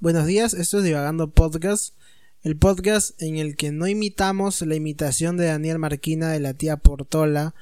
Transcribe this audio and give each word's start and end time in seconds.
Buenos 0.00 0.26
días, 0.26 0.54
esto 0.54 0.78
es 0.78 0.84
Divagando 0.84 1.28
Podcast, 1.28 1.92
el 2.44 2.56
podcast 2.56 3.20
en 3.20 3.36
el 3.36 3.56
que 3.56 3.72
no 3.72 3.88
imitamos 3.88 4.62
la 4.62 4.76
imitación 4.76 5.36
de 5.36 5.46
Daniel 5.46 5.80
Marquina 5.80 6.30
de 6.30 6.38
la 6.38 6.54
tía 6.54 6.76
Portola 6.76 7.56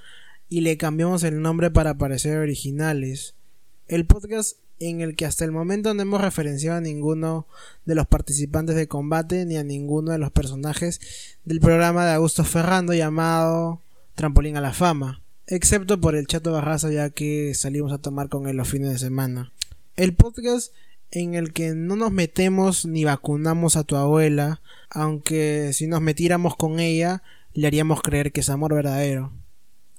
y 0.50 0.60
le 0.60 0.76
cambiamos 0.76 1.22
el 1.22 1.40
nombre 1.40 1.70
para 1.70 1.96
parecer 1.96 2.36
originales. 2.36 3.32
El 3.88 4.04
podcast 4.04 4.58
en 4.80 5.00
el 5.00 5.16
que 5.16 5.24
hasta 5.24 5.46
el 5.46 5.50
momento 5.50 5.94
no 5.94 6.02
hemos 6.02 6.20
referenciado 6.20 6.76
a 6.76 6.82
ninguno 6.82 7.46
de 7.86 7.94
los 7.94 8.06
participantes 8.06 8.76
de 8.76 8.86
combate 8.86 9.46
ni 9.46 9.56
a 9.56 9.64
ninguno 9.64 10.12
de 10.12 10.18
los 10.18 10.30
personajes 10.30 11.00
del 11.46 11.60
programa 11.60 12.04
de 12.04 12.12
Augusto 12.12 12.44
Ferrando 12.44 12.92
llamado 12.92 13.80
Trampolín 14.14 14.58
a 14.58 14.60
la 14.60 14.74
Fama, 14.74 15.22
excepto 15.46 16.02
por 16.02 16.14
el 16.14 16.26
Chato 16.26 16.52
Barraza 16.52 16.90
ya 16.92 17.08
que 17.08 17.54
salimos 17.54 17.92
a 17.92 17.98
tomar 17.98 18.28
con 18.28 18.46
él 18.46 18.58
los 18.58 18.68
fines 18.68 18.90
de 18.90 18.98
semana. 18.98 19.52
El 19.96 20.14
podcast 20.14 20.74
en 21.10 21.34
el 21.34 21.52
que 21.52 21.74
no 21.74 21.96
nos 21.96 22.12
metemos 22.12 22.86
ni 22.86 23.04
vacunamos 23.04 23.76
a 23.76 23.84
tu 23.84 23.96
abuela, 23.96 24.60
aunque 24.90 25.72
si 25.72 25.86
nos 25.86 26.00
metiéramos 26.00 26.56
con 26.56 26.80
ella, 26.80 27.22
le 27.54 27.66
haríamos 27.66 28.02
creer 28.02 28.32
que 28.32 28.40
es 28.40 28.50
amor 28.50 28.74
verdadero. 28.74 29.32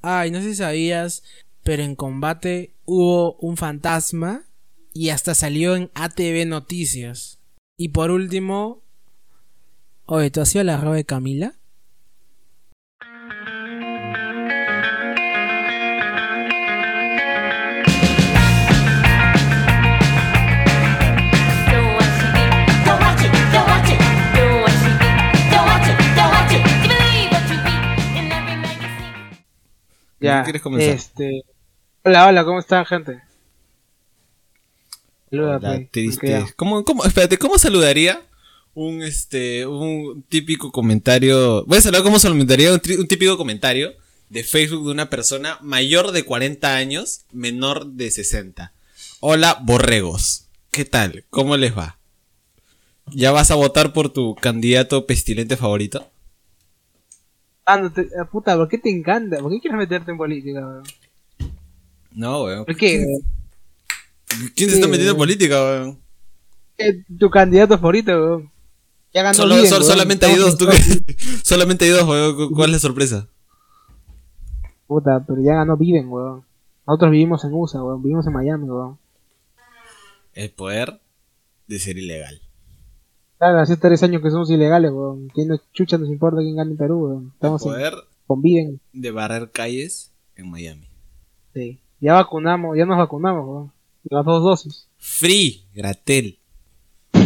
Ay, 0.01 0.31
no 0.31 0.41
sé 0.41 0.49
si 0.49 0.55
sabías, 0.55 1.23
pero 1.63 1.84
en 1.84 1.95
combate 1.95 2.73
hubo 2.85 3.34
un 3.38 3.57
fantasma 3.57 4.43
y 4.93 5.09
hasta 5.09 5.35
salió 5.35 5.75
en 5.75 5.91
ATV 5.95 6.45
Noticias. 6.48 7.39
Y 7.77 7.89
por 7.89 8.12
último, 8.12 8.81
oye, 10.05 10.31
¿tú 10.31 10.41
has 10.41 10.49
sido 10.49 10.63
la 10.63 10.77
roba 10.77 10.95
de 10.95 11.05
Camila? 11.05 11.55
Ya, 30.20 30.43
quieres 30.43 30.62
comenzar? 30.62 30.96
Este... 30.96 31.43
Hola, 32.04 32.27
hola, 32.27 32.46
¿cómo 32.46 32.60
están, 32.60 32.85
gente? 32.85 33.21
Saluda, 35.29 35.57
Hola, 35.57 35.87
pues, 35.91 36.54
¿Cómo, 36.55 36.84
cómo, 36.85 37.04
espérate, 37.04 37.37
¿cómo 37.37 37.57
saludaría 37.57 38.21
un 38.73 39.01
este 39.01 39.65
un 39.68 40.23
típico 40.23 40.71
comentario? 40.71 41.65
Voy 41.65 41.79
a 41.79 41.82
saludar 41.82 42.04
cómo 42.04 42.18
saludaría 42.18 42.71
un 42.71 43.07
típico 43.07 43.38
comentario 43.38 43.93
de 44.29 44.43
Facebook 44.43 44.85
de 44.85 44.91
una 44.91 45.10
persona 45.10 45.57
mayor 45.62 46.12
de 46.12 46.23
40 46.23 46.76
años, 46.76 47.26
menor 47.32 47.88
de 47.88 48.10
60. 48.10 48.73
Hola, 49.20 49.60
borregos. 49.62 50.48
¿Qué 50.71 50.85
tal? 50.85 51.26
¿Cómo 51.29 51.57
les 51.57 51.77
va? 51.77 51.98
¿Ya 53.07 53.32
vas 53.32 53.51
a 53.51 53.55
votar 53.55 53.93
por 53.93 54.10
tu 54.12 54.35
candidato 54.35 55.05
pestilente 55.05 55.57
favorito? 55.57 56.10
Ah, 57.68 57.82
puta, 58.32 58.55
¿por 58.55 58.70
qué 58.70 58.77
te 58.77 58.90
encanta? 58.90 59.40
¿Por 59.40 59.51
qué 59.51 59.60
quieres 59.60 59.77
meterte 59.77 60.10
en 60.12 60.18
política, 60.18 60.60
weón? 60.65 60.84
No, 62.12 62.43
weón. 62.46 62.65
¿Por 62.65 62.76
qué? 62.77 63.05
¿Quién 64.56 64.69
se 64.69 64.75
está 64.75 64.85
Sí, 64.85 64.91
metiendo 64.91 65.12
en 65.12 65.18
política, 65.18 65.62
weón? 65.62 66.00
Eh, 66.78 67.03
Tu 67.19 67.29
candidato 67.29 67.78
favorito, 67.78 68.12
weón. 68.12 68.51
Ya 69.13 69.23
ganó 69.23 69.34
Solo- 69.34 69.56
Biden, 69.56 69.68
sol- 69.69 69.79
weón. 69.81 69.91
solamente 69.91 70.25
hay 70.25 70.35
dos. 70.35 70.57
¿tú 70.57 70.68
solamente 71.44 71.85
hay 71.85 71.91
dos, 71.91 72.07
weón. 72.07 72.35
¿Cu- 72.35 72.56
¿Cuál 72.56 72.69
es 72.69 72.73
la 72.75 72.79
sorpresa? 72.79 73.28
Puta, 74.88 75.23
pero 75.28 75.41
ya 75.41 75.53
ganó 75.56 75.75
Biden, 75.75 76.07
weón. 76.09 76.45
Nosotros 76.85 77.12
vivimos 77.12 77.44
en 77.44 77.53
USA, 77.53 77.84
weón. 77.84 78.01
Vivimos 78.01 78.25
en 78.28 78.34
Miami, 78.34 78.69
weón. 78.69 78.97
El 80.34 80.51
poder 80.51 81.01
de 81.68 81.79
ser 81.79 81.97
ilegal. 81.97 82.40
Claro, 83.38 83.59
hace 83.59 83.78
tres 83.78 84.02
años 84.03 84.22
que 84.22 84.31
somos 84.31 84.50
ilegales, 84.50 84.91
weón. 84.91 85.28
¿Quién 85.34 85.50
nos 85.50 85.62
chucha 85.72 85.97
nos 85.97 86.09
importa 86.09 86.40
quién 86.41 86.56
gane 86.56 86.72
en 86.72 86.78
Perú, 86.78 86.97
weón? 87.06 87.31
Estamos 87.35 87.62
en, 87.66 87.72
poder 87.72 87.94
de 88.94 89.12
barrer 89.12 89.52
calles 89.52 90.11
en 90.35 90.50
Miami. 90.50 90.89
Sí. 91.53 91.79
Ya 92.00 92.13
vacunamos, 92.13 92.75
ya 92.78 92.85
nos 92.85 92.97
vacunamos, 92.97 93.47
weón. 93.47 93.72
Las 94.09 94.25
dos 94.25 94.44
dosis. 94.44 94.88
Free, 94.97 95.66
Gratel. 95.73 96.39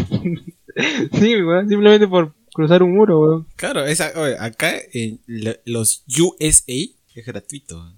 Sí, 1.13 1.35
weón. 1.43 1.67
Simplemente 1.67 2.07
por 2.07 2.33
cruzar 2.53 2.81
un 2.83 2.95
muro, 2.95 3.19
weón. 3.19 3.47
Claro, 3.57 3.83
esa, 3.85 4.11
oye, 4.15 4.37
acá 4.39 4.71
en 4.93 5.19
lo- 5.27 5.51
los 5.65 6.03
USA 6.19 6.73
es 7.15 7.25
gratuito. 7.25 7.93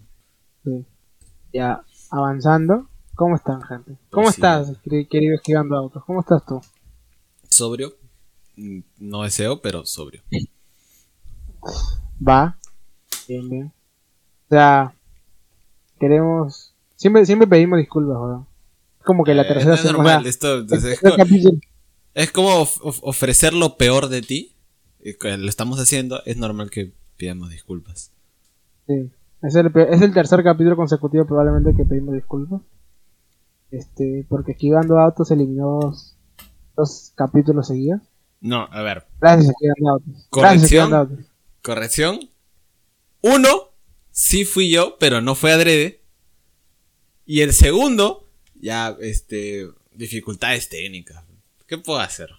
Sí. 0.64 0.84
Ya, 1.54 1.84
avanzando. 2.10 2.88
¿Cómo 3.16 3.36
están, 3.36 3.62
gente? 3.62 3.92
¿Cómo 4.10 4.24
Pues 4.26 4.36
sí. 4.36 4.42
estás, 4.42 4.72
queri- 4.84 5.08
querido 5.08 5.36
esquivando 5.36 5.78
autos? 5.78 6.04
¿Cómo 6.06 6.22
estás 6.22 6.44
tú? 6.48 6.60
Sobrio. 7.48 7.94
No 8.56 9.24
deseo, 9.24 9.62
pero 9.62 9.86
sobrio. 9.86 10.22
Va. 12.25 12.58
Bien, 13.28 13.50
bien. 13.50 13.66
O 14.47 14.50
sea, 14.50 14.94
queremos... 16.00 16.74
Siempre, 16.96 17.25
siempre 17.25 17.47
pedimos 17.47 17.80
disculpas, 17.80 18.18
weón. 18.18 18.46
Como 19.03 19.24
que 19.24 19.34
la 19.34 19.42
Eh, 19.44 19.47
tercera 19.47 19.75
es 19.75 19.84
normal, 19.84 20.25
esto 20.25 20.59
es, 20.62 21.00
como, 21.02 21.16
es 22.13 22.31
como 22.31 22.56
of- 22.62 22.80
of- 22.81 23.00
ofrecer 23.03 23.53
lo 23.53 23.75
peor 23.75 24.08
de 24.08 24.22
ti. 24.22 24.56
lo 25.22 25.50
estamos 25.50 25.80
haciendo, 25.80 26.22
es 26.25 26.38
normal 26.38 26.69
que 26.69 26.94
pidamos 27.18 27.50
disculpas. 27.50 28.12
Sí. 28.88 29.12
Es 29.42 29.56
el, 29.56 29.72
es 29.90 30.02
el 30.02 30.13
tercer 30.13 30.42
capítulo 30.44 30.78
consecutivo 30.78 31.25
probablemente 31.25 31.75
que 31.75 31.84
pedimos 31.84 32.13
disculpas. 32.16 32.62
Este, 33.72 34.25
porque 34.30 34.53
esquivando 34.53 35.00
autos 35.00 35.31
eliminó 35.31 35.80
dos, 35.81 36.16
dos 36.78 37.12
capítulos 37.16 37.68
seguidos. 37.68 38.00
No, 38.44 38.68
a 38.72 38.81
ver, 38.84 39.06
Corrección. 40.30 41.28
corrección. 41.62 42.30
Uno, 43.22 43.70
sí 44.12 44.44
fui 44.46 44.70
yo, 44.70 44.98
pero 45.00 45.22
no 45.22 45.34
fue 45.36 45.54
adrede. 45.54 46.02
Y 47.26 47.40
el 47.42 47.54
segundo, 47.54 48.28
ya, 48.56 48.96
este, 49.00 49.68
dificultades 49.94 50.68
técnicas. 50.70 51.24
¿Qué 51.68 51.78
puedo 51.78 52.00
hacer? 52.00 52.30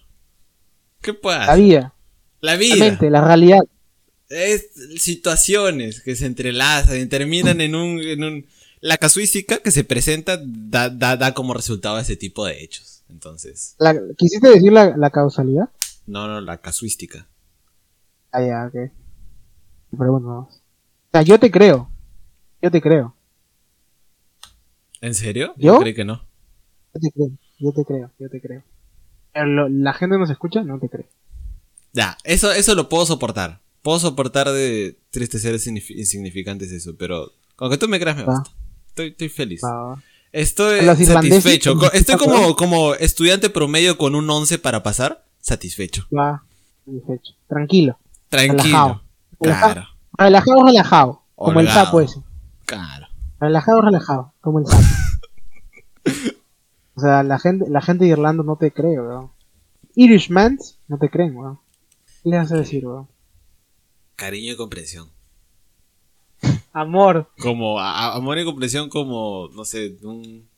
¿Qué 1.01 1.13
puedo 1.15 1.37
La 1.39 1.45
hacer? 1.45 1.63
vida, 1.63 1.93
La 2.41 2.51
la 2.53 2.57
vida. 2.59 2.75
mente, 2.85 3.09
la 3.09 3.21
realidad. 3.21 3.59
Es 4.29 4.69
situaciones 4.97 6.01
que 6.01 6.15
se 6.15 6.27
entrelazan 6.27 6.99
y 6.99 7.05
terminan 7.07 7.61
en 7.61 7.73
un, 7.75 7.99
en 7.99 8.23
un... 8.23 8.45
La 8.79 8.97
casuística 8.97 9.57
que 9.57 9.71
se 9.71 9.83
presenta 9.83 10.39
da, 10.43 10.89
da, 10.89 11.17
da 11.17 11.33
como 11.33 11.55
resultado 11.55 11.97
ese 11.97 12.15
tipo 12.15 12.45
de 12.45 12.63
hechos. 12.63 13.01
Entonces, 13.09 13.75
La- 13.79 13.99
¿Quisiste 14.17 14.47
decir 14.49 14.71
la, 14.71 14.95
la 14.97 15.09
causalidad? 15.09 15.69
No, 16.07 16.27
no, 16.27 16.41
la 16.41 16.61
casuística. 16.61 17.27
Ah, 18.31 18.41
ya, 18.41 18.65
ok. 18.67 18.91
Pero 19.97 20.11
bueno, 20.11 20.27
vamos. 20.27 20.55
O 20.55 21.09
sea, 21.11 21.21
yo 21.21 21.39
te 21.39 21.49
creo. 21.51 21.89
Yo 22.61 22.71
te 22.71 22.81
creo. 22.81 23.15
¿En 25.01 25.13
serio? 25.13 25.53
¿Yo? 25.57 25.79
creí 25.79 25.93
que 25.93 26.05
no. 26.05 26.25
Yo 26.93 26.99
te 27.01 27.11
creo. 27.11 27.29
Yo 27.59 27.71
te 27.73 27.85
creo. 27.85 28.11
Yo 28.19 28.29
te 28.29 28.41
creo. 28.41 28.63
Pero 29.33 29.45
lo- 29.47 29.69
la 29.69 29.93
gente 29.93 30.17
nos 30.17 30.29
escucha, 30.29 30.63
no 30.63 30.79
te 30.79 30.89
cree. 30.89 31.07
Ya, 31.93 32.17
eso, 32.23 32.51
eso 32.51 32.75
lo 32.75 32.89
puedo 32.89 33.05
soportar. 33.05 33.61
Puedo 33.81 33.99
soportar 33.99 34.49
de 34.49 34.97
tristes 35.11 35.41
seres 35.43 35.67
insignifi- 35.67 35.95
insignificantes 35.97 36.71
eso, 36.71 36.95
pero 36.97 37.31
con 37.55 37.69
que 37.69 37.77
tú 37.77 37.87
me 37.87 37.99
creas 37.99 38.17
me 38.17 38.23
basta. 38.23 38.49
Estoy, 38.87 39.07
estoy 39.09 39.29
feliz. 39.29 39.61
Va. 39.63 40.01
Estoy 40.31 40.79
satisfecho. 41.05 41.75
Estoy 41.93 42.17
como, 42.17 42.55
como 42.55 42.95
estudiante 42.95 43.49
promedio 43.49 43.97
con 43.97 44.15
un 44.15 44.29
11 44.29 44.57
para 44.59 44.83
pasar. 44.83 45.24
Satisfecho. 45.45 46.07
Va. 46.15 46.43
Satisfecho. 46.85 47.33
Tranquilo. 47.47 47.99
Tranquilo. 48.29 48.63
Relajado. 48.63 49.01
Relajado. 49.39 49.73
Claro. 49.73 49.87
Relajado, 50.17 50.61
relajado. 50.63 51.21
Como 51.35 51.59
el 51.59 51.67
sapo 51.69 52.01
ese. 52.01 52.23
Claro. 52.65 53.05
Relajado, 53.39 53.81
relajado. 53.81 54.33
Como 54.41 54.59
el 54.59 54.65
sapo. 54.65 54.83
o 56.95 56.99
sea, 57.01 57.21
la 57.21 57.37
gente, 57.37 57.65
la 57.69 57.81
gente 57.81 58.05
de 58.05 58.11
Irlanda 58.11 58.43
no 58.43 58.55
te 58.55 58.71
cree, 58.71 58.99
weón. 58.99 59.31
Irishmans 59.95 60.79
no 60.87 60.97
te 60.97 61.09
creen, 61.09 61.35
weón. 61.37 61.59
¿Qué 62.23 62.29
les 62.29 62.39
vas 62.39 62.51
a 62.51 62.55
decir, 62.57 62.87
weón? 62.87 63.07
Cariño 64.15 64.53
y 64.53 64.55
comprensión. 64.55 65.09
Amor. 66.73 67.29
Como 67.39 67.79
a- 67.79 68.15
amor 68.15 68.39
y 68.39 68.45
comprensión 68.45 68.89
como, 68.89 69.49
no 69.53 69.63
sé, 69.63 69.95
un 70.01 70.49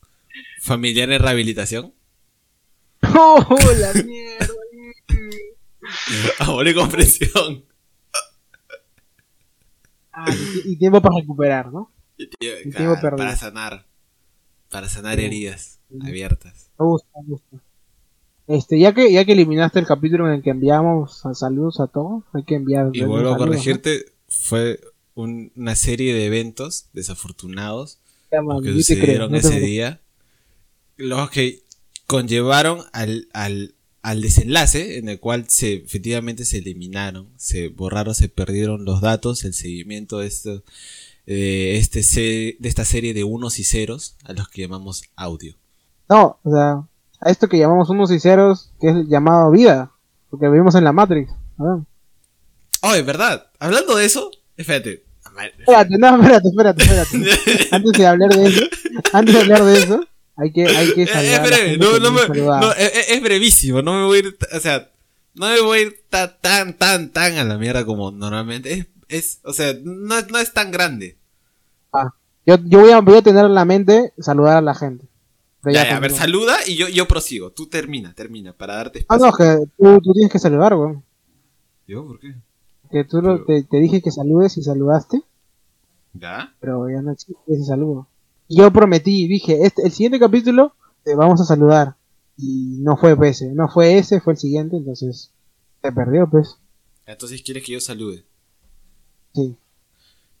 familiar 0.62 1.10
en 1.10 1.20
rehabilitación. 1.20 1.92
¡Oh, 3.16 3.56
la 3.78 3.92
mierda! 4.02 4.46
amor 6.38 6.66
y 6.68 6.74
comprensión. 6.74 7.64
Ah, 10.12 10.26
y, 10.64 10.72
y 10.72 10.76
tiempo 10.76 11.00
para 11.00 11.16
recuperar, 11.20 11.72
¿no? 11.72 11.92
Y 12.16 12.26
tío, 12.28 12.52
Y 12.64 12.70
claro, 12.70 12.94
tiempo 13.00 13.16
para 13.16 13.36
sanar. 13.36 13.86
Para 14.70 14.88
sanar 14.88 15.20
heridas 15.20 15.76
Sí. 15.90 15.96
abiertas. 16.06 16.70
Me 16.78 16.84
gusta, 16.84 17.08
me 17.22 17.28
gusta. 17.30 17.56
Este, 18.46 18.78
ya 18.78 18.92
que, 18.92 19.10
ya 19.12 19.24
que 19.24 19.32
eliminaste 19.32 19.78
el 19.78 19.86
capítulo 19.86 20.26
en 20.28 20.34
el 20.34 20.42
que 20.42 20.50
enviamos 20.50 21.22
saludos 21.34 21.80
a 21.80 21.86
todos, 21.86 22.24
hay 22.34 22.44
que 22.44 22.56
enviar. 22.56 22.90
Y 22.92 23.04
vuelvo 23.04 23.30
a 23.30 23.38
corregirte, 23.38 24.12
fue 24.28 24.80
un- 25.14 25.50
una 25.56 25.74
serie 25.76 26.12
de 26.14 26.26
eventos 26.26 26.88
desafortunados 26.92 28.00
Ya, 28.30 28.42
man, 28.42 28.58
que 28.58 28.64
creo, 28.64 28.76
sucedieron 28.76 29.32
no 29.32 29.40
te 29.40 29.46
ese 29.48 29.60
día, 29.60 30.00
los 30.96 31.30
que 31.30 31.62
conllevaron 32.06 32.84
al, 32.92 33.28
al 33.32 33.74
al 34.02 34.22
desenlace 34.22 34.98
en 34.98 35.08
el 35.08 35.20
cual 35.20 35.46
se 35.48 35.74
efectivamente 35.74 36.44
se 36.44 36.58
eliminaron, 36.58 37.28
se 37.36 37.68
borraron, 37.68 38.14
se 38.14 38.28
perdieron 38.28 38.84
los 38.84 39.00
datos, 39.00 39.44
el 39.44 39.54
seguimiento 39.54 40.18
de 40.18 40.26
esto, 40.26 40.62
de, 41.26 41.78
este 41.78 42.00
de 42.58 42.68
esta 42.68 42.84
serie 42.84 43.14
de 43.14 43.24
unos 43.24 43.58
y 43.58 43.64
ceros 43.64 44.16
a 44.24 44.32
los 44.32 44.48
que 44.48 44.62
llamamos 44.62 45.02
audio. 45.16 45.54
No, 46.08 46.38
o 46.42 46.50
sea, 46.50 46.84
a 47.20 47.30
esto 47.30 47.48
que 47.48 47.58
llamamos 47.58 47.90
unos 47.90 48.10
y 48.10 48.20
ceros, 48.20 48.70
que 48.80 48.88
es 48.88 49.08
llamado 49.08 49.50
vida, 49.50 49.92
porque 50.30 50.48
vivimos 50.48 50.74
en 50.74 50.84
la 50.84 50.92
Matrix. 50.92 51.32
¿no? 51.58 51.84
Oh, 52.82 52.94
es 52.94 53.04
verdad. 53.04 53.50
Hablando 53.58 53.96
de 53.96 54.04
eso, 54.04 54.30
espérate. 54.56 55.04
Espérate, 55.58 55.98
no, 55.98 56.16
espérate, 56.20 56.48
espérate, 56.48 56.82
espérate. 56.82 57.68
antes 57.72 57.92
de 57.92 58.06
hablar 58.06 58.30
de 58.30 58.46
eso, 58.46 58.64
antes 59.12 59.34
de 59.34 59.40
hablar 59.40 59.64
de 59.64 59.78
eso, 59.78 60.00
hay 60.38 60.52
que, 60.52 60.66
hay 60.66 60.94
que 60.94 61.02
Eh, 61.02 61.06
saludar 61.06 61.52
eh, 61.52 61.76
no, 61.78 61.98
no 61.98 62.12
me- 62.12 62.28
no, 62.28 62.72
eh, 62.72 62.90
es 63.10 63.20
brevísimo, 63.22 63.82
no 63.82 63.92
me 64.00 64.04
voy 64.06 64.16
a 64.16 64.20
ir, 64.20 64.38
o 64.54 64.60
sea, 64.60 64.90
no 65.34 65.46
me 65.48 65.60
voy 65.60 65.78
a 65.78 65.82
ir 65.82 66.00
ta- 66.08 66.38
tan, 66.40 66.76
tan, 66.78 67.10
tan 67.12 67.36
a 67.36 67.44
la 67.44 67.58
mierda 67.58 67.84
como 67.84 68.10
normalmente. 68.10 68.72
Es, 68.72 68.86
es 69.08 69.40
o 69.44 69.52
sea, 69.52 69.74
no, 69.82 70.20
no 70.22 70.38
es 70.38 70.52
tan 70.54 70.70
grande. 70.70 71.16
Ah, 71.92 72.12
yo, 72.46 72.56
yo 72.64 72.80
voy, 72.80 72.92
a, 72.92 73.00
voy 73.00 73.16
a 73.18 73.22
tener 73.22 73.44
en 73.44 73.54
la 73.54 73.64
mente 73.64 74.12
saludar 74.18 74.56
a 74.56 74.60
la 74.62 74.74
gente. 74.74 75.06
Ya, 75.64 75.84
ya, 75.84 75.96
a 75.96 76.00
ver, 76.00 76.12
saluda 76.12 76.56
y 76.66 76.76
yo, 76.76 76.88
yo 76.88 77.06
prosigo. 77.08 77.50
Tú 77.50 77.66
termina, 77.66 78.14
termina, 78.14 78.52
para 78.52 78.76
darte 78.76 79.00
Ah, 79.08 79.16
espacio. 79.16 79.26
no, 79.26 79.32
que 79.36 79.66
tú, 79.76 80.00
tú 80.00 80.12
tienes 80.12 80.32
que 80.32 80.38
saludar, 80.38 80.74
weón. 80.74 81.04
¿Yo? 81.86 82.06
¿Por 82.06 82.20
qué? 82.20 82.34
Que 82.90 83.04
tú 83.04 83.20
Pero- 83.20 83.44
te, 83.44 83.64
te 83.64 83.76
dije 83.78 84.00
que 84.00 84.10
saludes 84.10 84.56
y 84.56 84.62
saludaste, 84.62 85.20
¿Ya? 86.14 86.54
pero 86.60 86.88
ya 86.88 87.02
no 87.02 87.12
existe 87.12 87.34
ese 87.48 87.64
saludo. 87.64 88.06
Yo 88.48 88.72
prometí, 88.72 89.28
dije, 89.28 89.58
este, 89.66 89.82
el 89.82 89.92
siguiente 89.92 90.18
capítulo 90.18 90.74
te 91.04 91.14
vamos 91.14 91.40
a 91.40 91.44
saludar. 91.44 91.96
Y 92.36 92.78
no 92.80 92.96
fue 92.96 93.16
ese, 93.28 93.52
no 93.52 93.68
fue 93.68 93.98
ese, 93.98 94.20
fue 94.20 94.34
el 94.34 94.38
siguiente, 94.38 94.76
entonces 94.76 95.32
se 95.82 95.92
perdió, 95.92 96.28
pues. 96.30 96.56
Entonces 97.06 97.42
quieres 97.42 97.64
que 97.64 97.72
yo 97.72 97.80
salude. 97.80 98.24
Sí. 99.34 99.56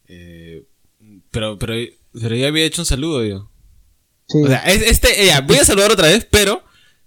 Eh, 0.06 0.64
pero, 1.30 1.58
pero, 1.58 1.74
pero 2.12 2.36
ya 2.36 2.48
había 2.48 2.64
hecho 2.64 2.82
un 2.82 2.86
saludo 2.86 3.24
yo. 3.24 3.50
Sí. 4.28 4.38
O 4.42 4.46
sea, 4.46 4.58
es- 4.60 4.82
este, 4.82 5.26
ya, 5.26 5.40
voy 5.40 5.56
a 5.56 5.64
saludar 5.64 5.90
otra 5.90 6.06
vez, 6.08 6.26
pero 6.30 6.62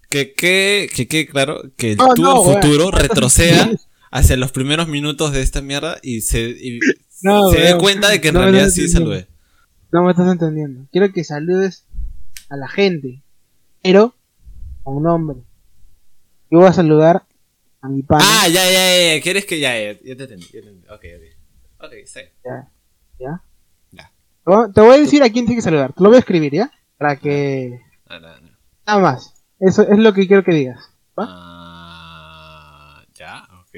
que 0.09 0.33
quede 0.33 0.87
que, 0.89 1.07
quede 1.07 1.27
claro 1.27 1.61
que 1.77 1.91
el 1.91 1.97
No, 1.97 2.13
tú 2.13 2.21
no, 2.23 2.43
del 2.43 2.55
futuro 2.61 2.91
retroceda 2.91 3.71
hacia 4.11 4.35
los 4.35 4.51
primeros 4.51 4.87
minutos 4.87 5.31
de 5.31 5.41
esta 5.41 5.61
mierda 5.61 5.97
y 6.03 6.21
se, 6.21 6.49
y 6.49 6.79
No, 7.21 7.49
se 7.49 7.59
dé 7.61 7.77
cuenta 7.77 8.09
de 8.09 8.19
que 8.19 8.27
en 8.29 8.35
realidad 8.35 8.69
sí 8.69 8.89
saludé. 8.89 9.27
No 9.91 10.03
me 10.03 10.11
estás 10.11 10.31
entendiendo. 10.31 10.87
Quiero 10.91 11.11
que 11.11 11.23
saludes 11.23 11.85
a 12.49 12.55
la 12.57 12.67
gente, 12.67 13.23
pero 13.83 14.15
con 14.83 14.97
un 14.97 15.03
nombre. 15.03 15.37
Yo 16.49 16.59
voy 16.59 16.67
a 16.67 16.73
saludar 16.73 17.23
a 17.81 17.89
mi 17.89 18.01
pana. 18.03 18.23
Ah, 18.25 18.47
ya, 18.47 18.63
ya, 18.71 19.15
ya, 19.15 19.21
quieres 19.21 19.45
que 19.45 19.59
ya, 19.59 19.73
ya, 19.77 19.93
ya 20.01 20.15
te 20.15 20.23
entendí, 20.23 20.45
ya 20.45 20.51
te 20.61 20.69
entendí. 20.69 20.87
Ok, 20.87 21.05
ok. 21.17 21.85
Ok, 21.85 21.93
sí. 22.05 22.19
¿Ya? 22.45 22.71
¿Ya? 23.19 23.43
Ya. 23.91 24.11
Te 24.73 24.81
voy- 24.81 24.95
a 24.95 24.97
decir 24.99 25.23
a 25.23 25.29
quién 25.29 25.45
tienes 25.45 25.63
que 25.63 25.69
saludar. 25.69 25.93
Te 25.93 26.01
lo 26.03 26.09
voy 26.09 26.17
a 26.17 26.19
escribir, 26.19 26.53
¿ya? 26.53 26.71
Para 26.97 27.15
que... 27.17 27.79
No, 28.09 28.19
no, 28.19 28.39
no. 28.41 28.49
Nada 28.85 28.99
más. 28.99 29.33
Eso 29.59 29.81
es 29.83 29.97
lo 29.97 30.13
que 30.13 30.27
quiero 30.27 30.43
que 30.43 30.53
digas. 30.53 30.79
¿Va? 31.19 31.25
Ah, 31.29 33.03
ya, 33.13 33.43
ok. 33.61 33.75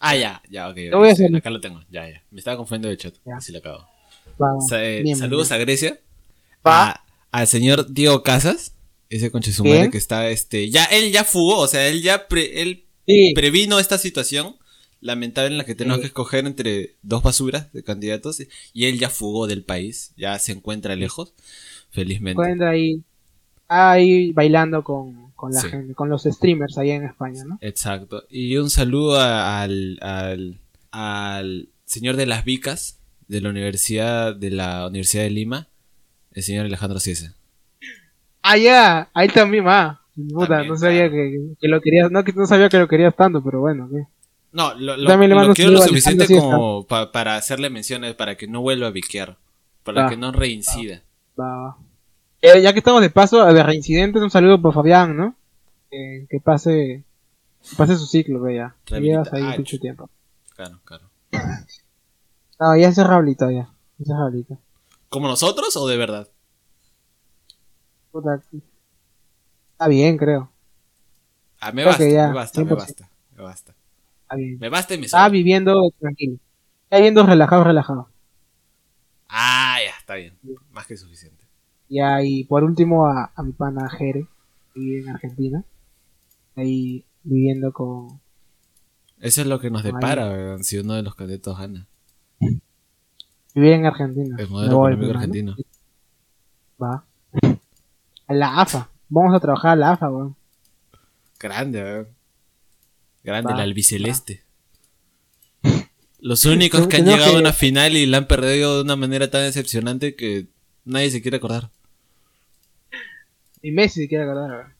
Ah, 0.00 0.16
ya, 0.16 0.42
ya, 0.50 0.68
ok. 0.68 0.76
Lo 0.90 0.98
voy 0.98 1.10
a 1.10 1.14
sí, 1.14 1.24
hacer. 1.24 1.36
acá 1.36 1.50
lo 1.50 1.60
tengo, 1.60 1.80
ya, 1.90 2.08
ya. 2.08 2.22
Me 2.30 2.38
estaba 2.38 2.56
confundiendo 2.56 2.88
de 2.88 2.96
chat, 2.96 3.14
Ya. 3.24 3.36
así 3.36 3.52
lo 3.52 3.58
acabo. 3.58 3.86
Eh, 4.72 5.00
Bien, 5.04 5.16
saludos 5.16 5.48
bien. 5.48 5.60
a 5.60 5.64
Grecia. 5.64 6.00
A- 6.64 7.04
al 7.30 7.46
señor 7.46 7.92
Diego 7.92 8.22
Casas. 8.22 8.74
Ese 9.10 9.30
conche 9.30 9.52
su 9.52 9.64
madre 9.64 9.90
que 9.90 9.98
está, 9.98 10.28
este. 10.30 10.70
Ya, 10.70 10.84
él 10.86 11.12
ya 11.12 11.24
fugó, 11.24 11.58
o 11.58 11.68
sea, 11.68 11.86
él 11.88 12.02
ya 12.02 12.28
pre- 12.28 12.62
él 12.62 12.84
Sí. 13.06 13.32
previno 13.34 13.78
esta 13.78 13.98
situación 13.98 14.56
lamentable 15.00 15.48
en 15.50 15.58
la 15.58 15.64
que 15.64 15.74
tenemos 15.74 15.96
Sí. 15.98 16.02
que 16.02 16.06
escoger 16.06 16.46
entre 16.46 16.94
dos 17.02 17.22
basuras 17.22 17.72
de 17.72 17.82
candidatos. 17.82 18.40
Y 18.72 18.84
él 18.86 18.98
ya 18.98 19.10
fugó 19.10 19.46
del 19.46 19.64
país, 19.64 20.12
ya 20.16 20.38
se 20.38 20.52
encuentra 20.52 20.94
lejos, 20.96 21.34
felizmente. 21.90 22.40
Encuentra 22.40 22.70
ahí, 22.70 23.02
ahí 23.68 24.32
bailando 24.32 24.82
con, 24.84 25.32
con 25.32 25.52
la 25.52 25.60
Sí. 25.60 25.68
gente, 25.68 25.94
con 25.94 26.08
los 26.08 26.22
streamers 26.22 26.78
allá 26.78 26.94
en 26.94 27.04
España, 27.04 27.44
¿no? 27.44 27.58
Exacto. 27.60 28.24
Y 28.30 28.56
un 28.56 28.70
saludo 28.70 29.20
al, 29.20 29.98
al, 30.00 30.58
al 30.90 31.68
señor 31.84 32.16
de 32.16 32.26
las 32.26 32.44
vicas 32.44 32.98
de 33.32 33.40
la 33.40 33.50
Universidad 33.50 34.34
de 34.36 34.50
la 34.50 34.86
Universidad 34.86 35.22
de 35.24 35.30
Lima, 35.30 35.66
el 36.32 36.42
señor 36.42 36.66
Alejandro 36.66 37.00
Ciese. 37.00 37.32
Ah, 38.42 38.56
ya, 38.56 39.08
ahí 39.14 39.28
también 39.28 39.66
va. 39.66 40.00
Puta, 40.14 40.46
También, 40.48 40.68
no 40.72 40.76
sabía 40.76 41.08
claro. 41.08 41.12
que, 41.14 41.54
que 41.60 41.68
lo 41.68 41.80
querías, 41.80 42.10
no, 42.10 42.22
que 42.22 42.32
no 42.34 42.44
sabía 42.46 42.68
que 42.68 42.78
lo 42.78 42.86
querías 42.86 43.16
tanto, 43.16 43.42
pero 43.42 43.60
bueno, 43.60 43.88
¿qué? 43.90 44.06
No, 44.52 44.74
lo, 44.74 44.96
lo- 44.98 45.08
También 45.08 45.30
le 45.30 45.46
lo 45.46 45.54
quiero 45.54 45.70
lo 45.70 45.80
suficiente 45.80 46.26
como 46.26 46.86
pa- 46.86 47.10
para 47.10 47.36
hacerle 47.36 47.70
menciones, 47.70 48.14
para 48.14 48.36
que 48.36 48.46
no 48.46 48.60
vuelva 48.60 48.88
a 48.88 48.90
viquear, 48.90 49.38
para 49.84 50.06
Ah. 50.06 50.10
que 50.10 50.18
no 50.18 50.30
reincida. 50.32 51.02
Va, 51.40 51.56
va. 51.56 51.76
Eh, 52.42 52.60
ya 52.60 52.72
que 52.74 52.80
estamos 52.80 53.00
de 53.00 53.08
paso, 53.08 53.42
de 53.50 53.62
reincidentes, 53.62 54.20
un 54.20 54.30
saludo 54.30 54.60
por 54.60 54.74
Fabián, 54.74 55.16
¿no? 55.16 55.34
Eh, 55.90 56.26
que 56.28 56.38
pase, 56.40 57.04
que 57.70 57.76
pase 57.76 57.96
su 57.96 58.04
ciclo, 58.06 58.40
ve 58.42 58.56
ya. 58.56 58.74
Que 58.84 58.96
Rehabilita- 58.96 59.22
Llevas 59.30 59.32
ahí 59.32 59.42
ah, 59.46 59.58
mucho 59.58 59.78
tiempo. 59.78 60.10
Claro, 60.54 60.78
claro. 60.84 61.04
No, 62.62 62.76
ya 62.76 62.92
se 62.92 63.02
rehabilitó 63.02 63.50
ya. 63.50 63.68
Ya 63.98 64.04
se 64.06 64.12
rehabilitó. 64.12 64.56
¿Como 65.08 65.26
nosotros 65.26 65.76
o 65.76 65.88
de 65.88 65.96
verdad? 65.96 66.28
Puta. 68.12 68.40
Está 69.72 69.88
bien, 69.88 70.16
creo. 70.16 70.48
Ah, 71.58 71.72
me 71.72 71.82
Creo 71.82 71.86
basta, 71.88 72.08
ya, 72.08 72.28
me 72.28 72.34
basta, 72.34 72.60
me 72.60 72.70
100%. 72.70 72.76
basta, 72.76 73.10
me 73.36 73.42
basta. 73.42 73.74
Está 74.22 74.36
bien. 74.36 74.58
Me 74.60 74.68
basta 74.68 74.94
y 74.94 74.98
me 74.98 75.06
Está 75.06 75.28
viviendo 75.28 75.90
tranquilo. 75.98 76.36
Está 76.84 76.98
viviendo 76.98 77.26
relajado, 77.26 77.64
relajado. 77.64 78.08
Ah, 79.28 79.78
ya, 79.84 79.98
está 79.98 80.14
bien. 80.14 80.38
Más 80.70 80.86
que 80.86 80.96
suficiente. 80.96 81.42
Ya, 81.88 82.22
y 82.22 82.44
por 82.44 82.62
último 82.62 83.08
a, 83.08 83.32
a 83.34 83.42
mi 83.42 83.50
pana 83.52 83.90
Jere, 83.90 84.28
que 84.72 84.78
vive 84.80 85.00
en 85.00 85.08
Argentina. 85.08 85.64
Ahí 86.54 87.04
viviendo 87.24 87.72
con... 87.72 88.20
Eso 89.18 89.40
es 89.40 89.48
lo 89.48 89.58
que 89.58 89.70
nos 89.70 89.82
depara, 89.82 90.30
weón, 90.30 90.62
si 90.62 90.78
uno 90.78 90.94
de 90.94 91.02
los 91.02 91.16
candidatos 91.16 91.58
gana. 91.58 91.88
Vivir 93.54 93.72
en 93.72 93.86
Argentina. 93.86 94.36
El 94.38 94.48
modelo 94.48 94.76
voy, 94.78 94.92
económico 94.92 95.18
argentino. 95.18 95.56
Va. 96.82 97.04
A 98.26 98.34
la 98.34 98.60
AFA. 98.60 98.88
Vamos 99.08 99.34
a 99.34 99.40
trabajar 99.40 99.72
a 99.72 99.76
la 99.76 99.90
AFA, 99.92 100.10
weón. 100.10 100.36
Grande, 101.38 101.82
weón. 101.82 102.08
Grande, 103.22 103.52
Va, 103.52 103.56
el 103.56 103.62
albiceleste. 103.62 104.42
Los 106.18 106.44
únicos 106.46 106.86
que 106.88 106.96
han 106.96 107.04
llegado 107.04 107.36
a 107.36 107.40
una 107.40 107.52
final 107.52 107.96
y 107.96 108.06
la 108.06 108.18
han 108.18 108.26
perdido 108.26 108.76
de 108.76 108.82
una 108.82 108.96
manera 108.96 109.30
tan 109.30 109.42
decepcionante 109.42 110.14
que 110.14 110.46
nadie 110.84 111.10
se 111.10 111.20
quiere 111.20 111.36
acordar. 111.36 111.70
Y 113.60 113.70
Messi 113.70 114.02
se 114.02 114.08
quiere 114.08 114.24
acordar, 114.24 114.50
weón. 114.50 114.72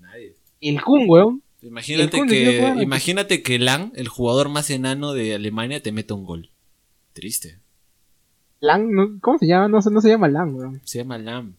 Nadie. 0.00 0.34
Y 0.58 0.70
el 0.70 0.82
Kun, 0.82 1.04
weón. 1.08 1.42
Imagínate 1.62 2.02
El 2.02 2.10
Kun 2.10 2.28
que, 2.28 2.74
imagínate 2.82 3.42
que 3.42 3.58
Lang, 3.58 3.92
el 3.94 4.08
jugador 4.08 4.48
más 4.48 4.68
enano 4.70 5.12
de 5.12 5.34
Alemania, 5.34 5.82
te 5.82 5.92
mete 5.92 6.12
un 6.12 6.24
gol. 6.24 6.50
Triste. 7.12 7.58
Lang, 8.60 8.90
¿no? 8.92 9.18
¿cómo 9.20 9.38
se 9.38 9.46
llama? 9.46 9.68
No, 9.68 9.80
se- 9.82 9.90
no 9.90 10.00
se 10.00 10.08
llama 10.08 10.28
Lang, 10.28 10.54
weón. 10.54 10.80
Se 10.84 10.98
llama 10.98 11.18
Lam. 11.18 11.54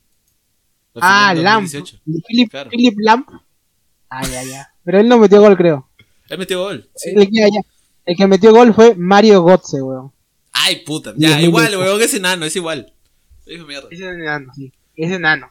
Ah. 0.95 1.33
2018. 1.35 1.99
Philip, 2.27 2.49
Claro. 2.49 2.69
Philip 2.69 2.95
Lamp. 2.99 3.29
Ah, 4.09 4.23
ya, 4.27 4.43
ya. 4.43 4.73
Pero 4.83 4.99
él 4.99 5.07
no 5.07 5.17
metió 5.17 5.39
gol, 5.41 5.55
creo. 5.57 5.87
Él 6.29 6.37
metió 6.37 6.59
gol. 6.61 6.89
Sí. 6.95 7.11
El, 7.15 7.29
ya, 7.31 7.47
ya. 7.47 7.61
El 8.05 8.15
que 8.17 8.27
metió 8.27 8.51
gol 8.51 8.73
fue 8.73 8.95
Mario 8.95 9.43
Götze, 9.43 9.81
weón. 9.81 10.11
Ay, 10.51 10.83
puta. 10.85 11.13
Ya, 11.17 11.41
igual, 11.41 11.75
weón, 11.77 12.01
es 12.01 12.13
enano, 12.13 12.45
es 12.45 12.55
igual. 12.55 12.93
De 13.45 13.57
mierda. 13.63 13.87
Ese 13.89 14.05
es 14.05 14.11
enano, 14.15 14.53
sí. 14.53 14.71
Ese 14.95 15.15
enano. 15.15 15.49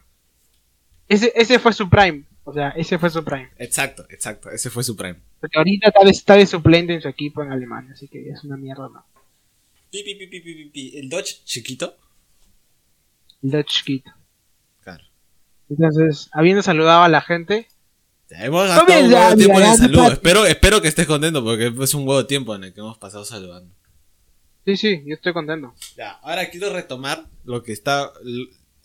Ese, 1.08 1.32
ese 1.34 1.58
fue 1.58 1.72
su 1.72 1.88
prime. 1.88 2.24
O 2.44 2.52
sea, 2.52 2.70
ese 2.70 2.98
fue 2.98 3.10
su 3.10 3.24
prime. 3.24 3.50
Exacto, 3.58 4.04
exacto. 4.10 4.50
Ese 4.50 4.70
fue 4.70 4.84
su 4.84 4.94
prime. 4.96 5.16
Porque 5.40 5.56
ahorita 5.58 5.90
tal 5.90 6.04
vez 6.06 6.18
está 6.18 6.34
de 6.34 6.46
suplente 6.46 6.94
en 6.94 7.00
su 7.00 7.08
equipo 7.08 7.42
en 7.42 7.50
Alemania, 7.52 7.92
así 7.94 8.08
que 8.08 8.28
es 8.30 8.44
una 8.44 8.56
mierda, 8.56 8.88
¿no? 8.88 9.04
Pi, 9.90 10.02
pi, 10.04 10.14
pi, 10.14 10.26
pi, 10.26 10.40
pi, 10.40 10.54
pi, 10.54 10.64
pi. 10.70 10.98
El 10.98 11.08
Dodge 11.08 11.42
chiquito. 11.44 11.96
El 13.42 13.50
Dutch 13.50 13.84
Kid. 13.84 14.02
Claro. 14.82 15.04
Entonces, 15.68 16.28
habiendo 16.32 16.62
saludado 16.62 17.02
a 17.02 17.08
la 17.08 17.20
gente, 17.20 17.68
Ya 18.28 18.44
hemos 18.44 18.68
gastado 18.68 19.00
un 19.00 19.12
huevo 19.12 19.30
de 19.30 19.36
tiempo 19.36 19.60
en 19.60 19.66
el 19.66 19.76
saludo. 19.76 20.12
Espero, 20.12 20.46
espero 20.46 20.82
que 20.82 20.88
estés 20.88 21.06
contento 21.06 21.42
porque 21.42 21.72
es 21.82 21.94
un 21.94 22.02
huevo 22.06 22.18
de 22.22 22.28
tiempo 22.28 22.54
en 22.54 22.64
el 22.64 22.74
que 22.74 22.80
hemos 22.80 22.98
pasado 22.98 23.24
saludando. 23.24 23.74
sí, 24.66 24.76
sí, 24.76 25.02
yo 25.06 25.14
estoy 25.14 25.32
contento. 25.32 25.74
Ya, 25.96 26.12
ahora 26.22 26.48
quiero 26.50 26.70
retomar 26.72 27.24
lo 27.44 27.62
que 27.62 27.72
está. 27.72 28.12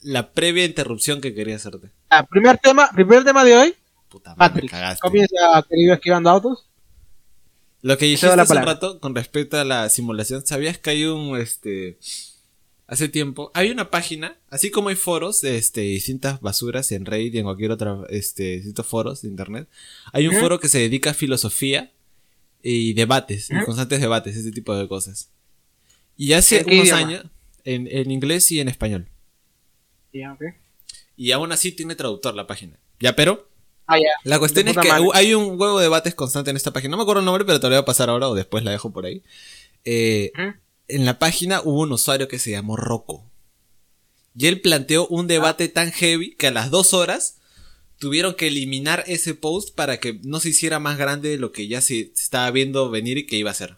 La 0.02 0.32
previa 0.32 0.66
interrupción 0.66 1.20
que 1.22 1.34
quería 1.34 1.56
hacerte. 1.58 1.92
Ah, 2.10 2.26
primer 2.26 2.58
tema, 2.60 2.90
primer 2.94 3.24
tema 3.24 3.44
de 3.44 3.56
hoy, 3.58 3.76
Puta 4.10 4.36
madre, 4.36 4.40
me 4.40 4.50
Patrick. 4.56 4.72
cagaste. 4.72 5.02
Comienza, 5.02 5.36
querido, 5.70 5.94
esquivando 5.96 6.30
autos. 6.30 6.66
Lo 7.86 8.00
que 8.00 8.06
dijiste 8.06 8.26
hace 8.26 8.58
un 8.58 8.64
rato 8.64 9.00
con 9.00 9.14
respecto 9.14 9.60
a 9.60 9.64
la 9.64 9.90
simulación, 9.90 10.44
¿sabías 10.44 10.80
que 10.80 10.90
hay 10.90 11.04
un 11.04 11.38
este 11.38 12.00
hace 12.88 13.10
tiempo, 13.10 13.52
hay 13.54 13.70
una 13.70 13.92
página, 13.92 14.40
así 14.50 14.72
como 14.72 14.90
hay 14.90 14.96
foros 14.96 15.42
de 15.42 15.58
este, 15.60 15.82
distintas 15.82 16.42
basuras 16.42 16.92
en 16.92 17.06
Reddit 17.06 17.36
y 17.36 17.38
en 17.38 17.44
cualquier 17.44 17.70
otro, 17.70 18.08
este, 18.10 18.56
distintos 18.56 18.88
foros 18.88 19.22
de 19.22 19.28
internet, 19.28 19.70
hay 20.14 20.28
un 20.28 20.36
foro 20.40 20.60
que 20.60 20.68
se 20.68 20.80
dedica 20.80 21.12
a 21.12 21.14
filosofía 21.14 21.92
y 22.64 22.94
debates, 22.94 23.52
y 23.52 23.64
constantes 23.64 24.02
debates, 24.02 24.36
ese 24.36 24.52
tipo 24.52 24.76
de 24.76 24.88
cosas. 24.88 25.30
Y 26.18 26.34
hace 26.34 26.62
¿En 26.62 26.66
qué 26.66 26.74
unos 26.74 26.86
idioma? 26.88 27.02
años, 27.02 27.26
en, 27.66 27.88
en 27.88 28.10
inglés 28.10 28.52
y 28.52 28.62
en 28.62 28.68
español. 28.68 29.10
Ya, 30.12 30.34
ok. 30.34 30.42
Y 31.18 31.34
aún 31.34 31.52
así 31.52 31.72
tiene 31.72 31.94
traductor 31.94 32.34
la 32.34 32.48
página. 32.48 32.80
Ya, 33.00 33.16
pero 33.16 33.48
Ah, 33.88 33.98
la 34.24 34.40
cuestión 34.40 34.68
es 34.68 34.76
que 34.78 34.88
madre. 34.90 35.06
hay 35.14 35.34
un 35.36 35.60
huevo 35.62 35.78
de 35.78 35.84
debates 35.84 36.16
constante 36.16 36.50
en 36.50 36.58
esta 36.58 36.72
página. 36.74 36.92
No 36.92 36.98
me 36.98 37.04
acuerdo 37.04 37.20
el 37.20 37.26
nombre, 37.26 37.46
pero 37.46 37.60
te 37.60 37.68
lo 37.68 37.72
voy 37.76 37.80
a 37.82 37.86
pasar 37.86 38.10
ahora 38.10 38.28
o 38.30 38.34
después 38.36 38.64
la 38.64 38.72
dejo 38.72 38.92
por 38.92 39.06
ahí. 39.06 39.22
Eh, 39.84 40.32
en 40.88 41.06
la 41.06 41.20
página 41.20 41.62
hubo 41.64 41.82
un 41.82 41.92
usuario 41.92 42.28
que 42.28 42.40
se 42.40 42.52
llamó 42.52 42.78
Rocco. 42.78 43.30
Y 44.38 44.48
él 44.48 44.60
planteó 44.62 45.08
un 45.08 45.28
debate 45.28 45.68
tan 45.70 45.92
heavy 45.92 46.36
que 46.36 46.48
a 46.48 46.52
las 46.52 46.70
dos 46.72 46.94
horas 46.94 47.38
tuvieron 48.00 48.34
que 48.36 48.48
eliminar 48.48 49.04
ese 49.08 49.34
post 49.36 49.74
para 49.76 50.00
que 50.00 50.20
no 50.24 50.40
se 50.40 50.50
hiciera 50.50 50.80
más 50.80 50.98
grande 50.98 51.30
de 51.30 51.38
lo 51.38 51.52
que 51.52 51.68
ya 51.68 51.80
se, 51.80 52.12
estaba 52.16 52.50
viendo 52.52 52.90
venir 52.90 53.18
y 53.18 53.26
que 53.28 53.38
iba 53.38 53.52
a 53.52 53.56
ser. 53.56 53.78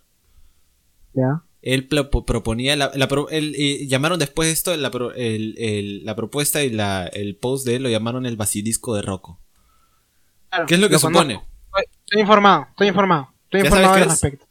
Ya. 1.13 1.43
Él 1.61 1.87
proponía, 1.87 2.75
la, 2.75 2.91
la 2.95 3.07
pro- 3.07 3.29
él, 3.29 3.53
eh, 3.57 3.87
llamaron 3.87 4.19
después 4.19 4.47
de 4.47 4.53
esto, 4.53 4.75
la, 4.77 4.89
pro- 4.89 5.13
el- 5.13 5.55
el- 5.57 6.05
la 6.05 6.15
propuesta 6.15 6.63
y 6.63 6.69
la, 6.69 7.07
el 7.07 7.35
post 7.35 7.65
de 7.65 7.75
él 7.75 7.83
lo 7.83 7.89
llamaron 7.89 8.25
el 8.25 8.37
basilisco 8.37 8.95
de 8.95 9.01
Rocco. 9.01 9.39
Claro, 10.57 10.67
¿Qué 10.67 10.73
es 10.75 10.79
lo 10.81 10.89
que 10.89 10.97
supone? 10.99 11.35
conozco. 11.35 11.47
Estoy, 12.05 12.21
informado, 12.21 12.67
estoy 12.71 12.87
informado. 12.87 13.29
Estoy 13.45 13.61
¿Ya 13.61 13.65
informado 13.67 13.93
al 13.93 14.01
es? 14.01 14.07
respecto. 14.07 14.45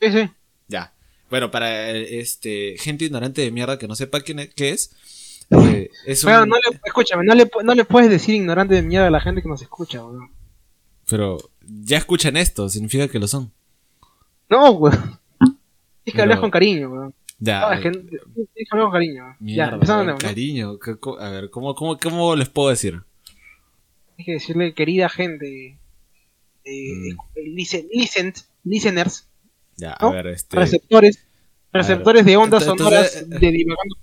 Sí, 0.00 0.10
sí. 0.12 0.30
Ya. 0.68 0.92
Bueno, 1.30 1.50
para 1.50 1.90
eh, 1.90 2.20
este 2.20 2.76
gente 2.78 3.04
ignorante 3.04 3.42
de 3.42 3.50
mierda 3.50 3.78
que 3.78 3.86
no 3.88 3.94
sepa 3.94 4.20
quién 4.20 4.38
es, 4.40 4.54
qué 4.54 4.70
es, 4.70 4.90
eh, 5.50 5.90
es 6.06 6.24
un... 6.24 6.30
Pero 6.30 6.46
no 6.46 6.56
le, 6.56 6.78
escúchame, 6.84 7.24
no 7.24 7.34
le, 7.34 7.50
pu- 7.50 7.62
no 7.62 7.74
le 7.74 7.84
puedes 7.84 8.10
decir 8.10 8.34
ignorante 8.34 8.74
de 8.74 8.82
mierda 8.82 9.06
a 9.06 9.10
la 9.10 9.20
gente 9.20 9.42
que 9.42 9.48
nos 9.48 9.62
escucha, 9.62 10.04
weón. 10.04 10.30
Pero 11.08 11.38
ya 11.62 11.98
escuchan 11.98 12.36
esto, 12.36 12.68
significa 12.68 13.08
que 13.08 13.18
lo 13.18 13.28
son. 13.28 13.52
No, 14.48 14.70
weón. 14.72 14.96
Tienes 15.38 15.58
que 16.04 16.12
Pero- 16.12 16.22
hablar 16.24 16.40
con 16.40 16.50
cariño, 16.50 16.88
weón. 16.90 17.14
Ya. 17.38 17.60
No, 17.60 17.72
eh, 17.72 17.76
es 17.76 17.80
que 17.82 17.90
que 17.90 18.66
hablar 18.70 18.84
con 18.86 18.92
cariño. 18.92 19.36
mierda, 19.40 19.66
ya, 19.70 19.74
empezando 19.74 20.02
a 20.02 20.14
ver, 20.14 20.22
cariño. 20.22 20.78
¿qué- 20.78 20.96
co- 20.96 21.18
a 21.18 21.28
ver, 21.30 21.50
¿cómo, 21.50 21.74
cómo, 21.74 21.98
¿cómo 21.98 22.36
les 22.36 22.48
puedo 22.48 22.68
decir? 22.70 23.02
Tienes 24.16 24.26
que 24.26 24.32
decirle 24.32 24.74
querida 24.74 25.08
gente. 25.08 25.78
Eh, 26.64 26.92
Mm. 26.94 27.10
eh, 27.36 27.48
listen, 27.54 27.88
listen- 27.92 28.32
listeners, 28.64 29.26
Ya, 29.76 29.92
a 29.92 29.98
¿No? 30.06 30.12
ver, 30.12 30.28
este... 30.28 30.56
receptores, 30.56 31.18
receptores 31.72 32.24
de 32.24 32.36
ondas 32.36 32.62
Entonces, 32.66 33.10
sonoras 33.12 33.28
de 33.40 33.50
divagando 33.50 33.96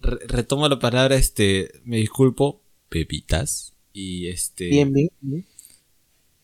re- 0.00 0.26
retomo 0.26 0.68
la 0.68 0.78
palabra, 0.78 1.14
este... 1.16 1.70
Me 1.84 1.98
disculpo, 1.98 2.60
pepitas. 2.88 3.74
Y 3.92 4.26
este... 4.28 4.66
Bien, 4.68 4.92
bien, 4.92 5.08
bien. 5.20 5.46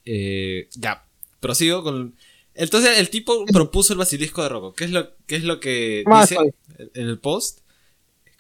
Eh, 0.05 0.69
ya, 0.77 1.05
prosigo 1.41 1.83
con... 1.83 2.15
Entonces 2.55 2.99
el 2.99 3.11
tipo 3.11 3.45
propuso 3.47 3.93
el 3.93 3.99
basilisco 3.99 4.43
de 4.43 4.49
Rocco. 4.49 4.73
¿Qué 4.75 4.85
es 4.85 4.91
lo, 4.91 5.15
qué 5.27 5.37
es 5.37 5.45
lo 5.45 5.61
que 5.61 6.03
Más 6.07 6.29
dice 6.31 6.55
en 6.95 7.07
el 7.09 7.19
post? 7.19 7.61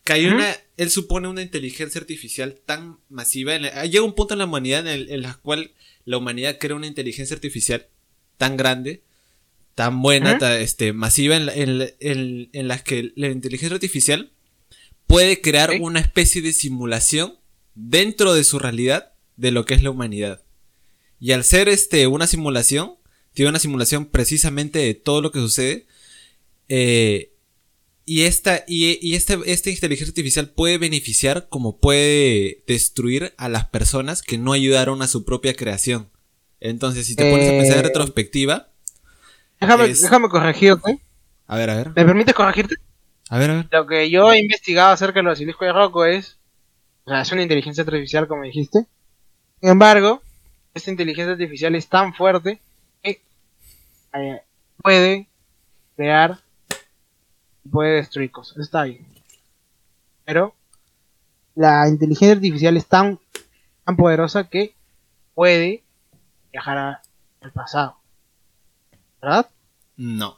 Que 0.08 0.14
hay 0.14 0.26
una... 0.26 0.56
Él 0.76 0.90
supone 0.90 1.28
una 1.28 1.42
inteligencia 1.42 2.00
artificial 2.00 2.58
tan 2.64 2.98
masiva. 3.08 3.54
en 3.54 3.62
la- 3.62 3.84
llega 3.86 4.04
un 4.04 4.14
punto 4.14 4.34
en 4.34 4.38
la 4.38 4.46
humanidad 4.46 4.80
en 4.80 4.88
el, 4.88 5.10
en 5.10 5.22
la 5.22 5.34
cual 5.34 5.72
la 6.04 6.16
humanidad 6.16 6.58
crea 6.58 6.76
una 6.76 6.86
inteligencia 6.86 7.34
artificial 7.34 7.86
tan 8.36 8.56
grande, 8.56 9.02
tan 9.74 10.00
buena, 10.00 10.38
este, 10.60 10.92
masiva, 10.92 11.36
en, 11.36 11.46
la- 11.46 11.54
en, 11.54 11.94
en, 12.00 12.48
en 12.52 12.68
las 12.68 12.82
que 12.82 13.12
la 13.16 13.28
inteligencia 13.28 13.74
artificial 13.74 14.30
puede 15.06 15.40
crear 15.40 15.70
una 15.80 16.00
especie 16.00 16.42
de 16.42 16.52
simulación 16.52 17.34
dentro 17.74 18.34
de 18.34 18.44
su 18.44 18.58
realidad 18.58 19.12
de 19.36 19.50
lo 19.52 19.64
que 19.64 19.74
es 19.74 19.82
la 19.82 19.90
humanidad. 19.90 20.42
Y 21.20 21.32
al 21.32 21.44
ser 21.44 21.68
este 21.68 22.06
una 22.06 22.26
simulación, 22.26 22.94
tiene 23.34 23.50
una 23.50 23.58
simulación 23.58 24.06
precisamente 24.06 24.78
de 24.78 24.94
todo 24.94 25.20
lo 25.22 25.30
que 25.32 25.40
sucede. 25.40 25.86
eh, 26.68 27.32
y 28.08 28.22
esta, 28.24 28.64
y, 28.66 28.98
y 29.06 29.14
este, 29.16 29.38
esta 29.46 29.70
inteligencia 29.70 30.10
artificial 30.10 30.48
puede 30.50 30.78
beneficiar 30.78 31.48
como 31.48 31.78
puede 31.78 32.64
destruir 32.66 33.34
a 33.36 33.48
las 33.48 33.66
personas 33.68 34.22
que 34.22 34.38
no 34.38 34.52
ayudaron 34.52 35.02
a 35.02 35.06
su 35.08 35.24
propia 35.24 35.54
creación. 35.54 36.08
Entonces, 36.60 37.06
si 37.06 37.14
te 37.16 37.24
pones 37.26 37.48
a 37.48 37.52
pensar 37.52 37.74
en 37.74 37.80
Eh, 37.84 37.88
retrospectiva, 37.88 38.68
Déjame, 39.60 39.84
es- 39.90 40.02
déjame 40.02 40.28
corregirte. 40.28 40.98
a 41.46 41.56
ver, 41.56 41.70
a 41.70 41.76
ver, 41.76 41.88
¿Me 41.88 42.04
permites 42.04 42.34
corregirte? 42.34 42.76
a 43.28 43.38
ver, 43.38 43.50
a 43.50 43.54
ver. 43.56 43.68
Lo 43.70 43.86
que 43.86 44.08
yo 44.10 44.32
he 44.32 44.38
investigado 44.40 44.90
acerca 44.92 45.18
del 45.18 45.26
basilisco 45.26 45.64
de 45.64 45.72
Rocco 45.72 46.04
es. 46.04 46.36
O 47.04 47.10
sea, 47.10 47.22
es 47.22 47.32
una 47.32 47.42
inteligencia 47.42 47.84
artificial, 47.84 48.26
como 48.28 48.42
dijiste. 48.44 48.86
Sin 49.60 49.70
embargo, 49.70 50.22
esta 50.74 50.90
inteligencia 50.90 51.32
artificial 51.32 51.74
es 51.74 51.88
tan 51.88 52.14
fuerte 52.14 52.60
que 53.02 53.22
eh, 54.14 54.42
puede 54.82 55.28
crear. 55.96 56.38
Puede 57.70 57.96
destruir 57.96 58.30
cosas. 58.30 58.58
Está 58.58 58.84
bien. 58.84 59.06
Pero. 60.24 60.54
La 61.54 61.88
inteligencia 61.88 62.36
artificial 62.36 62.76
es 62.76 62.86
tan, 62.86 63.18
tan 63.84 63.96
poderosa 63.96 64.48
que 64.48 64.74
puede 65.34 65.82
viajar 66.52 67.00
al 67.40 67.52
pasado. 67.52 67.96
¿Verdad? 69.20 69.50
No. 69.96 70.37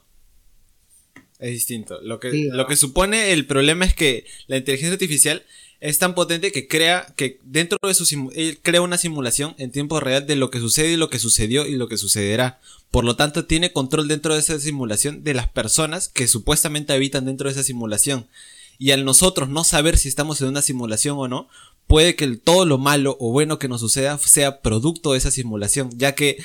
Es 1.41 1.51
distinto. 1.53 2.01
Lo 2.03 2.21
que, 2.21 2.31
Sí, 2.31 2.45
lo 2.51 2.67
que 2.67 2.77
supone 2.77 3.33
el 3.33 3.47
problema 3.47 3.85
es 3.85 3.95
que 3.95 4.25
la 4.47 4.57
inteligencia 4.59 4.93
artificial 4.93 5.43
es 5.81 5.99
tan 5.99 6.15
potente 6.15 6.53
que 6.53 6.69
crea 6.69 7.07
que 7.17 7.39
dentro 7.43 7.79
de 7.83 7.95
su 7.95 8.05
simu- 8.05 8.31
él 8.35 8.59
crea 8.63 8.83
una 8.83 8.99
simulación 8.99 9.55
en 9.57 9.71
tiempo 9.73 9.99
real 9.99 10.27
de 10.27 10.37
lo 10.37 10.51
que 10.51 10.59
sucede 10.61 10.93
y 10.93 10.97
lo 10.97 11.09
que 11.09 11.19
sucedió 11.19 11.67
y 11.67 11.77
lo 11.77 11.89
que 11.89 11.97
sucederá. 11.97 12.61
Por 12.91 13.05
lo 13.05 13.17
tanto, 13.17 13.47
tiene 13.47 13.73
control 13.73 14.07
dentro 14.07 14.35
de 14.35 14.41
esa 14.41 14.59
simulación 14.61 15.25
de 15.25 15.33
las 15.33 15.49
personas 15.49 16.09
que 16.09 16.29
supuestamente 16.29 16.93
habitan 16.93 17.25
dentro 17.25 17.49
de 17.49 17.53
esa 17.55 17.63
simulación. 17.63 18.27
Y 18.79 18.91
al 18.91 19.05
nosotros 19.07 19.49
no 19.49 19.65
saber 19.65 19.97
si 19.97 20.09
estamos 20.09 20.41
en 20.43 20.49
una 20.49 20.61
simulación 20.61 21.17
o 21.19 21.29
no, 21.29 21.49
puede 21.87 22.15
que 22.15 22.25
el- 22.25 22.41
todo 22.41 22.67
lo 22.67 22.77
malo 22.77 23.17
o 23.19 23.33
bueno 23.33 23.59
que 23.59 23.69
nos 23.69 23.81
suceda 23.81 24.19
sea 24.19 24.61
producto 24.61 25.13
de 25.13 25.19
esa 25.19 25.31
simulación, 25.31 25.91
ya 25.97 26.15
que 26.15 26.37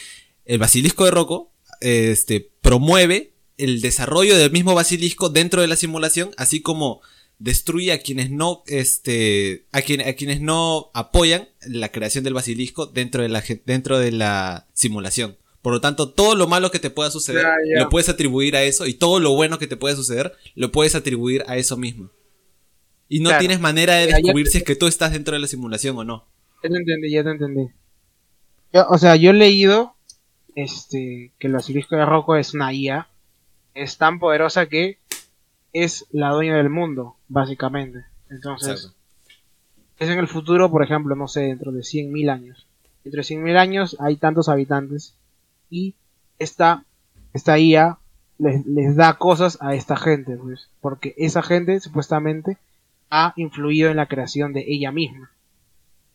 el 0.46 0.60
basilisco 0.60 1.04
de 1.04 1.12
Rocco 1.12 1.52
este, 1.82 2.50
promueve 2.62 3.34
el 3.58 3.82
desarrollo 3.82 4.38
del 4.38 4.52
mismo 4.52 4.76
basilisco 4.76 5.30
dentro 5.30 5.62
de 5.62 5.68
la 5.68 5.76
simulación, 5.76 6.32
así 6.38 6.62
como 6.62 7.02
destruye 7.40 7.92
a 7.92 8.00
quienes 8.00 8.32
no, 8.32 8.64
este, 8.68 9.66
a, 9.72 9.82
quien- 9.82 10.02
a 10.02 10.14
quienes 10.14 10.40
no 10.42 10.90
apoyan 10.94 11.50
la 11.68 11.90
creación 11.92 12.24
del 12.24 12.34
basilisco 12.34 12.86
dentro 12.86 13.22
de 13.24 13.30
la, 13.30 13.44
dentro 13.66 14.00
de 14.00 14.12
la 14.12 14.68
simulación. 14.74 15.38
Por 15.62 15.74
lo 15.74 15.82
tanto, 15.82 16.10
todo 16.12 16.36
lo 16.36 16.48
malo 16.48 16.70
que 16.72 16.80
te 16.80 16.90
pueda 16.92 17.10
suceder 17.12 17.44
lo 17.76 17.90
puedes 17.90 18.08
atribuir 18.10 18.56
a 18.56 18.64
eso 18.64 18.86
y 18.86 18.94
todo 18.94 19.20
lo 19.20 19.34
bueno 19.34 19.58
que 19.58 19.68
te 19.68 19.78
puede 19.78 19.96
suceder 19.96 20.34
lo 20.54 20.72
puedes 20.72 20.94
atribuir 20.96 21.44
a 21.48 21.58
eso 21.58 21.76
mismo. 21.76 22.12
Y 23.10 23.20
no 23.20 23.30
Claro. 23.30 23.40
tienes 23.40 23.60
manera 23.60 23.96
de 23.96 24.08
descubrir 24.08 24.48
si 24.48 24.60
es 24.60 24.64
que 24.64 24.76
tú 24.76 24.88
estás 24.88 25.12
dentro 25.14 25.34
de 25.34 25.40
la 25.40 25.48
simulación 25.48 25.98
o 25.98 26.04
no. 26.04 26.28
Ya 26.64 26.70
te 26.70 26.78
entendí, 26.78 27.12
ya 27.12 27.24
te 27.24 27.30
entendí. 27.32 27.68
Yo- 28.74 28.88
o 28.90 28.98
sea, 28.98 29.16
yo 29.16 29.32
he 29.32 29.34
leído 29.34 29.96
este, 30.56 31.34
que 31.40 31.48
el 31.48 31.54
basilisco 31.54 31.96
de 31.96 32.06
Rocco 32.06 32.36
es 32.36 32.54
una 32.54 32.72
IA. 32.74 33.10
Es 33.76 33.98
tan 33.98 34.20
poderosa 34.20 34.66
que 34.66 34.98
es 35.74 36.08
la 36.12 36.30
dueña 36.30 36.56
del 36.56 36.70
mundo, 36.70 37.18
básicamente. 37.28 38.06
Entonces, 38.30 38.86
Exacto. 38.86 38.98
es 40.00 40.10
en 40.10 40.20
el 40.20 40.28
futuro, 40.28 40.72
por 40.72 40.84
ejemplo, 40.84 41.16
no 41.16 41.28
sé, 41.28 41.42
dentro 41.42 41.72
de 41.72 41.82
100.000 41.82 42.32
años. 42.32 42.66
Dentro 43.04 43.20
de 43.20 43.28
100.000 43.28 43.58
años 43.58 43.98
hay 44.00 44.16
tantos 44.16 44.50
habitantes 44.50 45.16
y 45.70 45.94
esta, 46.40 46.86
esta 47.34 47.60
IA 47.60 48.00
les, 48.38 48.66
les 48.66 48.96
da 48.96 49.18
cosas 49.18 49.58
a 49.62 49.76
esta 49.76 49.98
gente, 49.98 50.38
pues, 50.38 50.70
porque 50.82 51.14
esa 51.18 51.44
gente 51.44 51.80
supuestamente 51.82 52.58
ha 53.10 53.34
influido 53.36 53.92
en 53.92 53.98
la 53.98 54.08
creación 54.08 54.54
de 54.54 54.64
ella 54.68 54.92
misma. 54.92 55.32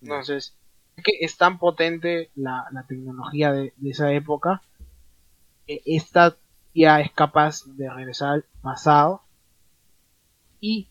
Entonces, 0.02 0.54
es 0.96 1.04
que 1.04 1.12
es 1.20 1.36
tan 1.36 1.58
potente 1.58 2.30
la, 2.34 2.66
la 2.72 2.84
tecnología 2.84 3.52
de, 3.52 3.72
de 3.76 3.90
esa 3.90 4.12
época 4.12 4.62
que 5.66 5.82
esta 5.84 6.36
ya 6.74 7.00
es 7.00 7.10
capaz 7.12 7.64
de 7.66 7.90
regresar 7.90 8.30
al 8.30 8.44
pasado 8.62 9.22
y 10.60 10.88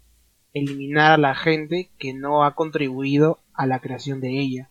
eliminar 0.53 1.11
a 1.13 1.17
la 1.17 1.35
gente 1.35 1.89
que 1.97 2.13
no 2.13 2.43
ha 2.43 2.55
contribuido 2.55 3.39
a 3.53 3.65
la 3.65 3.79
creación 3.79 4.19
de 4.19 4.39
ella. 4.39 4.69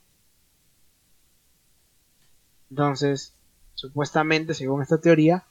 Entonces, 2.71 3.35
supuestamente, 3.75 4.55
según 4.55 4.83
esta 4.83 5.01
teoría, 5.01 5.45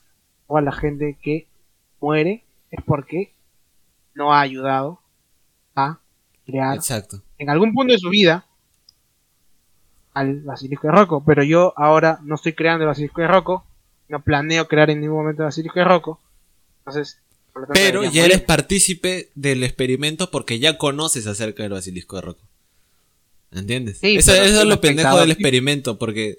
toda 0.46 0.60
la 0.60 0.72
gente 0.72 1.18
que 1.20 1.48
muere 2.00 2.44
es 2.70 2.82
porque 2.84 3.32
no 4.14 4.32
ha 4.32 4.40
ayudado 4.40 5.00
a 5.74 5.98
crear 6.46 6.76
Exacto. 6.76 7.22
en 7.38 7.50
algún 7.50 7.72
punto 7.72 7.92
de 7.92 7.98
su 7.98 8.10
vida 8.10 8.44
al 10.14 10.40
basilisco 10.40 10.88
de 10.88 10.92
Rocco, 10.92 11.22
pero 11.24 11.42
yo 11.42 11.72
ahora 11.76 12.18
no 12.22 12.34
estoy 12.34 12.52
creando 12.52 12.84
el 12.84 12.88
basilisco 12.88 13.20
de 13.20 13.28
Rocco, 13.28 13.64
no 14.08 14.22
planeo 14.22 14.66
crear 14.68 14.90
en 14.90 15.00
ningún 15.00 15.18
momento 15.18 15.42
el 15.42 15.46
basilisco 15.46 15.78
de 15.78 15.84
Rocco, 15.84 16.20
entonces 16.80 17.18
Por 17.52 17.62
lo 17.62 17.66
tanto, 17.68 17.80
Pero 17.80 18.04
ya 18.04 18.24
eres 18.24 18.36
morir. 18.38 18.46
partícipe 18.46 19.30
del 19.34 19.64
experimento 19.64 20.30
porque 20.30 20.58
ya 20.58 20.78
conoces 20.78 21.26
acerca 21.26 21.62
del 21.62 21.72
basilisco 21.72 22.16
de 22.16 22.22
Rocco. 22.22 22.42
¿Entiendes? 23.50 23.98
Sí, 23.98 24.16
eso 24.16 24.34
es 24.34 24.52
lo 24.64 24.80
pendejo 24.80 25.18
del 25.20 25.30
experimento, 25.30 25.98
porque 25.98 26.36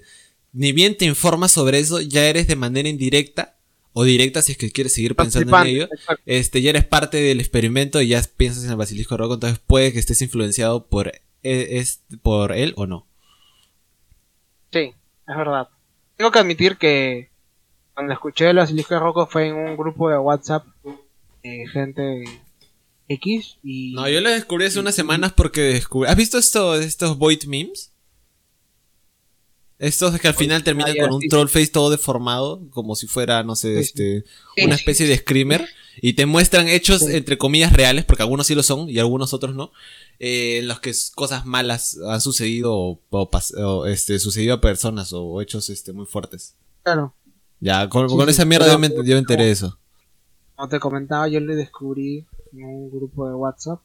ni 0.52 0.72
bien 0.72 0.96
te 0.96 1.04
informas 1.06 1.52
sobre 1.52 1.78
eso, 1.78 2.00
ya 2.00 2.24
eres 2.28 2.46
de 2.46 2.56
manera 2.56 2.88
indirecta 2.88 3.56
o 3.92 4.04
directa 4.04 4.40
si 4.42 4.52
es 4.52 4.58
que 4.58 4.70
quieres 4.70 4.94
seguir 4.94 5.16
pensando 5.16 5.56
en 5.58 5.66
ello. 5.66 5.88
exacto. 5.92 6.22
Este, 6.26 6.62
ya 6.62 6.70
eres 6.70 6.84
parte 6.84 7.16
del 7.18 7.40
experimento 7.40 8.00
y 8.00 8.08
ya 8.08 8.22
piensas 8.36 8.62
en 8.64 8.70
el 8.70 8.76
basilisco 8.76 9.14
de 9.14 9.18
Rocco, 9.18 9.34
entonces 9.34 9.58
puede 9.66 9.92
que 9.92 9.98
estés 9.98 10.22
influenciado 10.22 10.86
por, 10.86 11.08
e- 11.08 11.20
es, 11.78 12.00
por 12.22 12.52
él 12.52 12.72
o 12.76 12.86
no. 12.86 13.06
Sí, 14.72 14.92
es 15.26 15.36
verdad. 15.36 15.68
Tengo 16.16 16.30
que 16.30 16.38
admitir 16.38 16.76
que 16.76 17.29
cuando 17.94 18.12
escuché 18.12 18.50
el 18.50 18.56
basilisco 18.56 18.94
de 18.94 19.00
Rocco 19.00 19.26
fue 19.26 19.48
en 19.48 19.54
un 19.56 19.76
grupo 19.76 20.08
de 20.08 20.18
WhatsApp 20.18 20.64
de 21.42 21.66
gente 21.72 22.24
X 23.08 23.56
y 23.62 23.92
No, 23.94 24.08
yo 24.08 24.20
lo 24.20 24.30
descubrí 24.30 24.66
hace 24.66 24.78
unas 24.78 24.94
semanas 24.94 25.32
porque 25.32 25.60
descubrí... 25.60 26.08
¿Has 26.08 26.16
visto 26.16 26.38
esto, 26.38 26.74
estos 26.76 27.18
Void 27.18 27.44
memes? 27.44 27.92
Estos 29.78 30.20
que 30.20 30.28
al 30.28 30.34
final 30.34 30.62
terminan 30.62 30.94
ya, 30.94 31.04
con 31.04 31.14
un 31.14 31.22
troll 31.22 31.48
face 31.48 31.68
todo 31.68 31.88
deformado, 31.88 32.60
como 32.68 32.94
si 32.94 33.06
fuera, 33.06 33.42
no 33.42 33.56
sé, 33.56 33.80
este, 33.80 34.24
una 34.62 34.74
especie 34.74 35.06
de 35.06 35.16
screamer, 35.16 35.66
y 36.02 36.12
te 36.12 36.26
muestran 36.26 36.68
hechos 36.68 37.00
entre 37.08 37.38
comillas 37.38 37.72
reales, 37.72 38.04
porque 38.04 38.22
algunos 38.22 38.46
sí 38.46 38.54
lo 38.54 38.62
son 38.62 38.90
y 38.90 38.98
algunos 38.98 39.32
otros 39.32 39.54
no, 39.54 39.72
eh, 40.18 40.58
en 40.58 40.68
los 40.68 40.80
que 40.80 40.92
cosas 41.14 41.46
malas 41.46 41.96
han 42.06 42.20
sucedido 42.20 42.74
o, 42.74 43.00
o 43.08 43.30
pas- 43.30 43.54
o, 43.56 43.86
este, 43.86 44.18
sucedido 44.18 44.52
a 44.52 44.60
personas 44.60 45.14
o 45.14 45.40
hechos 45.40 45.70
este, 45.70 45.94
muy 45.94 46.04
fuertes. 46.04 46.56
claro. 46.82 47.14
Ya, 47.60 47.88
con, 47.88 48.08
Sí, 48.08 48.16
con 48.16 48.26
sí, 48.26 48.30
esa 48.30 48.44
mierda 48.44 48.66
yo 48.68 48.78
me, 48.78 48.88
yo 48.88 49.14
me 49.14 49.18
enteré 49.18 49.44
de 49.44 49.50
eso. 49.52 49.78
Como 50.54 50.68
te 50.68 50.78
comentaba, 50.80 51.28
yo 51.28 51.40
le 51.40 51.54
descubrí 51.56 52.26
en 52.52 52.64
un 52.64 52.90
grupo 52.90 53.28
de 53.28 53.34
WhatsApp 53.34 53.80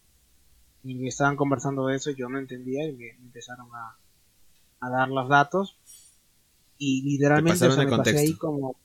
y 0.84 1.08
estaban 1.08 1.36
conversando 1.36 1.88
de 1.88 1.96
eso, 1.96 2.12
yo 2.12 2.29
no 2.29 2.38
entendía 2.39 2.88
y 2.88 2.94
me 2.94 3.13
me 3.20 3.25
empezaron 3.27 3.67
a, 3.74 3.98
a 4.86 4.89
dar 4.89 5.10
los 5.10 5.27
datos 5.29 5.77
y 6.77 7.01
literalmente 7.03 7.67
pasaron 7.67 7.72
o 7.72 7.75
sea, 7.75 7.84
el 7.84 7.89
me 7.89 7.98
pasé 7.98 8.15
contexto. 8.15 8.34
ahí 8.34 8.34
como... 8.38 8.75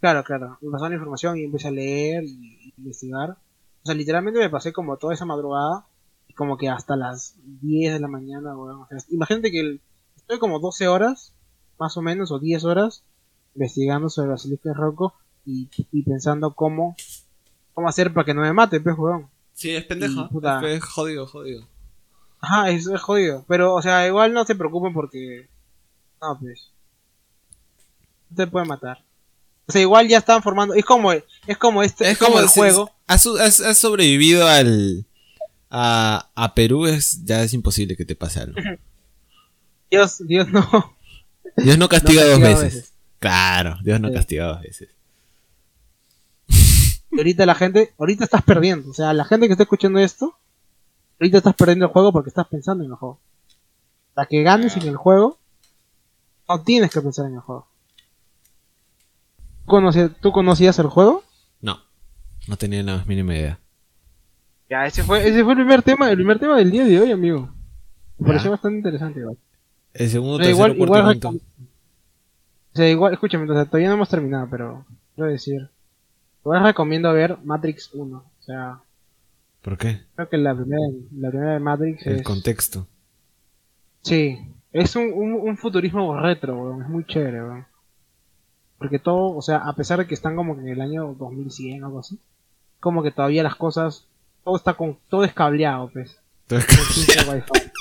Claro, 0.00 0.22
claro, 0.24 0.58
me 0.60 0.70
pasaron 0.70 0.92
la 0.92 0.96
información 0.96 1.36
y 1.38 1.44
empecé 1.44 1.68
a 1.68 1.72
leer 1.72 2.24
y, 2.24 2.28
y 2.68 2.74
investigar. 2.78 3.30
O 3.30 3.86
sea, 3.86 3.94
literalmente 3.94 4.38
me 4.40 4.50
pasé 4.50 4.72
como 4.72 4.96
toda 4.96 5.14
esa 5.14 5.24
madrugada 5.24 5.86
y 6.28 6.34
como 6.34 6.56
que 6.56 6.68
hasta 6.68 6.96
las 6.96 7.34
10 7.60 7.92
de 7.94 8.00
la 8.00 8.08
mañana, 8.08 8.56
weón. 8.56 8.82
O 8.82 8.86
sea, 8.88 8.98
imagínate 9.10 9.50
que 9.50 9.60
el- 9.60 9.80
estoy 10.16 10.38
como 10.38 10.60
12 10.60 10.86
horas, 10.88 11.34
más 11.78 11.96
o 11.96 12.02
menos, 12.02 12.30
o 12.32 12.38
10 12.38 12.64
horas, 12.64 13.04
investigando 13.58 14.08
sobre 14.08 14.30
Basilisco 14.30 14.68
de 14.68 14.74
Rocco 14.74 15.14
y, 15.44 15.68
y 15.92 16.02
pensando 16.02 16.54
cómo, 16.54 16.96
cómo 17.74 17.88
hacer 17.88 18.12
para 18.12 18.24
que 18.24 18.34
no 18.34 18.42
me 18.42 18.52
mate, 18.52 18.80
pues, 18.80 18.96
weón. 18.96 19.28
Sí, 19.52 19.70
es 19.74 19.84
puta. 20.30 20.60
Es 20.70 20.84
jodido, 20.84 21.26
jodido. 21.26 21.66
Ajá, 22.40 22.70
eso 22.70 22.94
es 22.94 23.00
jodido. 23.00 23.44
Pero, 23.48 23.74
o 23.74 23.82
sea, 23.82 24.06
igual 24.06 24.32
no 24.32 24.44
se 24.44 24.54
preocupen 24.54 24.92
porque. 24.92 25.48
No, 26.22 26.38
pues. 26.38 26.70
No 28.30 28.36
te 28.36 28.46
puede 28.46 28.66
matar. 28.66 29.04
O 29.66 29.72
sea, 29.72 29.80
igual 29.82 30.06
ya 30.06 30.18
están 30.18 30.42
formando. 30.44 30.74
Es 30.74 30.84
como, 30.84 31.10
es 31.12 31.58
como 31.58 31.82
este. 31.82 32.08
Es, 32.08 32.18
como, 32.18 32.38
el 32.38 32.48
si- 32.48 32.60
juego. 32.60 32.90
Has, 33.08 33.26
has- 33.26 33.60
has 33.60 33.78
sobrevivido 33.78 34.46
al. 34.46 35.04
A, 35.70 36.30
a 36.34 36.54
Perú 36.54 36.86
es 36.86 37.24
ya 37.24 37.42
es 37.42 37.52
imposible 37.52 37.96
que 37.96 38.04
te 38.04 38.14
pase 38.14 38.40
algo. 38.40 38.54
Dios, 39.90 40.18
Dios 40.26 40.48
no. 40.48 40.94
Dios 41.56 41.76
no 41.78 41.88
castiga 41.88 42.22
No 42.22 42.28
dos 42.28 42.38
castiga 42.38 42.48
veces. 42.60 42.62
dos 42.62 42.62
veces. 42.74 42.92
Claro, 43.18 43.76
Dios 43.82 44.00
no 44.00 44.08
Sí. 44.08 44.14
castiga 44.14 44.46
dos 44.46 44.60
veces. 44.62 44.88
Y 47.10 47.16
ahorita 47.18 47.46
la 47.46 47.54
gente. 47.54 47.94
Ahorita 47.98 48.24
estás 48.24 48.42
perdiendo. 48.42 48.90
O 48.90 48.94
sea, 48.94 49.12
la 49.14 49.24
gente 49.24 49.46
que 49.46 49.52
está 49.52 49.62
escuchando 49.64 49.98
esto. 49.98 50.36
Ahorita 51.18 51.38
estás 51.38 51.54
perdiendo 51.54 51.86
el 51.86 51.90
juego 51.92 52.12
porque 52.12 52.28
estás 52.28 52.46
pensando 52.46 52.84
en 52.84 52.90
el 52.90 52.96
juego. 52.96 53.18
La 54.14 54.26
que 54.26 54.42
ganes 54.42 54.76
en 54.76 54.86
el 54.86 54.96
juego. 54.96 55.38
No 56.48 56.62
tienes 56.62 56.90
que 56.92 57.00
pensar 57.00 57.26
en 57.26 57.34
el 57.34 57.40
juego. 57.40 57.66
¿Conocí- 59.66 60.14
¿Tú 60.20 60.32
conocías 60.32 60.78
el 60.78 60.86
juego? 60.86 61.22
No, 61.60 61.78
no 62.46 62.56
tenía 62.56 62.82
la 62.82 62.96
más 62.98 63.06
mínima 63.06 63.34
idea. 63.34 63.58
Ya, 64.70 64.86
ese 64.86 65.02
fue, 65.02 65.26
ese 65.26 65.42
fue 65.44 65.52
el 65.54 65.58
primer 65.58 65.82
tema, 65.82 66.10
el 66.10 66.16
primer 66.16 66.38
tema 66.38 66.56
del 66.56 66.70
día 66.70 66.84
de 66.84 67.00
hoy, 67.00 67.10
amigo. 67.12 67.50
Me 68.18 68.24
Ya. 68.24 68.26
pareció 68.26 68.50
bastante 68.50 68.76
interesante 68.78 69.20
igual. 69.20 69.36
El 69.94 70.10
segundo, 70.10 70.36
tercero, 70.38 70.56
igual, 70.74 70.76
cuarto, 70.76 71.28
igual, 71.28 71.40
sea, 72.78 72.88
igual, 72.88 73.12
escúchame, 73.12 73.50
o 73.50 73.54
sea, 73.54 73.66
todavía 73.66 73.88
no 73.88 73.94
hemos 73.94 74.08
terminado, 74.08 74.48
pero 74.50 74.84
quiero 75.14 75.30
decir, 75.30 75.68
igual 76.42 76.62
recomiendo 76.64 77.12
ver 77.12 77.36
Matrix 77.44 77.90
1. 77.92 78.16
O 78.16 78.42
sea, 78.42 78.80
¿Por 79.62 79.76
qué? 79.76 80.02
creo 80.14 80.28
que 80.28 80.38
la 80.38 80.54
primera, 80.54 80.82
la 81.16 81.28
primera 81.30 81.52
de 81.54 81.58
Matrix 81.60 82.06
El 82.06 82.16
es, 82.16 82.22
contexto. 82.22 82.86
sí, 84.02 84.38
es 84.72 84.96
un, 84.96 85.12
un, 85.12 85.32
un 85.34 85.56
futurismo 85.56 86.18
retro, 86.18 86.56
weón, 86.56 86.82
es 86.82 86.88
muy 86.88 87.04
chévere, 87.04 87.42
weón. 87.42 87.66
Porque 88.78 88.98
todo, 88.98 89.36
o 89.36 89.42
sea, 89.42 89.58
a 89.58 89.72
pesar 89.74 89.98
de 89.98 90.06
que 90.06 90.14
están 90.14 90.36
como 90.36 90.54
que 90.54 90.60
en 90.62 90.68
el 90.68 90.80
año 90.80 91.14
2100 91.18 91.82
o 91.82 91.86
algo 91.86 91.98
así, 92.00 92.18
como 92.80 93.02
que 93.02 93.10
todavía 93.10 93.42
las 93.42 93.56
cosas, 93.56 94.06
todo 94.44 94.56
está 94.56 94.74
con, 94.74 94.98
todo 95.08 95.24
es 95.24 95.34
cableado, 95.34 95.90
pues. 95.92 96.16
Simple 96.48 97.34
Wi-Fi. 97.34 97.72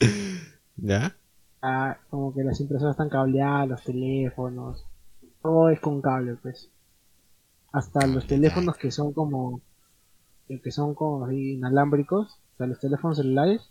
¿Ya? 0.76 1.14
Ah, 1.68 1.98
como 2.10 2.32
que 2.32 2.44
las 2.44 2.60
impresoras 2.60 2.92
están 2.92 3.08
cableadas, 3.08 3.68
los 3.68 3.82
teléfonos, 3.82 4.84
todo 5.42 5.68
es 5.70 5.80
con 5.80 6.00
cable, 6.00 6.36
pues. 6.40 6.68
Hasta 7.72 8.06
los 8.06 8.24
teléfonos 8.28 8.76
que 8.76 8.92
son 8.92 9.12
como, 9.12 9.60
que 10.46 10.70
son 10.70 10.94
como 10.94 11.28
inalámbricos, 11.28 12.28
o 12.54 12.56
sea, 12.56 12.68
los 12.68 12.78
teléfonos 12.78 13.16
celulares, 13.16 13.62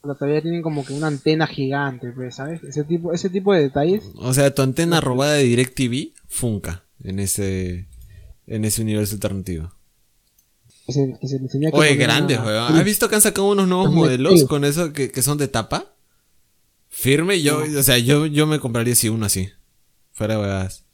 pero 0.00 0.14
todavía 0.14 0.42
tienen 0.42 0.62
como 0.62 0.84
que 0.84 0.92
una 0.92 1.08
antena 1.08 1.48
gigante, 1.48 2.12
pues, 2.12 2.36
¿sabes? 2.36 2.62
Ese 2.62 2.84
tipo, 2.84 3.12
ese 3.12 3.28
tipo 3.30 3.52
de 3.52 3.62
detalles. 3.62 4.04
O 4.14 4.32
sea, 4.32 4.54
tu 4.54 4.62
antena 4.62 5.00
robada 5.00 5.32
de 5.32 5.42
DirecTV 5.42 6.12
funca 6.28 6.84
en 7.02 7.18
ese 7.18 7.88
en 8.46 8.64
ese 8.64 8.82
universo 8.82 9.14
alternativo. 9.16 9.72
Que 10.86 10.92
se, 10.92 11.18
que 11.20 11.26
se 11.26 11.40
les 11.40 11.50
tenía 11.50 11.72
que 11.72 11.76
Oye, 11.78 11.96
grandes, 11.96 12.38
una- 12.38 12.46
weón. 12.46 12.76
¿Has 12.76 12.84
visto 12.84 13.08
que 13.08 13.16
han 13.16 13.22
sacado 13.22 13.50
unos 13.50 13.66
nuevos 13.66 13.90
modelos 13.92 14.44
con 14.44 14.64
eso 14.64 14.92
que, 14.92 15.10
que 15.10 15.22
son 15.22 15.36
de 15.36 15.48
tapa? 15.48 15.93
Firme, 16.96 17.42
yo, 17.42 17.58
o 17.78 17.82
sea, 17.82 17.98
yo, 17.98 18.26
yo 18.26 18.46
me 18.46 18.60
compraría 18.60 18.94
si 18.94 19.08
uno 19.08 19.26
así. 19.26 19.50
Fuera 20.12 20.34
de 20.34 20.40
huevadas. 20.40 20.84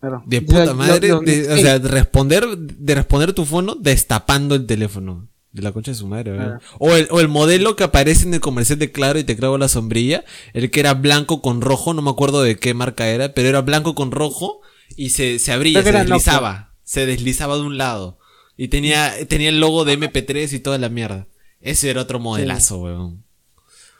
Claro. 0.00 0.22
De 0.26 0.42
puta 0.42 0.66
lo- 0.66 0.74
madre, 0.74 1.08
de- 1.24 1.52
o 1.52 1.56
sea, 1.56 1.78
de 1.78 1.88
responder, 1.88 2.46
de 2.58 2.94
responder 2.94 3.32
tu 3.32 3.44
fono 3.44 3.74
destapando 3.74 4.54
el 4.54 4.66
teléfono. 4.66 5.28
De 5.52 5.62
la 5.62 5.70
concha 5.70 5.92
de 5.92 5.96
su 5.96 6.08
madre, 6.08 6.32
weón. 6.32 6.54
Ah. 6.54 6.60
O 6.80 6.94
el, 6.96 7.06
o 7.10 7.20
el 7.20 7.28
modelo 7.28 7.76
que 7.76 7.84
aparece 7.84 8.26
en 8.26 8.34
el 8.34 8.40
comercial 8.40 8.78
de 8.80 8.90
Claro 8.90 9.20
y 9.20 9.24
te 9.24 9.36
clavo 9.36 9.56
la 9.56 9.68
sombrilla. 9.68 10.24
El 10.52 10.70
que 10.70 10.80
era 10.80 10.94
blanco 10.94 11.40
con 11.40 11.60
rojo, 11.60 11.94
no 11.94 12.02
me 12.02 12.10
acuerdo 12.10 12.42
de 12.42 12.56
qué 12.56 12.74
marca 12.74 13.06
era, 13.06 13.34
pero 13.34 13.48
era 13.48 13.60
blanco 13.62 13.94
con 13.94 14.10
rojo 14.10 14.60
y 14.96 15.10
se, 15.10 15.38
se 15.38 15.52
abría, 15.52 15.80
se 15.84 15.92
deslizaba. 15.92 16.74
Se 16.82 17.06
deslizaba 17.06 17.54
de 17.54 17.62
un 17.62 17.78
lado. 17.78 18.18
Y 18.56 18.68
tenía, 18.68 19.12
tenía 19.28 19.48
el 19.48 19.60
logo 19.60 19.84
de 19.84 19.96
MP3 19.98 20.52
y 20.52 20.58
toda 20.58 20.76
la 20.78 20.88
mierda. 20.88 21.28
Ese 21.60 21.88
era 21.88 22.02
otro 22.02 22.18
modelazo, 22.18 22.78
weón. 22.78 23.23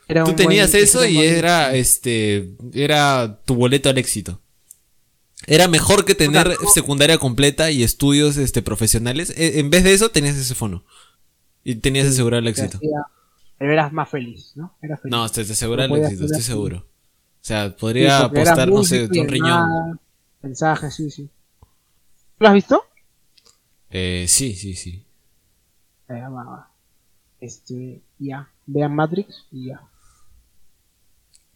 Era 0.08 0.24
Tú 0.24 0.34
tenías 0.34 0.74
eso 0.74 1.02
era 1.02 1.10
y 1.10 1.18
era, 1.18 1.74
este, 1.74 2.54
era 2.72 3.40
tu 3.44 3.54
boleto 3.54 3.88
al 3.88 3.98
éxito. 3.98 4.40
Era 5.46 5.68
mejor 5.68 6.04
que 6.04 6.14
tener 6.14 6.56
Puta, 6.56 6.70
secundaria 6.72 7.18
completa 7.18 7.70
y 7.70 7.82
estudios, 7.82 8.36
este, 8.36 8.62
profesionales. 8.62 9.32
E- 9.36 9.60
En 9.60 9.70
vez 9.70 9.84
de 9.84 9.92
eso, 9.92 10.10
tenías 10.10 10.36
ese 10.36 10.54
fono. 10.54 10.84
Y 11.62 11.76
tenías 11.76 12.06
asegurado 12.06 12.40
el 12.40 12.48
éxito. 12.48 12.78
hacía- 12.78 13.06
pero 13.58 13.72
eras 13.72 13.92
más 13.92 14.08
feliz, 14.08 14.52
¿no? 14.56 14.76
Eras 14.82 15.00
feliz. 15.00 15.10
No, 15.12 15.28
te, 15.28 15.44
te 15.44 15.54
el 15.96 16.04
éxito, 16.04 16.24
estoy 16.24 16.38
así. 16.40 16.46
seguro. 16.46 16.78
O 16.78 17.46
sea, 17.46 17.68
Sí, 17.68 17.76
podría 17.78 18.06
era 18.06 18.18
apostar, 18.24 18.68
no 18.68 18.84
sé, 18.84 19.04
un 19.04 19.28
riñón. 19.28 20.00
Mensajes, 20.42 20.94
sí, 20.94 21.10
sí. 21.10 21.28
¿Lo 22.38 22.48
has 22.48 22.54
visto? 22.54 22.82
Eh, 23.90 24.26
sí, 24.28 24.54
sí, 24.54 24.74
sí. 24.74 25.04
Eh, 26.08 26.20
va, 26.20 26.28
va. 26.44 26.70
Este, 27.40 28.02
ya. 28.18 28.48
Vean 28.66 28.94
Matrix 28.94 29.46
y 29.52 29.66
ya. 29.68 29.80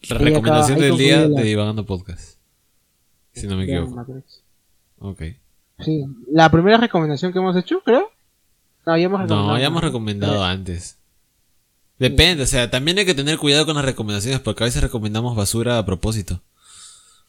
La 0.09 0.19
recomendación 0.19 0.79
del 0.79 0.97
día 0.97 1.27
la- 1.29 1.41
de 1.41 1.47
Divagando 1.47 1.85
Podcast. 1.85 2.37
Si 3.33 3.47
no 3.47 3.57
me 3.57 3.65
equivoco. 3.65 4.05
Ok. 5.01 5.23
Sí. 5.81 6.05
La 6.33 6.51
primera 6.51 6.77
recomendación 6.77 7.33
que 7.33 7.39
hemos 7.39 7.57
hecho, 7.57 7.81
creo. 7.85 8.11
No, 8.87 8.97
ya 8.97 9.05
hemos 9.05 9.21
recomendado. 9.21 9.47
No, 9.55 9.59
ya 9.59 9.67
hemos 9.67 9.83
recomendado 9.83 10.45
antes. 10.45 10.97
Depende, 11.99 12.45
o 12.45 12.47
sea, 12.47 12.71
también 12.71 12.99
hay 12.99 13.05
que 13.07 13.15
tener 13.15 13.39
cuidado 13.39 13.67
con 13.67 13.75
las 13.75 13.85
recomendaciones 13.85 14.41
porque 14.41 14.63
a 14.65 14.67
veces 14.67 14.83
recomendamos 14.83 15.37
basura 15.37 15.79
a 15.79 15.85
propósito. 15.85 16.43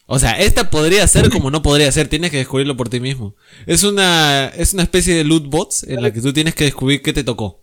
O 0.05 0.17
sea, 0.19 0.39
esta 0.39 0.69
podría 0.71 1.08
ser 1.08 1.29
como 1.29 1.51
no 1.51 1.62
podría 1.62 1.91
ser, 1.91 2.08
tienes 2.08 2.32
que 2.32 2.38
descubrirlo 2.38 2.75
por 2.77 2.89
ti 2.89 2.99
mismo. 2.99 3.36
Es 3.67 3.84
una 3.84 4.47
es 4.47 4.73
una 4.73 4.84
especie 4.84 5.15
de 5.15 5.23
loot 5.23 5.45
bots 5.47 5.84
en 5.84 6.01
la 6.01 6.12
que 6.13 6.21
tú 6.21 6.34
tienes 6.34 6.55
que 6.55 6.63
descubrir 6.65 7.01
qué 7.01 7.13
te 7.13 7.23
tocó. 7.23 7.62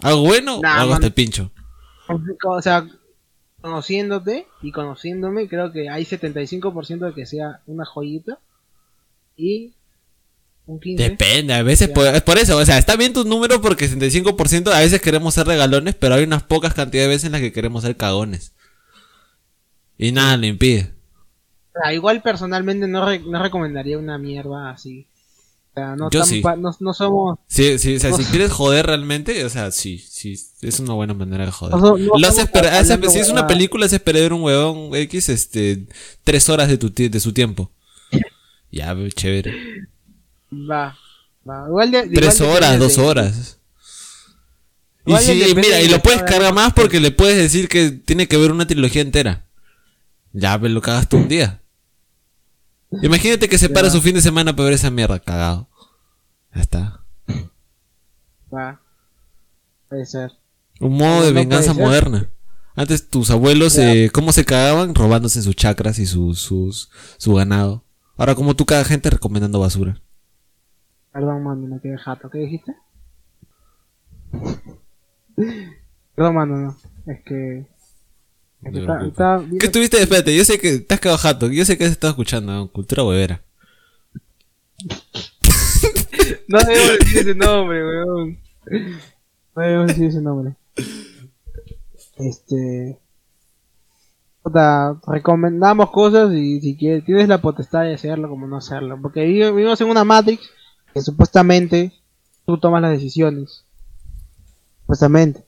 ¿Algo 0.00 0.22
bueno 0.22 0.60
Nah, 0.62 0.78
o 0.78 0.80
algo 0.80 0.94
hasta 0.94 1.06
el 1.06 1.12
pincho? 1.12 1.50
O 2.46 2.62
sea, 2.62 2.86
conociéndote 3.60 4.46
y 4.62 4.72
conociéndome, 4.72 5.48
creo 5.48 5.72
que 5.72 5.88
hay 5.88 6.04
75% 6.04 7.06
de 7.06 7.14
que 7.14 7.26
sea 7.26 7.60
una 7.66 7.84
joyita 7.84 8.38
y 9.36 9.74
un 10.66 10.80
15. 10.80 11.02
Depende, 11.10 11.54
a 11.54 11.62
veces 11.62 11.88
por, 11.88 12.06
es 12.06 12.22
por 12.22 12.38
eso, 12.38 12.56
o 12.56 12.64
sea, 12.64 12.78
está 12.78 12.96
bien 12.96 13.12
tu 13.12 13.24
número 13.24 13.60
porque 13.60 13.88
65% 13.88 14.72
a 14.72 14.80
veces 14.80 15.00
queremos 15.00 15.34
ser 15.34 15.46
regalones, 15.46 15.94
pero 15.94 16.14
hay 16.14 16.24
unas 16.24 16.42
pocas 16.42 16.74
cantidades 16.74 17.08
de 17.08 17.14
veces 17.14 17.24
en 17.26 17.32
las 17.32 17.40
que 17.40 17.52
queremos 17.52 17.82
ser 17.82 17.96
cagones. 17.96 18.52
Y 19.98 20.12
nada 20.12 20.36
lo 20.36 20.46
impide. 20.46 20.94
Ah, 21.84 21.92
igual 21.92 22.22
personalmente 22.22 22.88
no, 22.88 23.04
re- 23.06 23.20
no 23.20 23.42
recomendaría 23.42 23.98
una 23.98 24.18
mierda 24.18 24.70
así. 24.70 25.06
Sea, 25.74 25.94
no, 25.94 26.10
Yo 26.10 26.20
tan 26.20 26.28
sí. 26.28 26.42
no, 26.58 26.76
no 26.80 26.92
somos. 26.92 27.38
Sí, 27.46 27.78
sí, 27.78 27.96
o 27.96 28.00
sea, 28.00 28.12
si 28.12 28.24
quieres 28.30 28.50
joder 28.50 28.86
realmente, 28.86 29.44
o 29.44 29.48
sea, 29.48 29.70
sí, 29.70 29.98
sí, 29.98 30.34
es 30.62 30.80
una 30.80 30.94
buena 30.94 31.14
manera 31.14 31.44
de 31.46 31.52
joder. 31.52 31.76
No 31.76 33.10
si 33.10 33.18
es 33.18 33.28
una 33.28 33.46
película, 33.46 33.86
haces 33.86 34.00
perder 34.00 34.32
un 34.32 34.42
huevón 34.42 34.94
X, 34.94 35.28
este, 35.28 35.86
tres 36.24 36.48
horas 36.48 36.68
de, 36.68 36.78
tu, 36.78 36.92
de 36.92 37.20
su 37.20 37.32
tiempo. 37.32 37.70
Ya, 38.72 38.94
ve, 38.94 39.10
chévere. 39.12 39.54
Va. 40.52 40.96
va. 41.48 41.66
Igual 41.68 41.90
de, 41.90 42.08
Tres 42.08 42.40
horas, 42.40 42.78
dos 42.78 42.98
horas. 42.98 43.58
Y 45.06 45.16
sí, 45.16 45.42
mira, 45.56 45.80
y 45.80 45.88
lo 45.88 46.00
puedes 46.00 46.22
cargar 46.22 46.52
más 46.52 46.72
porque 46.72 47.00
le 47.00 47.10
puedes 47.10 47.36
decir 47.36 47.68
que 47.68 47.90
tiene 47.90 48.28
que 48.28 48.36
ver 48.36 48.52
una 48.52 48.66
trilogía 48.66 49.02
entera. 49.02 49.46
Ya, 50.32 50.56
ve, 50.56 50.68
lo 50.68 50.80
cagaste 50.80 51.16
un 51.16 51.28
día. 51.28 51.59
Imagínate 53.02 53.48
que 53.48 53.58
se 53.58 53.68
para 53.68 53.88
Ya. 53.88 53.90
su 53.90 54.00
fin 54.02 54.14
de 54.14 54.20
semana 54.20 54.54
para 54.54 54.64
ver 54.66 54.74
esa 54.74 54.90
mierda, 54.90 55.18
cagado. 55.20 55.68
Ya 56.54 56.60
está. 56.62 57.04
Va. 58.52 58.80
Puede 59.88 60.06
ser. 60.06 60.32
Un 60.80 60.96
modo 60.96 61.22
de 61.22 61.32
no 61.32 61.34
venganza 61.34 61.74
moderna. 61.74 62.30
Antes 62.74 63.08
tus 63.08 63.30
abuelos, 63.30 63.76
eh, 63.78 64.10
¿cómo 64.12 64.32
se 64.32 64.44
cagaban? 64.44 64.94
Robándose 64.94 65.42
sus 65.42 65.54
chakras 65.56 65.98
y 65.98 66.06
sus, 66.06 66.40
sus, 66.40 66.90
su 67.18 67.34
ganado. 67.34 67.84
Ahora, 68.16 68.34
como 68.34 68.54
tú 68.56 68.66
cagas 68.66 68.88
gente 68.88 69.10
recomendando 69.10 69.60
basura. 69.60 70.00
Perdón, 71.12 71.42
mano, 71.42 71.66
me 71.66 71.80
quedé 71.80 71.98
jato. 71.98 72.30
¿Qué 72.30 72.38
dijiste? 72.38 72.74
Perdón, 76.14 76.34
mano, 76.34 76.56
no. 76.56 76.76
Es 77.12 77.20
que. 77.24 77.58
Es 77.58 77.66
No 77.66 77.66
que 77.66 77.74
te 78.44 78.49
está, 78.62 79.06
está 79.06 79.44
¿Qué 79.58 79.66
estuviste? 79.66 80.00
Espérate, 80.02 80.36
yo 80.36 80.44
sé 80.44 80.58
que 80.58 80.74
estás 80.74 81.00
cagado 81.00 81.18
jato. 81.18 81.48
Yo 81.50 81.64
sé 81.64 81.76
que 81.78 81.84
has 81.84 81.90
estado 81.92 82.10
escuchando, 82.12 82.52
¿no? 82.52 82.68
Cultura 82.68 83.04
huevera. 83.04 83.40
No 86.48 86.58
debemos 86.60 86.98
decir 86.98 87.18
ese 87.18 87.34
nombre, 87.34 87.84
weón. 87.86 88.38
No 89.56 89.62
debemos 89.62 89.86
decir 89.88 90.04
ese 90.06 90.20
nombre. 90.20 90.54
Este. 92.18 92.98
Puta, 94.42 94.96
recomendamos 95.06 95.90
cosas 95.90 96.32
y 96.32 96.60
si 96.60 96.76
quieres, 96.76 97.04
tienes 97.04 97.28
la 97.28 97.40
potestad 97.40 97.82
de 97.82 97.94
hacerlo 97.94 98.28
como 98.28 98.46
no 98.46 98.56
hacerlo. 98.56 98.98
Porque 99.00 99.24
vivi- 99.26 99.54
vivimos 99.54 99.80
en 99.80 99.88
una 99.88 100.04
Matrix 100.04 100.42
que 100.94 101.00
supuestamente 101.02 101.92
tú 102.46 102.58
tomas 102.58 102.82
las 102.82 102.92
decisiones. 102.92 103.64
Supuestamente. 104.82 105.44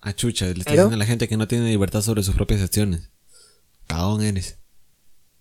Ah, 0.00 0.14
chucha, 0.14 0.46
le 0.46 0.52
estás 0.52 0.72
diciendo 0.72 0.94
a 0.94 0.98
la 0.98 1.06
gente 1.06 1.28
que 1.28 1.36
no 1.36 1.48
tiene 1.48 1.68
libertad 1.68 2.02
sobre 2.02 2.22
sus 2.22 2.34
propias 2.34 2.62
acciones. 2.62 3.10
Cagón 3.86 4.22
eres. 4.22 4.58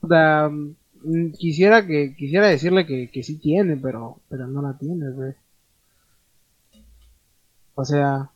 Puta, 0.02 0.50
mm, 0.50 1.32
quisiera 1.38 1.86
que 1.86 2.16
quisiera 2.16 2.48
decirle 2.48 2.86
que, 2.86 3.10
que 3.12 3.24
sí 3.24 3.36
tiene, 3.36 3.78
pero 3.78 4.20
pero 4.30 4.48
no 4.48 4.62
la 4.62 4.78
tiene, 4.78 5.12
pues. 5.12 5.36
O 7.76 7.86
sea, 7.86 8.32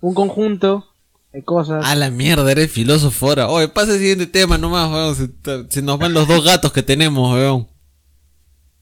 un 0.00 0.14
conjunto 0.14 0.86
de 1.32 1.42
cosas. 1.42 1.84
A 1.84 1.96
la 1.96 2.10
mierda, 2.10 2.50
eres 2.50 2.70
filósofo 2.70 3.28
ahora. 3.28 3.48
Oye, 3.48 3.68
pasa 3.68 3.92
el 3.92 3.98
siguiente 3.98 4.26
tema 4.26 4.58
nomás, 4.58 4.90
weón. 4.90 5.14
Se, 5.16 5.70
se 5.70 5.82
nos 5.82 5.98
van 5.98 6.14
los 6.14 6.28
dos 6.28 6.44
gatos 6.44 6.72
que 6.72 6.82
tenemos, 6.82 7.34
weón. 7.34 7.68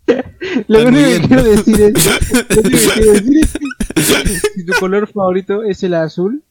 Lo 0.68 0.86
único 0.86 1.08
que 1.08 1.28
quiero 1.28 1.44
decir 1.44 1.80
es, 1.80 2.06
lo 2.50 2.62
único 2.62 2.92
que 2.94 2.94
quiero 2.94 3.12
decir 3.12 3.40
es 3.42 4.42
si 4.54 4.66
tu 4.66 4.72
color 4.80 5.06
favorito 5.12 5.62
es 5.62 5.82
el 5.82 5.94
azul, 5.94 6.42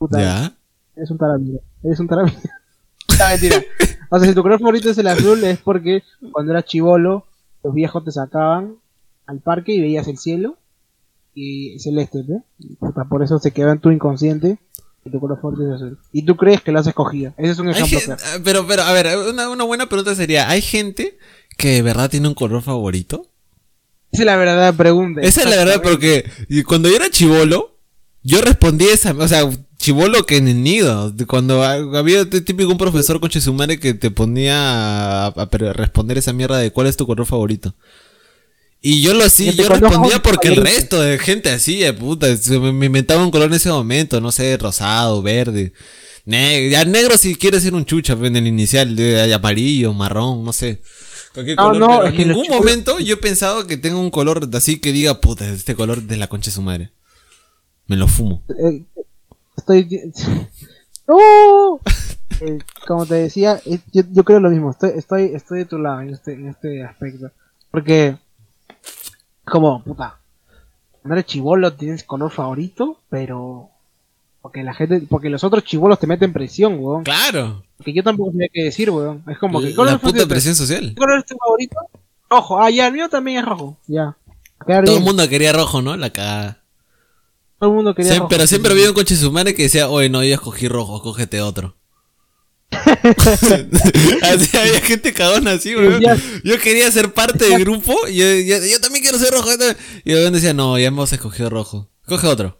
puta, 0.00 0.18
¿Ya? 0.18 0.56
eres 0.96 1.10
un 1.10 1.18
taramiro, 1.18 1.60
eres 1.84 2.00
un 2.00 2.08
taramiro. 2.08 2.38
No, 3.18 3.28
mentira. 3.28 3.62
O 4.08 4.18
sea, 4.18 4.28
si 4.28 4.34
tu 4.34 4.40
color 4.42 4.58
favorito 4.58 4.88
es 4.88 4.96
el 4.96 5.06
azul 5.06 5.44
es 5.44 5.58
porque 5.58 6.02
cuando 6.32 6.52
eras 6.52 6.64
chivolo, 6.64 7.26
los 7.62 7.74
viejos 7.74 8.02
te 8.02 8.12
sacaban 8.12 8.76
al 9.26 9.40
parque 9.40 9.74
y 9.74 9.80
veías 9.80 10.08
el 10.08 10.16
cielo 10.16 10.56
y 11.34 11.78
celeste. 11.80 12.24
Y, 12.58 12.76
puta, 12.76 13.04
por 13.04 13.22
eso 13.22 13.38
se 13.38 13.50
quedó 13.50 13.72
en 13.72 13.78
tu 13.80 13.90
inconsciente 13.90 14.58
que 15.04 15.10
tu 15.10 15.20
color 15.20 15.38
favorito 15.38 15.68
es 15.68 15.74
azul. 15.82 15.98
Y 16.12 16.24
tú 16.24 16.36
crees 16.36 16.62
que 16.62 16.72
lo 16.72 16.78
has 16.78 16.86
escogido. 16.86 17.34
Ese 17.36 17.50
es 17.52 17.58
un 17.58 17.68
ejemplo. 17.68 17.98
gen- 17.98 18.06
claro. 18.06 18.22
ah, 18.24 18.38
pero, 18.42 18.66
pero, 18.66 18.82
a 18.84 18.92
ver, 18.92 19.18
una, 19.28 19.50
una 19.50 19.64
buena 19.64 19.86
pregunta 19.86 20.14
sería, 20.14 20.48
¿hay 20.48 20.62
gente 20.62 21.18
que 21.58 21.72
de 21.72 21.82
verdad 21.82 22.08
tiene 22.08 22.28
un 22.28 22.34
color 22.34 22.62
favorito? 22.62 23.26
Esa 24.12 24.22
es 24.22 24.26
la 24.26 24.36
verdadera 24.36 24.72
pregunta. 24.72 25.20
Esa 25.20 25.42
es 25.42 25.50
la 25.50 25.56
verdad 25.56 25.82
porque 25.82 26.24
y 26.48 26.62
cuando 26.62 26.88
yo 26.88 26.96
era 26.96 27.10
chivolo, 27.10 27.76
yo 28.22 28.40
respondí 28.40 28.86
esa, 28.86 29.12
o 29.12 29.28
sea, 29.28 29.42
chivolo 29.80 30.26
que 30.26 30.36
en 30.36 30.46
el 30.46 30.62
nido, 30.62 31.14
cuando 31.26 31.62
ha- 31.62 31.98
había 31.98 32.28
típico 32.28 32.70
un 32.70 32.76
profesor 32.76 33.18
con 33.18 33.30
Chesumare 33.30 33.80
que 33.80 33.94
te 33.94 34.10
ponía 34.10 35.26
a, 35.26 35.48
responder 35.74 36.18
esa 36.18 36.34
mierda 36.34 36.58
de 36.58 36.70
cuál 36.70 36.86
es 36.86 36.98
tu 36.98 37.06
color 37.06 37.24
favorito. 37.24 37.74
Y 38.82 39.00
yo 39.00 39.14
lo 39.14 39.24
hacía, 39.24 39.52
yo 39.52 39.68
respondía 39.68 40.22
porque 40.22 40.48
el 40.48 40.56
resto 40.56 41.00
de 41.00 41.18
gente 41.18 41.50
así, 41.50 41.78
de 41.78 41.94
puta, 41.94 42.36
se 42.36 42.58
me, 42.58 42.86
inventaba 42.86 43.24
un 43.24 43.30
color 43.30 43.48
en 43.48 43.54
ese 43.54 43.70
momento, 43.70 44.20
no 44.20 44.32
sé, 44.32 44.56
rosado, 44.58 45.22
verde, 45.22 45.72
negro, 46.26 46.70
ya 46.70 46.84
negro 46.84 47.16
si 47.16 47.34
quieres 47.34 47.62
ser 47.62 47.74
un 47.74 47.86
chucha 47.86 48.12
en 48.20 48.36
el 48.36 48.46
inicial, 48.46 48.94
de 48.94 49.32
amarillo, 49.32 49.94
marrón, 49.94 50.44
no 50.44 50.52
sé. 50.52 50.82
Cualquier 51.32 51.56
No, 51.56 51.64
color, 51.64 51.80
no, 51.80 51.88
pero 51.88 52.08
es 52.08 52.14
que 52.14 52.22
en 52.22 52.28
ningún 52.28 52.48
momento 52.48 52.98
yo 52.98 53.14
he 53.14 53.18
pensado 53.18 53.66
que 53.66 53.78
tenga 53.78 53.96
un 53.96 54.10
color 54.10 54.48
así 54.52 54.78
que 54.78 54.92
diga, 54.92 55.20
puta, 55.20 55.48
este 55.48 55.74
color 55.74 56.02
de 56.02 56.16
la 56.18 56.26
concha 56.26 56.50
de 56.50 56.54
su 56.54 56.62
madre. 56.62 56.90
Me 57.86 57.96
lo 57.96 58.08
fumo. 58.08 58.44
Eh, 58.50 58.84
estoy 59.60 59.86
¡No! 61.06 61.80
Eh, 62.40 62.58
como 62.86 63.04
te 63.06 63.14
decía 63.14 63.60
eh, 63.66 63.80
yo, 63.92 64.02
yo 64.10 64.24
creo 64.24 64.40
lo 64.40 64.50
mismo 64.50 64.70
estoy 64.70 64.92
estoy 64.96 65.24
estoy 65.34 65.58
de 65.60 65.64
tu 65.66 65.78
lado 65.78 66.00
en 66.00 66.10
este 66.10 66.32
en 66.32 66.48
este 66.48 66.82
aspecto 66.84 67.30
porque 67.70 68.16
como 69.44 69.82
puta 69.82 70.18
cuando 71.02 71.14
eres 71.16 71.26
chivolo 71.26 71.72
tienes 71.74 72.04
color 72.04 72.30
favorito 72.30 72.98
pero 73.10 73.68
porque 74.40 74.62
la 74.62 74.72
gente 74.72 75.02
porque 75.08 75.28
los 75.28 75.44
otros 75.44 75.64
chivolos 75.64 75.98
te 75.98 76.06
meten 76.06 76.32
presión 76.32 76.78
weón 76.78 77.04
Claro. 77.04 77.62
porque 77.76 77.92
yo 77.92 78.02
tampoco 78.02 78.32
sabía 78.32 78.48
qué 78.52 78.64
decir 78.64 78.90
weón 78.90 79.22
es 79.28 79.38
como 79.38 79.60
que 79.60 79.68
¿qué 79.68 79.74
color 79.74 79.92
La 79.92 79.98
puta 79.98 80.26
presión 80.26 80.54
social. 80.54 80.90
¿Qué 80.90 80.94
color 80.94 81.18
es 81.18 81.26
tu 81.26 81.36
favorito? 81.36 81.76
rojo 82.30 82.58
ah 82.62 82.70
ya 82.70 82.86
el 82.86 82.92
mío 82.94 83.08
también 83.08 83.38
es 83.40 83.44
rojo 83.44 83.76
ya 83.86 84.16
Todo 84.66 84.96
el 84.96 85.02
mundo 85.02 85.28
quería 85.28 85.52
rojo, 85.52 85.82
¿no? 85.82 85.96
La 85.96 86.10
cagada. 86.10 86.59
Todo 87.60 87.70
el 87.70 87.76
mundo 87.76 87.94
quería 87.94 88.10
Siem- 88.12 88.18
rojo. 88.20 88.28
pero 88.30 88.46
siempre 88.48 88.72
había 88.72 88.88
un 88.88 88.94
coche 88.94 89.14
su 89.14 89.30
madre 89.30 89.54
que 89.54 89.62
decía, 89.64 89.88
oye, 89.88 90.08
no, 90.08 90.24
yo 90.24 90.34
escogí 90.34 90.66
rojo, 90.66 91.00
cógete 91.02 91.40
otro. 91.42 91.76
así 94.22 94.56
había 94.56 94.80
gente 94.80 95.12
cagona 95.12 95.52
así, 95.52 95.74
weón. 95.74 96.00
Yo 96.44 96.58
quería 96.58 96.90
ser 96.90 97.12
parte 97.12 97.44
del 97.48 97.60
grupo 97.60 97.94
y 98.08 98.14
yo, 98.16 98.26
yo- 98.34 98.64
yo 98.64 98.80
también 98.80 99.02
quiero 99.02 99.18
ser 99.18 99.32
rojo. 99.32 99.48
Y 100.04 100.12
el 100.12 100.32
decía, 100.32 100.54
no, 100.54 100.78
ya 100.78 100.86
hemos 100.88 101.12
escogido 101.12 101.50
rojo. 101.50 101.88
Coge 102.06 102.26
otro. 102.26 102.58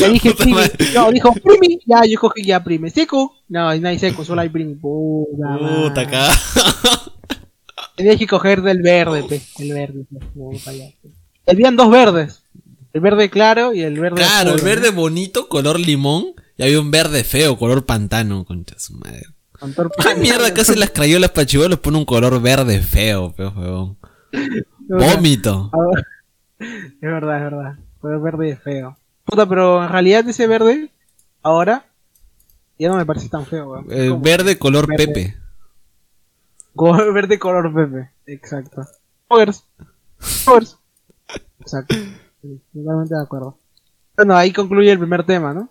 Le 0.00 0.08
dije 0.10 0.34
primi. 0.38 0.60
No, 0.94 1.10
dijo 1.10 1.32
primi. 1.34 1.78
Ya, 1.86 2.02
yo 2.08 2.18
cogí 2.20 2.44
ya 2.44 2.62
primi. 2.62 2.90
Seco. 2.90 3.34
No, 3.48 3.74
no 3.74 3.88
hay 3.88 3.98
seco, 3.98 4.24
solo 4.24 4.40
hay 4.42 4.48
primi. 4.48 4.74
Puta, 4.74 5.58
Puta 5.58 6.04
cagada. 6.04 6.34
Tenías 7.96 8.16
que 8.16 8.26
coger 8.26 8.62
del 8.62 8.82
verde, 8.82 9.22
pe. 9.24 9.40
El 9.58 9.72
verde, 9.72 10.04
pe. 10.10 10.58
Ya. 10.76 10.90
Habían 11.52 11.76
dos 11.76 11.90
verdes. 11.90 12.41
El 12.92 13.00
verde 13.00 13.30
claro 13.30 13.72
y 13.72 13.82
el 13.82 13.98
verde 13.98 14.16
Claro, 14.16 14.54
el 14.54 14.60
verde 14.60 14.90
¿no? 14.90 15.00
bonito, 15.00 15.48
color 15.48 15.80
limón. 15.80 16.34
Y 16.56 16.62
había 16.62 16.80
un 16.80 16.90
verde 16.90 17.24
feo, 17.24 17.56
color 17.56 17.86
pantano, 17.86 18.44
concha 18.44 18.78
su 18.78 18.94
madre. 18.94 19.22
¿Qué 20.02 20.14
mierda 20.20 20.52
que 20.52 20.60
hacen 20.60 20.80
las 20.80 20.90
crayolas 20.90 21.30
para 21.30 21.46
chivolos? 21.46 21.78
Pone 21.78 21.98
un 21.98 22.04
color 22.04 22.40
verde 22.40 22.80
feo, 22.80 23.32
feo, 23.32 23.52
huevón. 23.56 23.98
Vómito. 24.88 25.70
Es 26.62 27.00
verdad, 27.00 27.38
es 27.38 27.42
verdad. 27.42 27.78
Pero 28.00 28.20
verde 28.20 28.56
feo. 28.56 28.96
Puta, 29.24 29.48
pero 29.48 29.82
en 29.82 29.88
realidad 29.88 30.28
ese 30.28 30.46
verde, 30.46 30.92
ahora, 31.42 31.86
ya 32.78 32.88
no 32.88 32.96
me 32.96 33.04
parece 33.04 33.28
tan 33.28 33.46
feo, 33.46 33.68
weón. 33.68 33.86
Como 33.86 34.20
verde 34.20 34.58
color 34.60 34.86
verde. 34.86 35.06
Pepe. 35.08 35.36
verde 37.12 37.38
color 37.40 37.74
pepe. 37.74 38.10
Exacto. 38.26 38.86
Fogers. 39.26 39.64
Fogers. 40.18 40.78
Exacto. 41.58 41.96
Sí, 42.42 42.60
Totalmente 42.74 43.14
de 43.14 43.22
acuerdo. 43.22 43.58
Bueno, 44.16 44.36
ahí 44.36 44.52
concluye 44.52 44.92
el 44.92 44.98
primer 44.98 45.24
tema, 45.24 45.54
¿no? 45.54 45.70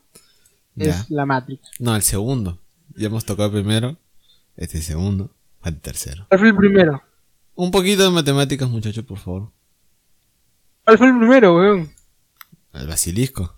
Ya. 0.76 0.92
Es 0.92 1.10
la 1.10 1.26
Matrix. 1.26 1.70
No, 1.80 1.96
el 1.96 2.02
segundo. 2.02 2.60
Ya 2.96 3.08
hemos 3.08 3.26
tocado 3.26 3.48
el 3.50 3.64
primero. 3.64 3.98
Este 4.56 4.78
es 4.78 4.90
el 4.90 4.94
segundo. 4.94 5.32
El 5.64 5.80
tercero. 5.80 6.26
¿Cuál 6.30 6.40
fue 6.40 6.50
el 6.50 6.56
primero? 6.56 7.02
Un 7.56 7.72
poquito 7.72 8.04
de 8.04 8.10
matemáticas, 8.10 8.70
muchachos, 8.70 9.04
por 9.04 9.20
favor. 9.20 9.52
¿Cuál 10.86 10.98
fue 10.98 11.08
el 11.08 11.18
primero, 11.18 11.56
weón? 11.56 11.92
El 12.74 12.88
basilisco. 12.88 13.54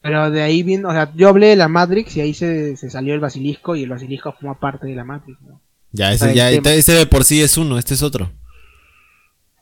Pero 0.00 0.30
de 0.30 0.40
ahí 0.40 0.62
viene, 0.62 0.86
o 0.86 0.92
sea, 0.92 1.12
yo 1.14 1.28
hablé 1.28 1.48
de 1.48 1.56
la 1.56 1.68
Matrix 1.68 2.16
y 2.16 2.20
ahí 2.20 2.32
se, 2.32 2.76
se 2.76 2.88
salió 2.88 3.14
el 3.14 3.20
basilisco 3.20 3.74
y 3.74 3.82
el 3.82 3.90
basilisco 3.90 4.32
forma 4.32 4.58
parte 4.58 4.86
de 4.86 4.94
la 4.94 5.04
Matrix, 5.04 5.40
¿no? 5.42 5.60
Ya, 5.90 6.12
ese, 6.12 6.34
ya, 6.34 6.50
ese 6.50 6.92
de 6.92 7.06
por 7.06 7.24
sí 7.24 7.42
es 7.42 7.56
uno, 7.56 7.78
este 7.78 7.94
es 7.94 8.02
otro. 8.02 8.30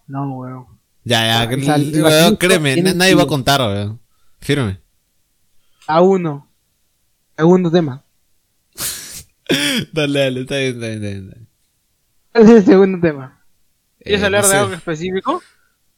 No, 0.06 0.38
weón. 0.38 0.75
Ya, 1.06 1.46
ya, 1.46 1.56
o 1.56 1.60
sea, 1.62 1.76
weón, 2.04 2.36
créeme, 2.36 2.76
nadie 2.82 3.14
va 3.14 3.22
a 3.22 3.26
contar, 3.26 3.60
weón. 3.60 4.00
Fírame. 4.40 4.80
A 5.86 6.00
uno. 6.02 6.48
Segundo 7.36 7.70
tema. 7.70 8.04
Dale, 9.92 10.20
dale, 10.20 10.40
está 10.40 10.56
bien, 10.58 10.74
está 10.74 10.86
bien, 10.88 11.04
está 11.04 11.34
bien. 11.34 11.48
¿Cuál 12.32 12.44
es 12.44 12.50
el 12.50 12.64
segundo 12.64 13.00
tema? 13.00 13.44
¿Quieres 14.04 14.22
Eh, 14.22 14.26
hablar 14.26 14.42
no 14.42 14.48
de 14.48 14.54
sé. 14.54 14.56
algo 14.56 14.74
específico? 14.74 15.42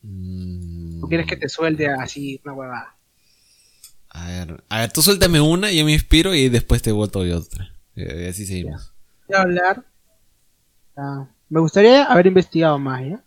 Mm, 0.02 1.04
¿O 1.04 1.08
quieres 1.08 1.26
que 1.26 1.36
te 1.36 1.48
suelte 1.48 1.88
así 1.88 2.40
una 2.44 2.54
huevada? 2.54 2.96
A 4.10 4.26
ver, 4.28 4.64
a 4.68 4.80
ver, 4.80 4.92
tú 4.92 5.02
suéltame 5.02 5.40
una, 5.40 5.70
yo 5.72 5.84
me 5.84 5.92
inspiro 5.92 6.34
y 6.34 6.48
después 6.48 6.82
te 6.82 6.92
voto 6.92 7.24
yo 7.24 7.38
otra. 7.38 7.72
Y 7.94 8.26
así 8.26 8.46
seguimos. 8.46 8.92
Voy 9.28 9.36
a 9.36 9.42
hablar. 9.42 9.84
ah, 10.96 11.26
me 11.48 11.60
gustaría 11.60 12.04
haber 12.04 12.26
investigado 12.26 12.78
más, 12.78 13.02
¿ya? 13.06 13.24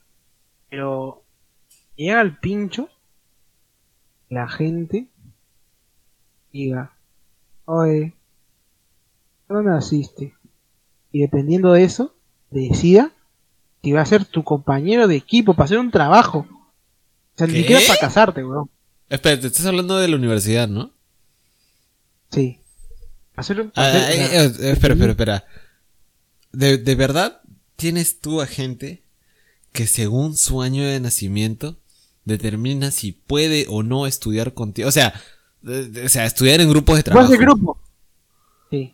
Pero 0.70 1.21
llega 2.06 2.20
al 2.22 2.40
pincho 2.40 2.90
la 4.30 4.48
gente 4.48 5.08
diga, 6.54 6.94
oye, 7.66 8.14
¿dónde 9.50 9.72
naciste? 9.72 10.34
Y 11.12 11.22
dependiendo 11.22 11.74
de 11.74 11.84
eso, 11.84 12.16
decida 12.50 13.12
si 13.84 13.92
va 13.92 14.02
a 14.02 14.06
ser 14.06 14.26
tu 14.26 14.44
compañero 14.44 15.08
de 15.08 15.16
equipo 15.18 15.54
para 15.54 15.66
hacer 15.66 15.80
un 15.80 15.92
trabajo. 15.92 16.46
O 16.50 17.38
sea, 17.38 17.48
ni 17.48 17.54
¿Qué? 17.54 17.60
siquiera 17.62 17.82
para 17.88 18.00
casarte, 18.00 18.44
weón. 18.46 18.70
Espera, 19.10 19.40
te 19.40 19.48
estás 19.48 19.66
hablando 19.66 19.98
de 19.98 20.08
la 20.08 20.16
universidad, 20.16 20.68
¿no? 20.70 20.92
Sí. 22.32 22.60
Hacer 23.36 23.60
un 23.62 23.72
Ah, 23.76 23.88
hacer- 23.88 24.20
eh, 24.22 24.46
eh, 24.60 24.72
espera, 24.72 24.94
espera, 24.94 25.12
espera. 25.12 25.46
¿De, 26.54 26.78
¿De 26.78 26.96
verdad 26.96 27.42
tienes 27.76 28.20
tú 28.20 28.40
a 28.42 28.46
gente 28.48 29.04
que 29.74 29.88
según 29.88 30.38
su 30.38 30.62
año 30.62 30.84
de 30.84 31.00
nacimiento 31.00 31.81
determina 32.26 32.92
si 32.92 33.12
puede 33.14 33.66
o 33.70 33.84
no 33.84 34.08
estudiar 34.08 34.54
contigo? 34.54 34.88
O 34.88 34.92
sea, 34.92 35.14
de- 35.62 35.90
de- 35.90 36.06
o 36.06 36.10
sea, 36.10 36.26
estudiar 36.26 36.62
en 36.62 36.70
grupos 36.70 36.96
de 36.96 37.00
¿Vas 37.02 37.06
trabajo. 37.06 37.32
de 37.32 37.38
grupo? 37.38 37.80
Sí. 38.70 38.94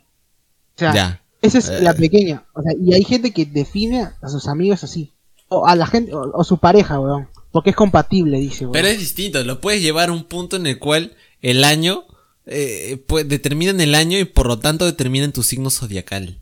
O 0.76 0.80
sea, 0.80 0.94
Ya. 0.94 1.24
esa 1.42 1.58
es 1.60 1.70
Eh. 1.70 1.82
la 1.82 1.94
pequeña. 1.94 2.46
O 2.54 2.62
sea, 2.62 2.74
y 2.80 2.94
hay 2.94 3.04
gente 3.04 3.32
que 3.32 3.46
define 3.46 4.02
a 4.22 4.30
sus 4.30 4.48
amigos 4.48 4.84
así. 4.84 5.14
O 5.50 5.66
a 5.66 5.76
la 5.76 5.88
gente, 5.88 6.14
o, 6.14 6.30
o 6.34 6.44
su 6.44 6.58
pareja, 6.58 7.00
weón. 7.00 7.30
Porque 7.52 7.70
es 7.72 7.76
compatible, 7.76 8.38
dice, 8.40 8.66
weón. 8.66 8.74
Pero 8.74 8.88
es 8.88 9.00
distinto, 9.00 9.44
lo 9.44 9.62
puedes 9.62 9.82
llevar 9.82 10.10
a 10.10 10.12
un 10.12 10.26
punto 10.26 10.56
en 10.58 10.68
el 10.68 10.78
cual 10.80 11.16
el 11.42 11.64
año 11.64 12.04
eh, 12.50 13.04
pues, 13.08 13.28
determinan 13.28 13.82
el 13.82 13.94
año 13.94 14.18
y 14.18 14.24
por 14.26 14.48
lo 14.48 14.58
tanto 14.60 14.86
determinan 14.86 15.34
tu 15.34 15.44
signo 15.44 15.70
zodiacal. 15.70 16.40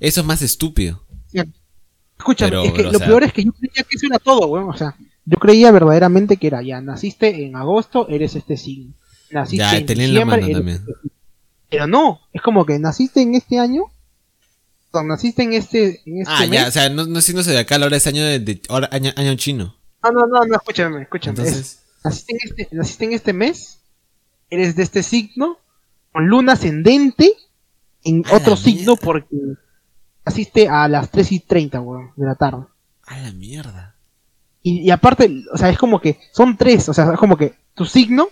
Eso 0.00 0.20
es 0.20 0.26
más 0.26 0.42
estúpido. 0.42 1.04
Escúchame, 2.18 2.50
pero, 2.50 2.64
es 2.64 2.72
que 2.72 2.80
o 2.86 2.92
lo 2.92 2.98
sea- 2.98 3.06
peor 3.06 3.24
es 3.24 3.32
que 3.32 3.44
yo 3.44 3.52
creía 3.52 3.82
que 3.82 3.96
eso 3.96 4.06
era 4.06 4.18
todo, 4.18 4.46
weón. 4.46 4.68
O 4.70 4.76
sea, 4.76 4.96
yo 5.26 5.36
creía 5.38 5.70
verdaderamente 5.70 6.36
que 6.36 6.46
era 6.48 6.62
ya, 6.62 6.80
naciste 6.80 7.44
en 7.46 7.56
agosto, 7.56 8.08
eres 8.08 8.34
este 8.36 8.56
signo. 8.56 8.94
Naciste 9.30 9.56
Ya, 9.58 9.76
en 9.76 9.86
la 9.86 9.94
diciembre, 9.94 10.24
mano 10.24 10.44
eres 10.44 10.56
también. 10.56 10.76
este. 10.78 10.92
Pero 11.70 11.86
no, 11.86 12.20
es 12.32 12.42
como 12.42 12.64
que 12.66 12.78
naciste 12.78 13.20
en 13.22 13.34
este 13.34 13.58
año, 13.58 13.84
o 14.92 15.02
naciste 15.02 15.42
en 15.42 15.54
este, 15.54 16.02
en 16.06 16.20
este 16.20 16.32
Ah, 16.32 16.40
mes. 16.46 16.50
ya, 16.50 16.68
o 16.68 16.70
sea, 16.70 16.88
no, 16.90 17.06
no 17.06 17.18
es 17.18 17.24
signo 17.24 17.42
zodiacal, 17.42 17.82
ahora 17.82 17.96
es 17.96 18.06
año 18.06 18.22
de, 18.24 18.38
de- 18.38 18.62
ahora 18.68 18.88
año, 18.92 19.10
año 19.16 19.34
chino. 19.36 19.74
No, 20.02 20.12
no, 20.12 20.26
no, 20.26 20.44
no, 20.44 20.54
escúchame, 20.56 21.02
escúchame. 21.02 21.42
es- 21.42 21.80
naciste 22.04 22.32
en 22.34 22.38
este, 22.44 22.68
naciste 22.76 23.04
en 23.06 23.12
este 23.14 23.32
mes, 23.32 23.80
eres 24.50 24.76
de 24.76 24.82
este 24.84 25.02
signo, 25.02 25.58
con 26.12 26.26
luna 26.28 26.52
ascendente 26.52 27.32
en 28.04 28.22
A 28.26 28.30
la 28.32 28.36
otro 28.36 28.56
signo 28.56 28.92
mierda. 28.92 29.00
porque 29.02 29.36
naciste 30.24 30.68
a 30.68 30.86
las 30.86 31.10
3 31.10 31.32
y 31.32 31.40
30, 31.40 31.80
weón, 31.80 32.12
de 32.14 32.26
la 32.26 32.34
tarde. 32.36 32.64
a 33.06 33.18
la 33.18 33.32
mierda. 33.32 33.93
Y, 34.64 34.80
y 34.80 34.90
aparte, 34.90 35.44
o 35.52 35.58
sea, 35.58 35.68
es 35.68 35.78
como 35.78 36.00
que 36.00 36.18
son 36.32 36.56
tres, 36.56 36.88
o 36.88 36.94
sea, 36.94 37.12
es 37.12 37.18
como 37.20 37.36
que 37.36 37.54
tu 37.74 37.84
signo, 37.84 38.28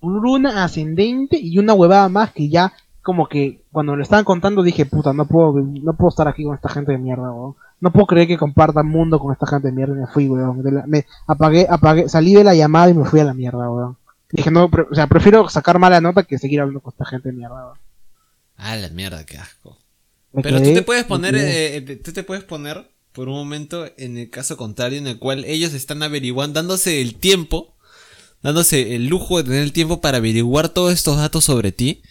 luna 0.00 0.64
ascendente 0.64 1.36
y 1.36 1.58
una 1.58 1.74
huevada 1.74 2.08
más 2.08 2.30
que 2.32 2.48
ya, 2.48 2.72
como 3.02 3.26
que 3.28 3.60
cuando 3.72 3.96
lo 3.96 4.02
estaban 4.02 4.24
contando 4.24 4.62
dije, 4.62 4.86
puta, 4.86 5.12
no 5.12 5.26
puedo, 5.26 5.52
no 5.60 5.94
puedo 5.94 6.10
estar 6.10 6.28
aquí 6.28 6.44
con 6.44 6.54
esta 6.54 6.68
gente 6.68 6.92
de 6.92 6.98
mierda, 6.98 7.30
weón. 7.32 7.56
No 7.80 7.92
puedo 7.92 8.06
creer 8.06 8.28
que 8.28 8.38
compartan 8.38 8.86
mundo 8.86 9.18
con 9.18 9.32
esta 9.32 9.46
gente 9.46 9.68
de 9.68 9.72
mierda 9.74 9.94
y 9.94 9.98
me 10.00 10.06
fui, 10.06 10.28
weón. 10.28 10.62
Me 10.86 11.04
apagué, 11.26 11.66
apagué, 11.68 12.08
salí 12.08 12.34
de 12.34 12.44
la 12.44 12.54
llamada 12.54 12.90
y 12.90 12.94
me 12.94 13.04
fui 13.04 13.20
a 13.20 13.24
la 13.24 13.34
mierda, 13.34 13.68
weón. 13.68 13.96
Dije, 14.30 14.50
no, 14.50 14.70
pre- 14.70 14.86
o 14.90 14.94
sea, 14.94 15.06
prefiero 15.08 15.48
sacar 15.48 15.78
mala 15.78 16.00
nota 16.00 16.22
que 16.22 16.38
seguir 16.38 16.60
hablando 16.60 16.80
con 16.80 16.92
esta 16.92 17.04
gente 17.04 17.30
de 17.30 17.36
mierda, 17.36 17.56
weón. 17.66 17.78
A 18.56 18.76
la 18.76 18.88
mierda, 18.90 19.26
qué 19.26 19.38
asco. 19.38 19.76
Me 20.32 20.42
Pero 20.42 20.62
tú 20.62 20.72
te 20.72 20.82
puedes 20.82 21.04
poner, 21.04 21.34
eh, 21.34 21.76
eh, 21.76 21.96
tú 21.96 22.12
te 22.12 22.22
puedes 22.22 22.44
poner 22.44 22.90
por 23.14 23.28
un 23.28 23.36
momento 23.36 23.86
en 23.96 24.18
el 24.18 24.28
caso 24.28 24.56
contrario 24.56 24.98
en 24.98 25.06
el 25.06 25.18
cual 25.18 25.44
ellos 25.44 25.72
están 25.72 26.02
averiguando, 26.02 26.58
dándose 26.58 27.00
el 27.00 27.14
tiempo, 27.14 27.76
dándose 28.42 28.96
el 28.96 29.06
lujo 29.06 29.38
de 29.38 29.44
tener 29.44 29.62
el 29.62 29.72
tiempo 29.72 30.00
para 30.00 30.18
averiguar 30.18 30.68
todos 30.68 30.92
estos 30.92 31.16
datos 31.16 31.44
sobre 31.44 31.70
ti. 31.70 32.02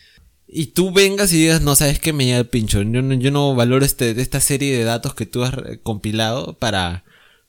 Y 0.48 0.68
tú 0.68 0.94
vengas 0.94 1.34
y 1.34 1.38
digas, 1.38 1.62
no, 1.62 1.76
sabes 1.76 2.00
que 2.00 2.14
me 2.14 2.26
llega 2.26 2.38
el 2.38 2.48
pincho. 2.48 2.82
Yo 2.82 3.02
no, 3.02 3.14
yo 3.16 3.32
no 3.32 3.54
valoro 3.54 3.84
este, 3.84 4.12
esta 4.22 4.40
serie 4.40 4.78
de 4.78 4.84
datos 4.86 5.14
que 5.14 5.26
tú 5.26 5.44
has 5.44 5.54
compilado 5.84 6.58
para, 6.58 7.04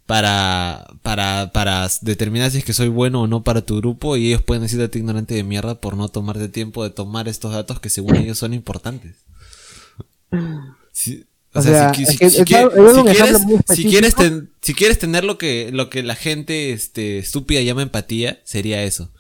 para, 0.07 0.87
para, 1.03 1.53
para 1.53 1.89
determinar 2.01 2.51
si 2.51 2.59
es 2.59 2.65
que 2.65 2.73
soy 2.73 2.89
bueno 2.89 3.23
o 3.23 3.27
no 3.29 3.45
para 3.45 3.63
tu 3.63 3.77
grupo. 3.77 4.17
Y 4.17 4.29
ellos 4.29 4.43
pueden 4.43 4.63
decirte 4.63 4.99
ignorante 4.99 5.35
de 5.35 5.45
mierda 5.45 5.81
por 5.81 5.97
no 5.97 6.09
tomarte 6.09 6.49
tiempo 6.49 6.83
de 6.83 6.91
tomar 6.91 7.29
estos 7.29 7.53
datos 7.53 7.79
que 7.79 7.91
según 7.91 8.17
ellos 8.17 8.39
son 8.39 8.53
importantes. 8.53 9.17
Sí, 10.93 11.27
o, 11.55 11.61
O 11.61 11.63
sea, 11.63 11.93
sea, 11.93 11.95
si, 11.95 12.03
es 12.03 12.21
es 12.21 12.45
quieres, 12.45 13.41
muy 13.41 13.59
si 13.69 13.85
quieres, 13.87 14.15
específico. 14.15 14.17
ten- 14.17 14.51
si 14.61 14.75
quieres 14.75 14.99
tener 14.99 15.25
lo 15.25 15.39
que, 15.39 15.71
lo 15.73 15.89
que 15.91 16.03
la 16.03 16.15
gente 16.17 16.73
este, 16.73 17.19
estúpida 17.19 17.61
llama 17.63 17.83
empatía, 17.83 18.41
sería 18.45 18.83
eso. 18.83 19.11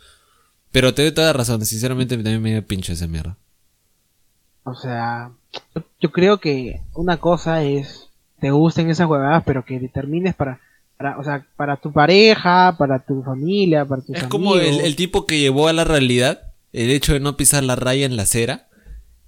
Pero 0.73 0.94
te 0.94 1.03
doy 1.03 1.12
toda 1.12 1.29
la 1.29 1.33
razón, 1.35 1.64
sinceramente 1.64 2.16
también 2.16 2.42
me 2.42 2.51
dio 2.53 2.66
pincho 2.66 2.92
esa 2.92 3.07
mierda. 3.07 3.37
O 4.64 4.75
sea, 4.75 5.31
yo, 5.75 5.85
yo 6.01 6.11
creo 6.12 6.38
que 6.38 6.81
una 6.94 7.18
cosa 7.18 7.62
es 7.62 8.09
te 8.40 8.51
gusten 8.51 8.90
esas 8.90 9.09
huevadas, 9.09 9.42
pero 9.47 9.64
que 9.64 9.79
determines 9.79 10.35
para, 10.35 10.61
para, 10.97 11.18
o 11.18 11.25
sea, 11.25 11.47
para 11.57 11.77
tu 11.77 11.92
pareja, 11.92 12.75
para 12.79 12.99
tu 12.99 13.23
familia, 13.23 13.85
para 13.85 14.03
tus 14.03 14.16
Es 14.16 14.23
amigos. 14.25 14.31
como 14.31 14.57
el, 14.57 14.81
el 14.81 14.97
tipo 14.97 15.27
que 15.27 15.38
llevó 15.38 15.68
a 15.68 15.73
la 15.73 15.85
realidad 15.85 16.53
el 16.73 16.90
hecho 16.90 17.12
de 17.12 17.20
no 17.20 17.37
pisar 17.37 17.62
la 17.62 17.77
raya 17.77 18.05
en 18.07 18.16
la 18.16 18.25
acera 18.25 18.68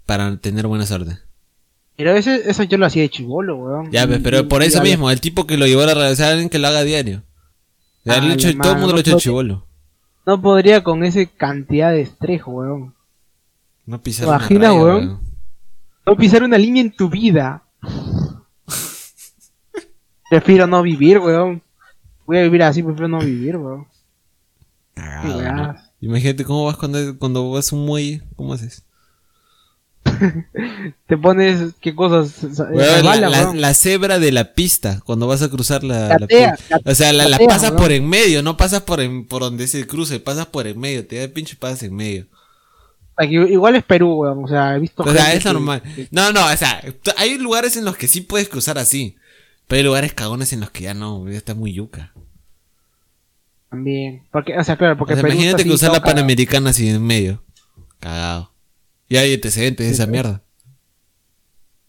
para 0.07 0.37
tener 0.39 0.67
buena 0.67 0.87
suerte. 0.87 1.19
Pero 1.97 2.15
ese, 2.15 2.49
eso 2.51 2.63
yo 2.65 2.77
lo 2.79 2.87
hacía 2.87 3.03
de 3.03 3.09
chivolo, 3.09 3.57
weón. 3.57 3.91
Ya, 3.91 4.05
Y- 4.05 4.19
pero 4.19 4.49
por 4.49 4.63
eso 4.63 4.83
mismo, 4.83 5.11
el 5.11 5.21
tipo 5.21 5.47
que 5.47 5.57
lo 5.57 5.67
llevó 5.67 5.83
a 5.83 6.15
sea, 6.15 6.31
alguien 6.31 6.49
que 6.51 6.59
lo 6.59 6.69
haga 6.69 6.83
diario. 6.85 7.23
Hecho- 8.05 8.57
todo 8.59 8.73
el 8.73 8.79
mundo 8.79 8.93
lo 8.93 8.99
ha 8.99 9.01
hecho 9.01 9.19
chivolo. 9.19 9.67
No 10.27 10.41
podría 10.43 10.83
con 10.85 11.05
esa 11.05 11.25
cantidad 11.25 11.93
de 11.93 12.03
estrés, 12.03 12.43
weón. 12.47 12.95
No 13.87 14.03
pisar 14.03 14.25
¿Te 14.27 14.29
una 14.31 14.39
raya, 14.69 14.73
weón? 14.75 14.97
weón. 15.07 15.21
No 16.05 16.17
pisar 16.17 16.43
una 16.43 16.59
línea 16.59 16.83
en 16.83 16.95
tu 16.95 17.09
vida. 17.09 17.63
prefiero 20.31 20.67
no 20.67 20.83
vivir, 20.83 21.19
weón. 21.19 21.63
Voy 22.27 22.39
a 22.39 22.43
vivir 22.43 22.63
así, 22.65 22.83
prefiero 22.83 23.09
no 23.09 23.19
vivir, 23.21 23.57
weón. 23.57 23.87
Cagado. 24.95 25.75
Imagínate 26.01 26.45
cómo 26.45 26.65
vas 26.65 26.77
cuando, 26.77 27.19
cuando 27.19 27.51
vas 27.51 27.73
a 27.73 27.77
un 27.77 27.87
muelle, 27.87 28.23
¿cómo 28.37 28.53
haces? 28.53 28.85
Te 31.07 31.17
pones, 31.17 31.75
¿qué 31.81 31.95
cosas? 31.95 32.43
La, 33.55 33.75
cebra 33.75 34.19
de 34.19 34.33
la 34.33 34.55
pista, 34.55 35.01
cuando 35.05 35.27
vas 35.27 35.43
a 35.43 35.49
cruzar 35.49 35.85
la, 35.85 36.09
la. 36.09 36.59
O 36.85 36.95
sea, 36.95 37.13
la, 37.13 37.25
la 37.25 37.39
gatea, 37.39 37.49
pasas 37.49 37.73
por 37.73 37.93
en 37.93 38.09
medio, 38.09 38.43
no 38.43 38.57
pasas 38.57 38.83
por 38.83 39.01
en, 39.01 39.27
por 39.27 39.43
donde 39.43 39.65
es 39.65 39.75
el 39.75 39.87
cruce, 39.87 40.21
pasas 40.21 40.47
por 40.47 40.67
en 40.67 40.79
medio, 40.79 41.07
te 41.07 41.17
da 41.17 41.25
el 41.25 41.33
pinche 41.33 41.57
pasas 41.57 41.83
en 41.83 41.95
medio. 41.95 42.27
Aquí, 43.17 43.35
igual 43.37 43.77
es 43.77 43.85
Perú, 43.85 44.15
weón. 44.15 44.45
O 44.45 44.49
sea, 44.49 44.77
he 44.77 44.79
visto 44.79 45.03
O 45.03 45.11
sea, 45.11 45.25
gente 45.25 45.39
es 45.39 45.45
que- 45.45 45.53
normal. 45.53 45.83
No, 46.11 46.33
no, 46.33 46.47
o 46.47 46.57
sea, 46.57 46.83
hay 47.17 47.39
lugares 47.39 47.77
en 47.77 47.85
los 47.85 47.97
que 47.97 48.09
sí 48.09 48.21
puedes 48.21 48.49
cruzar 48.49 48.79
así. 48.79 49.17
Pero 49.67 49.79
hay 49.79 49.85
lugares 49.85 50.13
cagones 50.13 50.53
en 50.53 50.61
los 50.61 50.71
que 50.71 50.85
ya 50.85 50.95
no, 50.95 51.29
ya 51.29 51.37
está 51.37 51.55
muy 51.55 51.73
yuca. 51.73 52.13
También. 53.71 54.23
Porque, 54.31 54.57
o 54.57 54.63
sea, 54.63 54.77
claro, 54.77 54.97
porque 54.97 55.15
O 55.15 55.17
sea, 55.17 55.23
Perú 55.23 55.35
imagínate 55.35 55.65
cruzar 55.65 55.93
la. 55.93 56.03
Panamericana 56.03 56.71
así 56.71 56.89
en 56.89 57.05
medio. 57.05 57.43
Cagado. 57.99 58.53
Y 59.09 59.17
hay 59.17 59.35
antecedentes 59.35 59.87
de 59.87 59.93
esa 59.93 60.05
pues. 60.05 60.13
mierda. 60.13 60.43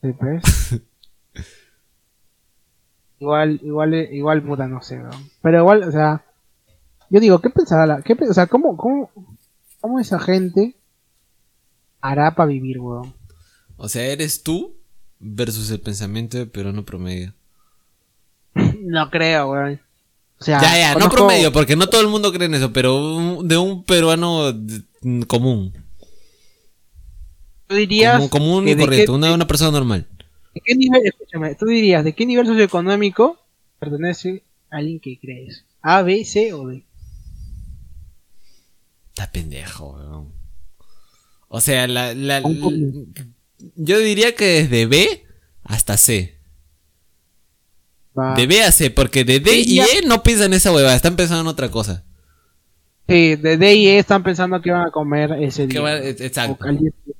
Sí, 0.01 0.13
pues. 0.13 0.81
igual, 3.19 3.59
igual, 3.63 3.93
igual, 3.93 4.43
puta, 4.43 4.67
no 4.67 4.81
sé, 4.81 4.99
weón. 4.99 5.29
Pero 5.41 5.59
igual, 5.59 5.83
o 5.83 5.91
sea, 5.91 6.23
yo 7.09 7.19
digo, 7.19 7.39
¿qué 7.39 7.49
pensará 7.49 7.85
la, 7.87 8.01
qué, 8.01 8.13
o 8.13 8.33
sea, 8.33 8.47
cómo, 8.47 8.77
cómo, 8.77 9.11
cómo 9.81 9.99
esa 9.99 10.19
gente 10.19 10.75
hará 12.01 12.35
para 12.35 12.47
vivir, 12.47 12.79
weón? 12.79 13.13
O 13.77 13.89
sea, 13.89 14.05
eres 14.05 14.43
tú 14.43 14.75
versus 15.19 15.71
el 15.71 15.79
pensamiento 15.79 16.37
de 16.37 16.45
peruano 16.45 16.85
promedio. 16.85 17.33
No 18.79 19.09
creo, 19.09 19.51
weón. 19.51 19.81
O 20.39 20.43
sea, 20.43 20.61
Ya, 20.61 20.77
ya, 20.77 20.95
no 20.95 21.09
promedio, 21.09 21.51
porque 21.51 21.75
no 21.75 21.87
todo 21.87 22.01
el 22.01 22.07
mundo 22.07 22.31
cree 22.31 22.45
en 22.45 22.53
eso, 22.53 22.71
pero 22.71 23.41
de 23.43 23.57
un 23.57 23.83
peruano 23.83 24.53
común. 25.27 25.73
Tú 27.67 27.75
dirías 27.75 28.29
común 28.29 28.65
que 28.65 28.71
y 28.71 28.75
corriente, 28.75 29.05
qué- 29.05 29.11
una, 29.11 29.33
una 29.33 29.47
persona 29.47 29.71
normal. 29.71 30.07
¿De 30.53 30.61
qué 30.63 30.75
nivel, 30.75 31.01
escúchame, 31.05 31.55
tú 31.55 31.65
dirías, 31.65 32.03
¿de 32.03 32.13
qué 32.13 32.25
nivel 32.25 32.47
socioeconómico 32.47 33.37
pertenece 33.79 34.43
alguien 34.69 34.99
que 34.99 35.19
crees? 35.19 35.65
A, 35.81 36.01
B, 36.01 36.23
C 36.25 36.53
o 36.53 36.67
D. 36.67 36.83
Está 39.09 39.31
pendejo, 39.31 39.93
weón. 39.93 40.33
O 41.49 41.61
sea, 41.61 41.87
la, 41.87 42.41
Un 42.43 43.13
yo 43.75 43.97
diría 43.99 44.35
que 44.35 44.45
desde 44.45 44.85
B 44.85 45.25
hasta 45.63 45.97
C. 45.97 46.37
Va. 48.17 48.33
De 48.35 48.47
B 48.47 48.61
a 48.63 48.71
C, 48.71 48.89
porque 48.91 49.23
de 49.23 49.39
D 49.39 49.59
y. 49.59 49.79
E 49.79 50.01
no 50.05 50.23
piensan 50.23 50.47
en 50.47 50.53
esa 50.57 50.71
huevada, 50.73 50.95
están 50.95 51.15
pensando 51.15 51.41
en 51.41 51.47
otra 51.47 51.69
cosa. 51.69 52.03
Sí, 53.07 53.35
de 53.35 53.57
D 53.57 53.75
y 53.75 53.87
E 53.87 53.99
están 53.99 54.23
pensando 54.23 54.61
que 54.61 54.71
van 54.71 54.87
a 54.87 54.91
comer 54.91 55.31
ese 55.41 55.67
día. 55.67 55.81
va- 55.81 55.97
e- 55.97 56.09
exacto. 56.09 56.65
O. 56.65 57.16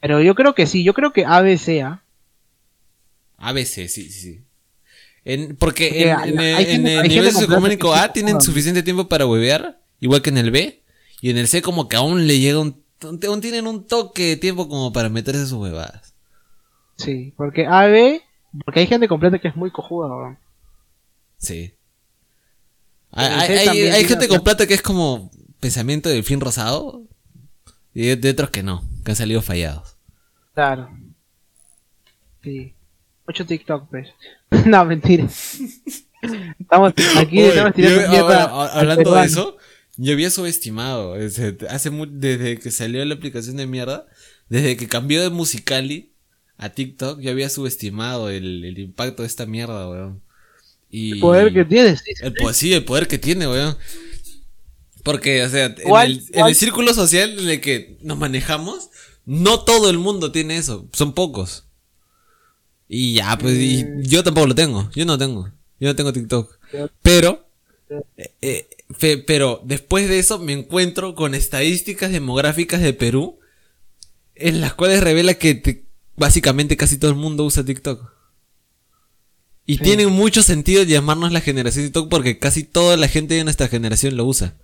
Pero 0.00 0.20
yo 0.22 0.34
creo 0.34 0.54
que 0.54 0.66
sí, 0.66 0.82
yo 0.84 0.94
creo 0.94 1.12
que 1.12 1.24
A, 1.24 1.40
B, 1.42 1.58
C, 1.58 1.82
¿ah? 1.82 2.02
A, 3.36 3.52
B, 3.52 3.64
C, 3.64 3.88
sí, 3.88 4.10
sí, 4.10 4.20
sí. 4.20 4.44
En- 5.24 5.56
porque 5.56 5.88
Porque 5.88 6.02
en, 6.10 6.16
hay- 6.16 6.30
en 6.30 6.40
el- 6.40 6.54
hay 6.56 6.64
en 6.64 6.70
gente- 6.70 6.94
el 6.94 7.00
hay 7.00 7.08
nivel 7.08 7.32
socioeconómico 7.32 7.94
A 7.94 8.12
tienen 8.12 8.40
suficiente 8.40 8.82
tiempo 8.82 9.08
para 9.08 9.26
huevear, 9.26 9.80
igual 10.00 10.22
que 10.22 10.30
en 10.30 10.38
el 10.38 10.50
B. 10.50 10.82
Y 11.20 11.30
en 11.30 11.36
el 11.38 11.48
C 11.48 11.60
como 11.62 11.88
que 11.88 11.96
aún 11.96 12.26
le 12.26 12.38
llega 12.38 12.58
un... 12.58 12.82
Aún 13.02 13.40
tienen 13.40 13.66
un 13.66 13.86
toque 13.86 14.24
de 14.28 14.36
tiempo 14.36 14.68
como 14.68 14.92
para 14.92 15.08
meterse 15.08 15.42
sus 15.46 15.54
huevadas. 15.54 16.14
Sí, 16.96 17.32
porque 17.36 17.66
A, 17.66 17.86
B, 17.86 18.22
porque 18.64 18.80
hay 18.80 18.86
gente 18.86 19.08
completa 19.08 19.38
que 19.38 19.48
es 19.48 19.56
muy 19.56 19.70
cojuda, 19.70 20.08
weón. 20.08 20.38
Sí. 21.38 21.72
Hay, 23.12 23.26
hay- 23.68 23.78
hay 23.88 24.04
gente 24.04 24.28
con 24.28 24.42
plata 24.42 24.66
que 24.66 24.74
es 24.74 24.82
como 24.82 25.30
pensamiento 25.60 26.08
del 26.08 26.24
fin 26.24 26.40
rosado. 26.40 27.02
Y 27.94 28.14
de, 28.14 28.30
otros 28.30 28.50
que 28.50 28.62
no, 28.62 28.82
que 29.04 29.10
han 29.12 29.16
salido 29.16 29.42
fallados. 29.42 29.96
Claro. 30.54 30.90
Sí. 32.42 32.74
Mucho 33.26 33.46
TikTok, 33.46 33.88
pues. 33.90 34.08
no, 34.66 34.84
mentira. 34.84 35.26
Estamos 36.58 36.92
aquí, 37.16 37.38
Oye, 37.38 37.48
estamos 37.48 37.70
yo- 37.70 37.74
tirando 37.76 38.08
mierda 38.10 38.44
ahora, 38.44 38.72
hablando 38.74 39.14
de 39.14 39.24
eso, 39.24 39.56
yo 39.96 40.12
había 40.12 40.30
subestimado. 40.30 41.16
ese- 41.16 41.56
Hace 41.68 41.90
mu- 41.90 42.06
desde 42.08 42.58
que 42.58 42.70
salió 42.70 43.04
la 43.04 43.14
aplicación 43.14 43.56
de 43.56 43.66
mierda, 43.66 44.06
desde 44.48 44.76
que 44.76 44.86
cambió 44.88 45.22
de 45.22 45.30
Musicali 45.30 46.12
a 46.58 46.70
TikTok, 46.70 47.20
yo 47.20 47.30
había 47.30 47.48
subestimado 47.48 48.28
el, 48.30 48.64
el 48.64 48.78
impacto 48.78 49.22
de 49.22 49.28
esta 49.28 49.46
mierda, 49.46 49.88
weón. 49.88 50.22
Y 50.90 51.12
El 51.12 51.20
poder 51.20 51.52
que 51.52 51.64
tienes. 51.64 52.00
sí, 52.00 52.12
El 52.20 52.34
sí, 52.54 52.74
el 52.74 52.84
poder 52.84 53.06
que 53.08 53.18
tiene, 53.18 53.46
weón. 53.48 53.76
Porque, 55.02 55.42
o 55.44 55.48
sea, 55.48 55.66
en 55.66 55.74
¿Cuál- 55.84 56.10
el, 56.12 56.18
en 56.18 56.26
cuál? 56.34 56.48
el 56.50 56.54
círculo 56.56 56.94
social 56.94 57.38
en 57.38 57.48
el 57.48 57.60
que 57.60 57.96
nos 58.02 58.18
manejamos, 58.18 58.90
no 59.24 59.60
todo 59.60 59.90
el 59.90 59.98
mundo 59.98 60.32
tiene 60.32 60.56
eso, 60.56 60.88
son 60.92 61.12
pocos. 61.14 61.64
Y 62.88 63.14
ya, 63.14 63.38
pues, 63.38 63.56
y 63.56 63.84
Mm. 63.84 64.02
yo 64.02 64.24
tampoco 64.24 64.48
lo 64.48 64.54
tengo, 64.54 64.90
yo 64.94 65.04
no 65.06 65.16
tengo, 65.16 65.48
yo 65.78 65.88
no 65.88 65.96
tengo 65.96 66.12
TikTok. 66.12 66.58
Pero, 67.02 67.48
eh, 68.16 68.34
eh, 68.42 68.68
fe- 68.96 69.18
pero 69.18 69.60
después 69.64 70.08
de 70.08 70.18
eso 70.18 70.38
me 70.38 70.52
encuentro 70.52 71.14
con 71.14 71.34
estadísticas 71.34 72.10
demográficas 72.10 72.80
de 72.82 72.92
Perú, 72.92 73.38
en 74.34 74.60
las 74.60 74.74
cuales 74.74 75.02
revela 75.02 75.34
que 75.34 75.54
te- 75.54 75.84
básicamente 76.16 76.76
casi 76.76 76.98
todo 76.98 77.10
el 77.10 77.16
mundo 77.16 77.44
usa 77.44 77.64
TikTok. 77.64 78.10
Y 79.66 79.76
Sí. 79.76 79.82
tiene 79.84 80.06
mucho 80.08 80.42
sentido 80.42 80.82
llamarnos 80.82 81.30
la 81.32 81.40
generación 81.40 81.84
TikTok 81.84 82.08
porque 82.10 82.38
casi 82.38 82.64
toda 82.64 82.96
la 82.96 83.06
gente 83.08 83.34
de 83.34 83.44
nuestra 83.44 83.68
generación 83.68 84.16
lo 84.16 84.24
usa. 84.24 84.56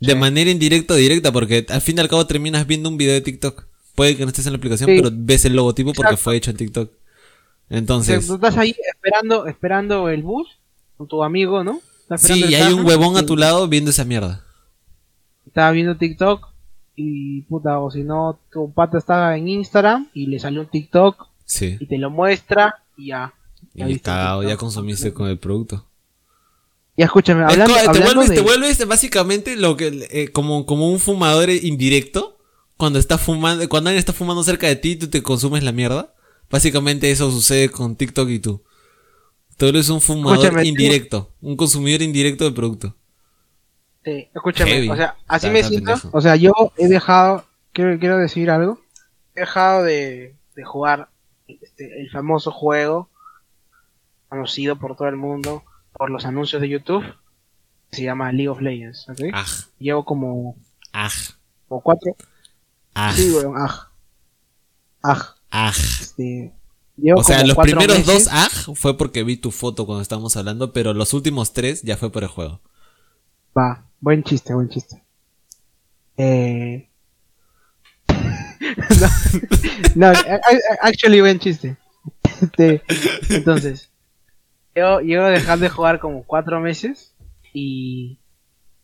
De 0.00 0.12
Sí. 0.12 0.18
manera 0.18 0.50
indirecta 0.50 0.94
o 0.94 0.96
directa, 0.96 1.32
porque 1.32 1.66
al 1.68 1.80
fin 1.80 1.96
y 1.96 2.00
al 2.00 2.08
cabo 2.08 2.26
terminas 2.26 2.66
viendo 2.66 2.88
un 2.88 2.96
video 2.96 3.14
de 3.14 3.20
TikTok. 3.20 3.64
Puede 3.94 4.16
que 4.16 4.22
no 4.24 4.28
estés 4.28 4.46
en 4.46 4.52
la 4.52 4.58
aplicación, 4.58 4.88
Sí. 4.90 4.96
pero 4.96 5.10
ves 5.12 5.44
el 5.44 5.56
logotipo 5.56 5.92
porque 5.92 6.16
fue 6.16 6.36
hecho 6.36 6.50
en 6.52 6.56
TikTok. 6.56 6.92
Entonces, 7.70 8.26
tú 8.26 8.34
estás 8.36 8.56
ahí 8.56 8.74
esperando, 8.94 9.46
esperando 9.46 10.08
el 10.08 10.22
bus 10.22 10.48
con 10.96 11.08
tu 11.08 11.22
amigo, 11.24 11.64
¿no? 11.64 11.80
Sí, 12.16 12.44
y 12.48 12.54
hay 12.54 12.72
un 12.72 12.86
huevón 12.86 13.16
a 13.16 13.26
tu 13.26 13.36
lado 13.36 13.68
viendo 13.68 13.90
esa 13.90 14.04
mierda. 14.04 14.44
Estaba 15.46 15.70
viendo 15.72 15.96
TikTok 15.96 16.48
y 16.96 17.42
puta, 17.42 17.78
o 17.80 17.90
si 17.90 18.02
no, 18.04 18.38
tu 18.50 18.72
pata 18.72 18.98
estaba 18.98 19.36
en 19.36 19.48
Instagram 19.48 20.08
y 20.14 20.26
le 20.26 20.38
salió 20.38 20.60
un 20.62 20.68
TikTok 20.68 21.26
Sí. 21.44 21.76
y 21.80 21.86
te 21.86 21.98
lo 21.98 22.10
muestra 22.10 22.76
y 22.96 23.08
ya. 23.08 23.34
Ya 23.74 23.88
Y 23.88 23.98
cagado, 23.98 24.42
ya 24.42 24.56
consumiste 24.56 25.12
con 25.12 25.28
el 25.28 25.38
producto. 25.38 25.84
Ya 26.98 27.04
escúchame, 27.04 27.44
Es 27.44 27.52
hablando, 27.52 27.74
te, 27.92 28.00
vuelves, 28.00 28.28
de... 28.28 28.34
te 28.34 28.40
vuelves 28.40 28.88
básicamente 28.88 29.54
lo 29.54 29.76
que 29.76 30.08
eh, 30.10 30.32
como, 30.32 30.66
como 30.66 30.90
un 30.90 30.98
fumador 30.98 31.48
indirecto. 31.48 32.40
Cuando 32.76 32.98
está 32.98 33.18
fumando, 33.18 33.68
cuando 33.68 33.90
alguien 33.90 34.00
está 34.00 34.12
fumando 34.12 34.42
cerca 34.42 34.66
de 34.66 34.74
ti, 34.74 34.96
tú 34.96 35.08
te 35.08 35.22
consumes 35.22 35.62
la 35.62 35.70
mierda. 35.70 36.12
Básicamente 36.50 37.08
eso 37.12 37.30
sucede 37.30 37.70
con 37.70 37.94
TikTok 37.94 38.28
y 38.30 38.40
tú. 38.40 38.64
Tú 39.56 39.66
eres 39.66 39.88
un 39.90 40.00
fumador 40.00 40.38
Escúchame, 40.38 40.66
indirecto, 40.66 41.32
un 41.40 41.56
consumidor 41.56 42.02
indirecto 42.02 42.42
del 42.42 42.54
producto. 42.54 42.96
Sí, 44.04 44.28
escúchame, 44.34 44.70
Heavy. 44.72 44.88
o 44.88 44.96
sea, 44.96 45.16
así 45.28 45.50
me 45.50 45.62
siento. 45.62 45.92
pendejo. 45.92 46.10
O 46.12 46.20
sea, 46.20 46.34
yo 46.34 46.52
he 46.76 46.88
dejado, 46.88 47.44
quiero, 47.72 47.96
quiero 48.00 48.18
decir 48.18 48.50
algo. 48.50 48.80
He 49.36 49.40
dejado 49.40 49.84
de, 49.84 50.34
de 50.56 50.64
jugar 50.64 51.10
este, 51.46 52.00
el 52.00 52.10
famoso 52.10 52.50
juego 52.50 53.08
conocido 54.28 54.80
por 54.80 54.96
todo 54.96 55.06
el 55.06 55.16
mundo 55.16 55.62
por 55.98 56.10
los 56.10 56.24
anuncios 56.24 56.62
de 56.62 56.68
YouTube. 56.70 57.04
Se 57.90 58.02
llama 58.04 58.32
League 58.32 58.48
of 58.48 58.60
Legends, 58.60 59.08
¿ok? 59.08 59.20
Aj, 59.32 59.48
Llevo 59.78 60.04
como, 60.04 60.56
aj, 60.92 61.12
como 61.68 61.80
cuatro. 61.82 62.16
aj, 62.94 63.16
Sí, 63.16 63.30
weón, 63.30 63.56
aj. 63.56 63.88
Aj. 65.02 65.36
aj. 65.50 65.76
Este, 66.00 66.52
O 67.14 67.22
sea, 67.22 67.44
los 67.44 67.56
primeros 67.56 67.98
meses. 67.98 68.06
dos 68.06 68.28
aj 68.28 68.74
fue 68.74 68.96
porque 68.96 69.24
vi 69.24 69.36
tu 69.36 69.50
foto 69.50 69.86
cuando 69.86 70.02
estábamos 70.02 70.36
hablando, 70.36 70.72
pero 70.72 70.94
los 70.94 71.12
últimos 71.14 71.52
tres 71.52 71.82
ya 71.82 71.96
fue 71.96 72.10
por 72.10 72.22
el 72.22 72.28
juego. 72.28 72.60
Va, 73.56 73.84
buen 74.00 74.22
chiste, 74.22 74.54
buen 74.54 74.68
chiste. 74.68 75.02
Eh... 76.16 76.88
no, 79.94 80.12
no, 80.12 80.18
actually 80.82 81.20
buen 81.20 81.38
chiste. 81.38 81.76
Este, 82.40 82.82
entonces, 83.30 83.87
yo 84.78 85.00
llevo 85.00 85.24
a 85.24 85.30
dejar 85.30 85.58
de 85.58 85.68
jugar 85.68 85.98
como 86.00 86.22
cuatro 86.24 86.60
meses 86.60 87.12
y 87.52 88.18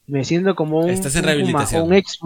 me 0.06 0.24
siento 0.24 0.54
como 0.54 0.80
un, 0.80 0.90
Estás 0.90 1.16
en 1.16 1.24
rehabilitación. 1.24 1.82
un 1.86 1.94
ex, 1.94 2.18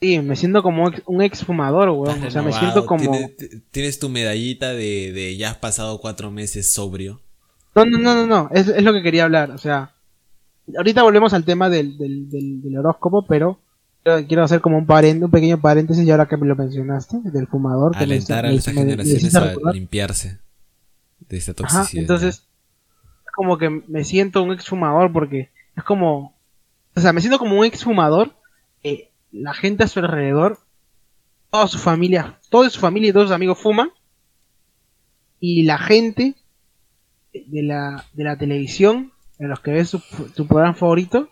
sí, 0.00 0.18
me 0.20 0.36
siento 0.36 0.62
como 0.62 0.90
un 1.06 1.22
ex 1.22 1.44
fumador, 1.44 1.90
weón. 1.90 2.22
O 2.26 2.30
sea, 2.30 2.42
me 2.42 2.52
siento 2.52 2.86
como, 2.86 3.10
Tienes, 3.10 3.32
tienes 3.70 3.98
tu 3.98 4.08
medallita 4.08 4.72
de, 4.72 5.12
de 5.12 5.36
ya 5.36 5.50
has 5.50 5.56
pasado 5.58 6.00
cuatro 6.00 6.30
meses 6.30 6.72
sobrio. 6.72 7.20
no, 7.74 7.84
no, 7.84 7.98
no, 7.98 8.14
no, 8.14 8.26
no, 8.26 8.50
es, 8.52 8.68
es 8.68 8.82
lo 8.82 8.92
que 8.92 9.02
quería 9.02 9.24
hablar. 9.24 9.50
O 9.50 9.58
sea, 9.58 9.92
ahorita 10.76 11.02
volvemos 11.02 11.32
al 11.34 11.44
tema 11.44 11.68
del, 11.70 11.96
del, 11.98 12.28
del, 12.30 12.62
del 12.62 12.76
horóscopo, 12.78 13.26
pero 13.26 13.58
quiero, 14.26 14.42
hacer 14.44 14.60
como 14.60 14.78
un, 14.78 14.86
paren- 14.86 15.22
un 15.22 15.30
pequeño 15.30 15.60
paréntesis 15.60 16.04
y 16.06 16.10
ahora 16.10 16.26
que 16.26 16.36
me 16.36 16.46
lo 16.46 16.56
mencionaste, 16.56 17.18
del 17.24 17.46
fumador. 17.46 17.92
que 17.92 17.98
me- 17.98 18.14
Alentar 18.14 18.46
a 18.46 18.50
estas 18.52 18.74
generaciones 18.74 19.34
a 19.34 19.54
limpiarse 19.72 20.38
de 21.28 21.36
esta 21.36 21.52
Ajá, 21.52 21.80
toxicidad. 21.80 22.00
entonces, 22.02 22.36
es 22.36 22.42
como 23.38 23.56
que 23.56 23.70
me 23.70 24.02
siento 24.02 24.42
un 24.42 24.52
exfumador 24.52 25.12
porque 25.12 25.48
es 25.76 25.84
como, 25.84 26.34
o 26.96 27.00
sea, 27.00 27.12
me 27.12 27.20
siento 27.20 27.38
como 27.38 27.56
un 27.56 27.64
exfumador, 27.64 28.34
eh, 28.82 29.12
la 29.30 29.54
gente 29.54 29.84
a 29.84 29.86
su 29.86 30.00
alrededor, 30.00 30.58
toda 31.52 31.68
su 31.68 31.78
familia, 31.78 32.40
toda 32.50 32.68
su 32.68 32.80
familia 32.80 33.10
y 33.10 33.12
todos 33.12 33.26
sus 33.26 33.34
amigos 33.36 33.60
fuman, 33.60 33.90
y 35.38 35.62
la 35.62 35.78
gente 35.78 36.34
de 37.32 37.62
la, 37.62 38.04
de 38.12 38.24
la 38.24 38.36
televisión, 38.36 39.12
en 39.38 39.48
los 39.50 39.60
que 39.60 39.70
ve 39.70 39.84
su, 39.84 40.00
su 40.00 40.48
programa 40.48 40.74
favorito, 40.74 41.28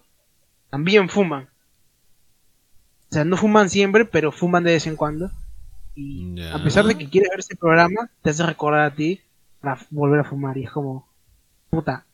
también 0.70 1.08
fuman. 1.08 1.48
O 3.10 3.14
sea, 3.14 3.24
no 3.24 3.36
fuman 3.36 3.68
siempre, 3.68 4.04
pero 4.04 4.30
fuman 4.30 4.62
de 4.62 4.74
vez 4.74 4.86
en 4.86 4.94
cuando. 4.94 5.32
Y 5.96 6.40
a 6.40 6.62
pesar 6.62 6.84
de 6.84 6.96
que 6.96 7.10
quieres 7.10 7.30
ver 7.30 7.40
ese 7.40 7.56
programa, 7.56 8.10
te 8.22 8.30
hace 8.30 8.46
recordar 8.46 8.82
a 8.82 8.94
ti 8.94 9.22
para 9.60 9.80
volver 9.90 10.20
a 10.20 10.24
fumar. 10.24 10.56
Y 10.56 10.62
es 10.62 10.70
como, 10.70 11.05
puta, 11.76 12.06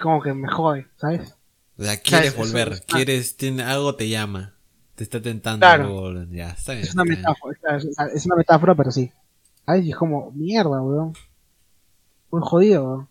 como 0.00 0.22
que 0.22 0.32
me 0.32 0.48
jode, 0.48 0.86
¿sabes? 0.96 1.34
O 1.76 1.82
sea, 1.82 2.00
quieres 2.00 2.36
volver, 2.36 2.82
quieres, 2.86 3.36
tiene, 3.36 3.62
algo 3.62 3.94
te 3.96 4.08
llama, 4.08 4.54
te 4.94 5.04
está 5.04 5.20
tentando. 5.20 5.66
Claro. 5.66 6.06
algo, 6.06 6.24
ya, 6.30 6.50
está 6.50 6.72
bien. 6.72 6.84
Es 6.84 6.94
una 6.94 7.04
metáfora, 7.04 7.58
es, 7.76 7.84
es 8.14 8.26
una 8.26 8.36
metáfora, 8.36 8.74
pero 8.74 8.90
sí. 8.90 9.12
¿Sabes? 9.66 9.84
Y 9.84 9.90
es 9.90 9.96
como, 9.96 10.30
mierda, 10.32 10.80
weón. 10.80 11.12
Muy 12.30 12.40
jodido, 12.42 12.84
weón. 12.84 13.08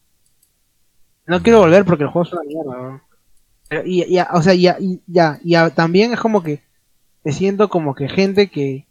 No 1.26 1.43
quiero 1.43 1.59
volver 1.59 1.84
porque 1.86 2.03
el 2.03 2.09
juego 2.09 2.28
es 2.28 2.34
una 2.34 2.43
mierda, 2.43 2.82
weón. 2.82 3.01
Pero, 3.70 3.84
y, 3.86 4.03
y- 4.03 4.20
o 4.20 4.41
sea, 4.41 4.53
ya, 4.53 4.78
y, 4.80 5.01
ya, 5.05 5.39
y 5.43 5.53
también 5.72 6.14
es 6.14 6.20
como 6.20 6.41
que 6.41 6.64
me 7.24 7.34
siento 7.34 7.68
como 7.68 7.93
que 7.93 8.07
gente 8.07 8.49
que, 8.49 8.88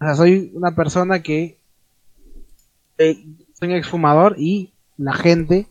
o 0.00 0.04
sea, 0.04 0.14
soy 0.14 0.52
una 0.54 0.74
persona 0.74 1.20
que 1.22 1.58
eh, 2.98 3.24
soy 3.58 3.68
un 3.68 3.74
exfumador 3.74 4.36
y 4.38 4.73
la 4.96 5.12
gente 5.14 5.66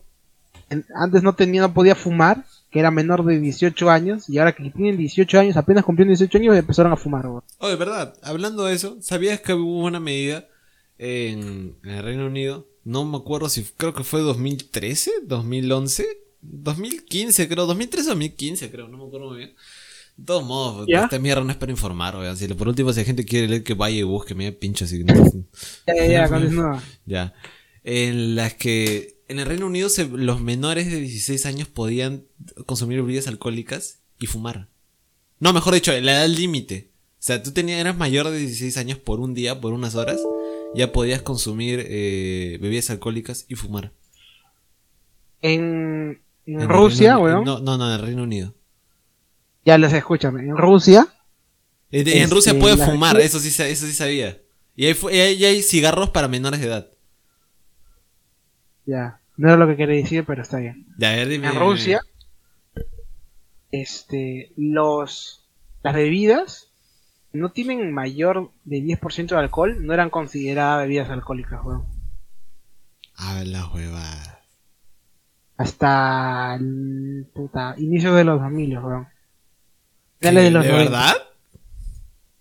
en- 0.69 0.85
antes 0.95 1.23
no 1.23 1.33
tenía, 1.35 1.61
no 1.61 1.73
podía 1.73 1.95
fumar, 1.95 2.45
que 2.71 2.79
era 2.79 2.89
menor 2.91 3.23
de 3.25 3.39
18 3.39 3.89
años, 3.89 4.29
y 4.29 4.39
ahora 4.39 4.53
que 4.53 4.69
tienen 4.71 4.97
18 4.97 5.39
años, 5.39 5.57
apenas 5.57 5.83
cumplieron 5.83 6.09
18 6.09 6.37
años, 6.39 6.55
empezaron 6.57 6.91
a 6.91 6.97
fumar. 6.97 7.25
Oh, 7.59 7.67
de 7.69 7.75
verdad, 7.75 8.15
hablando 8.23 8.65
de 8.65 8.73
eso, 8.73 8.97
¿sabías 9.01 9.39
que 9.41 9.53
hubo 9.53 9.83
una 9.85 9.99
medida 9.99 10.47
en, 10.97 11.75
en 11.83 11.89
el 11.89 12.03
Reino 12.03 12.27
Unido 12.27 12.67
No 12.83 13.05
me 13.05 13.17
acuerdo 13.17 13.49
si 13.49 13.63
creo 13.63 13.93
que 13.93 14.03
fue 14.03 14.21
2013, 14.21 15.11
2011, 15.23 16.05
2015 16.41 17.47
creo, 17.47 17.65
2013 17.65 18.09
2015 18.09 18.71
creo, 18.71 18.87
no 18.87 18.97
me 18.97 19.05
acuerdo 19.05 19.29
muy 19.29 19.37
bien. 19.37 19.55
De 20.17 20.25
todos 20.25 20.43
modos, 20.45 20.87
¿Ya? 20.87 21.05
esta 21.05 21.17
mierda 21.17 21.43
no 21.43 21.49
es 21.51 21.57
para 21.57 21.71
informar, 21.71 22.15
weón. 22.15 22.37
Si 22.37 22.47
por 22.49 22.67
último, 22.67 22.93
si 22.93 22.99
la 22.99 23.05
gente 23.05 23.25
quiere 23.25 23.47
leer 23.47 23.63
que 23.63 23.73
vaya 23.73 23.97
y 23.97 24.03
busque, 24.03 24.35
me 24.35 24.51
pincho 24.51 24.85
así. 24.85 25.03
Ya, 25.87 25.95
ya, 25.95 26.05
ya, 26.05 26.29
continúa. 26.29 26.83
Ya. 27.05 27.33
En 27.83 28.35
las 28.35 28.53
que 28.53 29.17
en 29.27 29.39
el 29.39 29.45
Reino 29.45 29.65
Unido 29.65 29.89
se- 29.89 30.07
los 30.07 30.39
menores 30.41 30.89
de 30.91 30.99
16 30.99 31.45
años 31.45 31.67
podían 31.67 32.25
consumir 32.65 33.01
bebidas 33.01 33.27
alcohólicas 33.27 33.99
y 34.19 34.27
fumar. 34.27 34.69
No, 35.39 35.51
mejor 35.53 35.73
dicho, 35.73 35.91
la 35.91 36.13
edad 36.13 36.27
límite. 36.27 36.91
O 37.19 37.25
sea, 37.25 37.41
tú 37.43 37.51
tenías, 37.51 37.79
eras 37.79 37.97
mayor 37.97 38.29
de 38.29 38.37
16 38.37 38.77
años 38.77 38.97
por 38.99 39.19
un 39.19 39.33
día, 39.33 39.59
por 39.59 39.73
unas 39.73 39.95
horas, 39.95 40.19
ya 40.75 40.91
podías 40.91 41.21
consumir 41.21 41.85
eh, 41.87 42.57
bebidas 42.61 42.89
alcohólicas 42.89 43.45
y 43.49 43.55
fumar. 43.55 43.91
En, 45.41 46.21
en 46.45 46.53
En 46.55 46.61
el 46.61 46.69
Rusia, 46.69 47.13
Reino- 47.15 47.23
weón. 47.23 47.43
No, 47.43 47.59
no, 47.59 47.77
no, 47.77 47.87
en 47.87 47.99
el 47.99 48.05
Reino 48.05 48.23
Unido. 48.23 48.53
Ya 49.65 49.77
les 49.77 49.93
escúchame. 49.93 50.41
En 50.43 50.57
Rusia, 50.57 51.07
En, 51.91 52.07
en 52.07 52.17
Este, 52.23 52.33
Rusia 52.33 52.59
puedes 52.59 52.77
la- 52.79 52.85
fumar, 52.87 53.19
eso 53.19 53.39
sí, 53.39 53.49
eso 53.49 53.85
sí 53.85 53.93
sabía. 53.93 54.41
Y 54.75 54.85
hay, 54.87 54.95
y 55.11 55.15
hay, 55.19 55.33
y 55.35 55.45
hay 55.45 55.61
cigarros 55.63 56.09
para 56.09 56.27
menores 56.27 56.59
de 56.59 56.67
edad. 56.67 56.89
Ya. 58.85 59.19
No 59.37 59.47
era 59.47 59.57
lo 59.57 59.67
que 59.67 59.75
quería 59.75 59.95
decir, 59.95 60.25
pero 60.25 60.41
está 60.41 60.57
bien. 60.57 60.85
Ya, 60.97 61.11
a 61.11 61.15
ver, 61.15 61.27
dime, 61.27 61.47
En 61.47 61.53
dime, 61.53 61.65
Rusia, 61.65 62.01
este, 63.71 64.51
los, 64.55 65.47
las 65.81 65.95
bebidas 65.95 66.71
no 67.33 67.51
tienen 67.51 67.91
mayor 67.91 68.51
de 68.63 68.77
10% 68.77 69.29
de 69.29 69.37
alcohol, 69.37 69.85
no 69.85 69.93
eran 69.93 70.11
consideradas 70.11 70.83
bebidas 70.83 71.09
alcohólicas, 71.09 71.59
weón. 71.65 71.83
Ah, 73.17 73.41
la 73.45 73.67
huevada. 73.67 74.41
Hasta 75.57 76.55
el 76.55 77.27
puta, 77.33 77.75
inicio 77.77 78.13
de 78.13 78.23
los 78.23 78.39
2000, 78.39 78.77
weón. 78.77 79.07
¿De, 80.19 80.29
Finales 80.29 80.43
de 80.43 80.51
los 80.51 80.65
90. 80.65 80.83
verdad? 80.83 81.13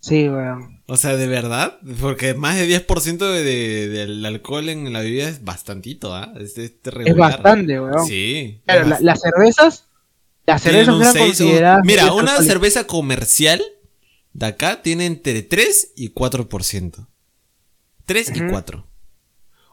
Sí, 0.00 0.28
weón. 0.28 0.71
O 0.92 0.96
sea, 0.98 1.16
¿de 1.16 1.26
verdad? 1.26 1.78
Porque 2.00 2.34
más 2.34 2.56
de 2.56 2.66
10% 2.66 3.16
de, 3.18 3.42
de- 3.42 3.88
del 3.88 4.26
alcohol 4.26 4.68
en 4.68 4.92
la 4.92 5.00
bebida 5.00 5.26
es 5.28 5.42
bastantito, 5.42 6.14
¿ah? 6.14 6.34
Es, 6.38 6.58
es 6.58 6.72
Es 6.84 6.92
regular. 6.92 7.32
bastante, 7.32 7.80
weón. 7.80 8.06
Sí. 8.06 8.60
Claro, 8.66 8.82
es 8.82 8.88
la- 8.88 9.00
las 9.00 9.20
cervezas, 9.22 9.86
las 10.44 10.60
cervezas 10.62 10.94
un 10.94 11.00
eran 11.00 11.12
seis, 11.14 11.40
un- 11.40 11.46
consideradas. 11.46 11.80
Mira, 11.86 12.04
bebidas 12.04 12.22
una 12.22 12.36
cerveza 12.42 12.86
comercial 12.86 13.62
de 14.34 14.46
acá 14.46 14.82
tiene 14.82 15.06
entre 15.06 15.42
3 15.42 15.92
y 15.96 16.10
4%. 16.10 17.08
3 18.04 18.32
y 18.34 18.40
Ujú. 18.42 18.50
4. 18.50 18.86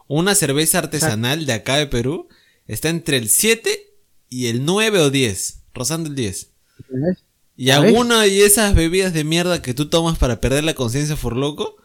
Una 0.06 0.34
cerveza 0.34 0.78
artesanal 0.78 1.44
de 1.44 1.52
acá 1.52 1.76
de 1.76 1.86
Perú 1.86 2.28
está 2.66 2.88
entre 2.88 3.18
el 3.18 3.28
7 3.28 3.92
y 4.30 4.46
el 4.46 4.64
9 4.64 5.00
o 5.00 5.10
10. 5.10 5.64
Rozando 5.74 6.08
el 6.08 6.14
10. 6.14 6.50
¿Entendés? 6.78 7.24
Y 7.60 7.72
alguna 7.72 8.22
de 8.22 8.46
esas 8.46 8.74
bebidas 8.74 9.12
de 9.12 9.22
mierda 9.22 9.60
que 9.60 9.74
tú 9.74 9.90
tomas 9.90 10.16
para 10.16 10.40
perder 10.40 10.64
la 10.64 10.72
conciencia 10.72 11.14
por 11.14 11.36
loco 11.36 11.76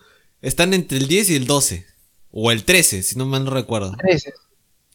están 0.41 0.73
entre 0.73 0.97
el 0.99 1.09
10 1.09 1.32
y 1.32 1.36
el 1.36 1.47
12. 1.47 1.86
O 2.32 2.53
el 2.53 2.63
13, 2.63 3.03
si 3.03 3.17
no 3.17 3.26
mal 3.26 3.43
no 3.43 3.51
recuerdo. 3.51 3.93
13. 3.97 4.34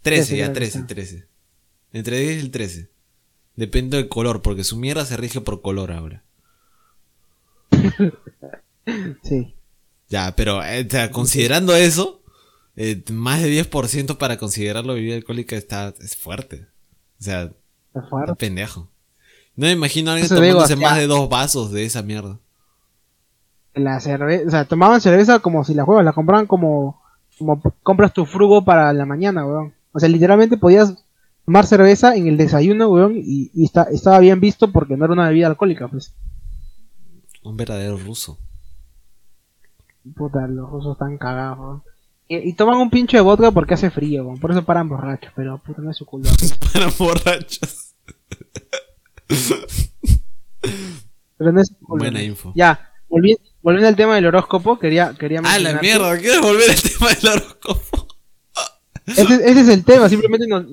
13, 0.00 0.36
ya 0.38 0.44
creo 0.44 0.54
que 0.54 0.54
13, 0.54 0.78
está. 0.78 0.86
13. 0.94 1.26
Entre 1.92 2.18
10 2.20 2.36
y 2.36 2.40
el 2.40 2.50
13. 2.50 2.90
Depende 3.56 3.98
del 3.98 4.08
color, 4.08 4.40
porque 4.40 4.64
su 4.64 4.78
mierda 4.78 5.04
se 5.04 5.18
rige 5.18 5.42
por 5.42 5.60
color 5.60 5.92
ahora. 5.92 6.24
Sí. 9.22 9.54
Ya, 10.08 10.34
pero 10.34 10.64
eh, 10.64 10.84
o 10.86 10.90
sea, 10.90 11.10
considerando 11.10 11.76
eso, 11.76 12.22
eh, 12.74 13.04
más 13.12 13.42
de 13.42 13.50
10% 13.70 14.16
para 14.16 14.38
considerarlo 14.38 14.94
bebida 14.94 15.14
alcohólica 15.14 15.56
está, 15.56 15.94
es 16.00 16.16
fuerte. 16.16 16.66
O 17.20 17.22
sea, 17.22 17.42
Está 17.42 17.54
está 18.00 18.08
fuerte. 18.08 18.34
pendejo. 18.36 18.90
No 19.61 19.66
me 19.66 19.72
imagino 19.72 20.11
a 20.11 20.14
alguien 20.14 20.24
Eso 20.24 20.36
digo, 20.36 20.46
tomándose 20.54 20.72
o 20.74 20.78
sea- 20.78 20.88
más 20.88 20.98
de 20.98 21.06
dos 21.06 21.28
vasos 21.28 21.70
de 21.70 21.84
esa 21.84 22.02
mierda. 22.02 22.38
La 23.74 24.00
cerveza, 24.00 24.46
o 24.46 24.50
sea, 24.50 24.64
tomaban 24.64 25.00
cerveza 25.02 25.38
como 25.40 25.64
si 25.64 25.74
la 25.74 25.84
juegas, 25.84 26.02
la 26.04 26.14
compraban 26.14 26.46
como, 26.46 27.00
como 27.38 27.61
compras 27.82 28.14
tu 28.14 28.24
frugo 28.24 28.64
para 28.64 28.90
la 28.94 29.04
mañana, 29.04 29.44
weón. 29.46 29.74
O 29.92 30.00
sea, 30.00 30.08
literalmente 30.08 30.56
podías 30.56 30.94
tomar 31.44 31.66
cerveza 31.66 32.16
en 32.16 32.26
el 32.26 32.38
desayuno, 32.38 32.88
weón, 32.88 33.16
y, 33.16 33.50
y 33.52 33.64
está, 33.66 33.82
estaba 33.84 34.18
bien 34.18 34.40
visto 34.40 34.72
porque 34.72 34.96
no 34.96 35.04
era 35.04 35.12
una 35.12 35.28
bebida 35.28 35.46
alcohólica, 35.48 35.88
pues. 35.88 36.14
Un 37.42 37.56
verdadero 37.58 37.98
ruso. 37.98 38.38
Puta, 40.16 40.46
los 40.46 40.70
rusos 40.70 40.92
están 40.94 41.18
cagados, 41.18 41.58
weón. 41.58 41.82
Y, 42.28 42.36
y 42.48 42.52
toman 42.54 42.78
un 42.78 42.88
pincho 42.90 43.16
de 43.18 43.20
vodka 43.22 43.50
porque 43.50 43.74
hace 43.74 43.90
frío, 43.90 44.24
weón. 44.24 44.40
Por 44.40 44.52
eso 44.52 44.64
paran 44.64 44.88
borrachos, 44.88 45.32
pero 45.36 45.58
puta, 45.58 45.82
no 45.82 45.90
es 45.90 45.96
su 45.98 46.06
culpa. 46.06 46.30
pues. 46.38 46.56
Para 46.72 46.88
borrachos. 46.98 47.94
Pero 51.36 51.52
no 51.52 51.60
es. 51.60 51.72
Buena 51.80 52.22
info. 52.22 52.52
Ya, 52.54 52.90
volvi- 53.08 53.38
volviendo 53.62 53.88
al 53.88 53.96
tema 53.96 54.14
del 54.14 54.26
horóscopo, 54.26 54.78
quería, 54.78 55.14
quería 55.18 55.40
Ah, 55.44 55.58
la 55.58 55.80
mierda, 55.80 56.16
¿quieres 56.18 56.40
volver 56.40 56.70
al 56.70 56.76
tema 56.82 57.08
del 57.10 57.28
horóscopo? 57.42 58.06
Ese, 59.06 59.22
ese 59.34 59.60
es 59.62 59.68
el 59.68 59.84
tema, 59.84 60.08
simplemente 60.08 60.46
nos 60.46 60.64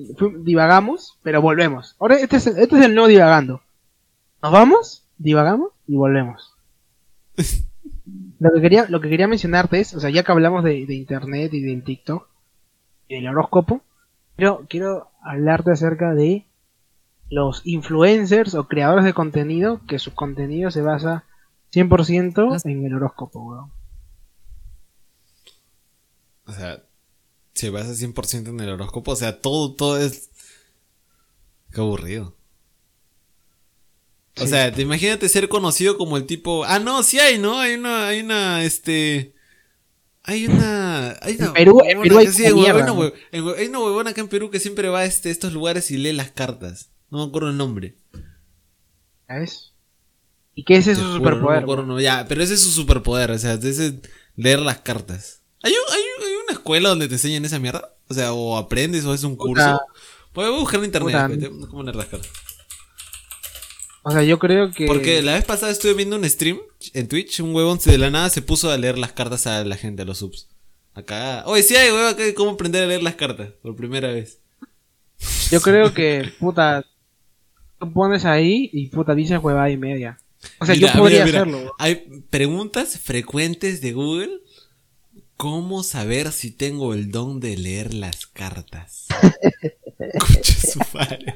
divagamos, 0.44 1.18
pero 1.22 1.42
volvemos. 1.42 1.96
Ahora 1.98 2.16
este 2.16 2.36
es, 2.36 2.46
el- 2.46 2.58
este 2.58 2.76
es 2.78 2.84
el 2.84 2.94
nuevo 2.94 3.08
divagando. 3.08 3.62
Nos 4.42 4.52
vamos, 4.52 5.04
divagamos 5.16 5.72
y 5.88 5.96
volvemos. 5.96 6.52
Lo 8.38 8.50
que 8.54 8.60
quería, 8.60 8.86
lo 8.88 9.00
que 9.00 9.08
quería 9.08 9.26
mencionarte 9.26 9.80
es, 9.80 9.94
o 9.94 10.00
sea, 10.00 10.10
ya 10.10 10.22
que 10.22 10.30
hablamos 10.32 10.62
de, 10.62 10.86
de 10.86 10.94
internet 10.94 11.52
y 11.54 11.62
del 11.62 11.82
TikTok 11.82 12.28
y 13.08 13.16
del 13.16 13.26
horóscopo, 13.28 13.80
quiero, 14.36 14.64
quiero 14.68 15.10
hablarte 15.22 15.72
acerca 15.72 16.14
de 16.14 16.44
los 17.30 17.60
influencers 17.64 18.54
o 18.54 18.66
creadores 18.68 19.04
de 19.04 19.12
contenido 19.14 19.80
que 19.86 19.98
su 19.98 20.14
contenido 20.14 20.70
se 20.70 20.82
basa 20.82 21.24
100% 21.72 22.60
en 22.64 22.84
el 22.86 22.94
horóscopo, 22.94 23.40
weón. 23.40 23.70
O 26.46 26.52
sea, 26.52 26.82
se 27.54 27.70
basa 27.70 27.92
100% 27.94 28.48
en 28.48 28.60
el 28.60 28.70
horóscopo. 28.70 29.12
O 29.12 29.16
sea, 29.16 29.40
todo, 29.40 29.74
todo 29.74 29.98
es. 29.98 30.30
Qué 31.72 31.80
aburrido. 31.80 32.34
O 34.38 34.42
Sí. 34.42 34.48
sea, 34.48 34.72
te 34.72 34.82
imagínate 34.82 35.28
ser 35.28 35.48
conocido 35.48 35.98
como 35.98 36.16
el 36.16 36.24
tipo. 36.26 36.64
Ah, 36.64 36.78
no, 36.78 37.02
sí 37.02 37.18
hay, 37.18 37.38
¿no? 37.38 37.58
Hay 37.58 37.74
una, 37.74 38.08
hay 38.08 38.20
una, 38.20 38.64
este. 38.64 39.34
Hay 40.22 40.46
una. 40.46 41.18
Hay 41.20 41.36
una 41.36 41.46
En 41.48 41.52
Perú- 41.54 41.80
en 41.84 41.98
huevona 41.98 42.02
Perú 42.02 42.18
hay 42.18 42.26
que 42.26 42.32
sí, 42.32 42.42
como 42.44 42.62
huevona, 42.62 42.74
mierda, 42.74 42.86
¿no? 42.94 43.00
hue- 43.00 43.14
en 43.32 43.44
hue- 43.44 43.56
hay 43.58 43.66
una 43.66 43.78
huevona 43.80 44.10
acá 44.10 44.20
en 44.20 44.28
Perú 44.28 44.50
que 44.50 44.60
siempre 44.60 44.88
va 44.88 45.00
a 45.00 45.04
este, 45.04 45.30
estos 45.30 45.52
lugares 45.52 45.90
y 45.90 45.96
lee 45.98 46.12
las 46.12 46.30
cartas. 46.30 46.90
No 47.10 47.18
me 47.18 47.24
acuerdo 47.24 47.50
el 47.50 47.56
nombre. 47.56 47.96
¿Sabes? 49.26 49.72
¿Y 50.54 50.64
qué 50.64 50.76
es 50.76 50.86
ese 50.86 51.00
juro, 51.02 51.14
superpoder? 51.16 51.58
no 51.58 51.62
acuerdo, 51.64 51.86
no. 51.86 52.00
Ya, 52.00 52.26
pero 52.28 52.42
ese 52.42 52.54
es 52.54 52.62
su 52.62 52.70
superpoder, 52.70 53.30
o 53.30 53.38
sea, 53.38 53.54
ese 53.54 53.86
es 53.86 53.94
leer 54.36 54.58
las 54.60 54.78
cartas. 54.78 55.42
¿Hay, 55.62 55.72
un- 55.72 55.92
hay, 55.94 56.00
un- 56.00 56.24
hay 56.28 56.34
una 56.44 56.52
escuela 56.52 56.88
donde 56.88 57.08
te 57.08 57.14
enseñan 57.14 57.44
esa 57.44 57.58
mierda? 57.58 57.94
O 58.08 58.14
sea, 58.14 58.32
o 58.32 58.56
aprendes 58.56 59.04
o 59.04 59.14
es 59.14 59.22
un 59.24 59.36
curso. 59.36 59.54
Puta. 59.54 59.80
Puedes 60.32 60.52
buscar 60.52 60.78
en 60.80 60.86
internet 60.86 61.50
cómo 61.70 61.82
leer 61.82 61.96
las 61.96 62.06
cartas. 62.06 62.30
O 64.02 64.10
sea, 64.10 64.22
yo 64.22 64.38
creo 64.38 64.70
que. 64.72 64.86
Porque 64.86 65.20
la 65.22 65.34
vez 65.34 65.44
pasada 65.44 65.70
estuve 65.72 65.94
viendo 65.94 66.16
un 66.16 66.28
stream 66.28 66.58
en 66.94 67.08
Twitch, 67.08 67.40
un 67.40 67.54
huevón 67.54 67.78
de 67.84 67.98
la 67.98 68.10
nada 68.10 68.30
se 68.30 68.40
puso 68.42 68.70
a 68.70 68.76
leer 68.78 68.96
las 68.98 69.12
cartas 69.12 69.46
a 69.46 69.64
la 69.64 69.76
gente, 69.76 70.02
a 70.02 70.04
los 70.04 70.18
subs. 70.18 70.48
Acá. 70.94 71.42
Oye, 71.46 71.62
sí 71.62 71.76
hay 71.76 71.90
huevón 71.90 72.06
acá 72.14 72.22
de 72.22 72.34
cómo 72.34 72.52
aprender 72.52 72.84
a 72.84 72.86
leer 72.86 73.02
las 73.02 73.16
cartas 73.16 73.50
por 73.62 73.76
primera 73.76 74.08
vez. 74.08 74.40
Yo 75.50 75.60
creo 75.60 75.92
que, 75.92 76.32
puta. 76.38 76.84
Tú 77.78 77.92
pones 77.92 78.24
ahí 78.24 78.70
y 78.72 78.88
puta 78.88 79.14
dices 79.14 79.38
huevada 79.42 79.70
y 79.70 79.76
media. 79.76 80.18
O 80.60 80.66
sea, 80.66 80.74
Mira, 80.74 80.92
yo 80.92 80.98
podría 80.98 81.24
mira, 81.24 81.44
mira. 81.44 81.58
hacerlo. 81.58 81.74
Hay 81.78 81.94
preguntas 82.30 82.98
frecuentes 82.98 83.80
de 83.80 83.92
Google. 83.92 84.40
¿Cómo 85.36 85.84
saber 85.84 86.32
si 86.32 86.50
tengo 86.50 86.94
el 86.94 87.12
don 87.12 87.38
de 87.38 87.56
leer 87.56 87.94
las 87.94 88.26
cartas? 88.26 89.06
Su 90.72 90.80
madre. 90.92 91.34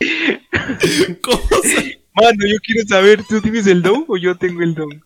¿Cómo 1.22 1.38
Mano, 2.14 2.46
yo 2.46 2.56
quiero 2.62 2.86
saber, 2.86 3.24
¿tú 3.26 3.40
tienes 3.40 3.66
el 3.66 3.80
don 3.80 4.04
o 4.06 4.18
yo 4.18 4.36
tengo 4.36 4.60
el 4.62 4.74
don? 4.74 5.02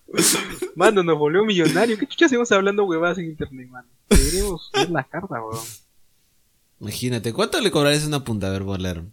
Mano, 0.74 1.05
nos 1.05 1.16
volvió 1.16 1.45
millonario. 1.45 1.97
¿Qué 1.97 2.07
chucha 2.07 2.27
hacemos 2.27 2.51
hablando 2.51 2.85
huevadas 2.85 3.18
en 3.18 3.27
internet, 3.27 3.68
mano? 3.68 3.87
Deberíamos 4.09 4.70
ver 4.72 4.91
las 4.91 5.07
cartas, 5.07 5.31
weón. 5.31 5.64
Imagínate, 6.81 7.33
¿cuánto 7.33 7.61
le 7.61 7.70
cobrarías 7.70 8.07
una 8.07 8.24
punta 8.24 8.49
a 8.49 8.51
ver 8.51 8.64
por 8.64 8.81
leer? 8.81 9.05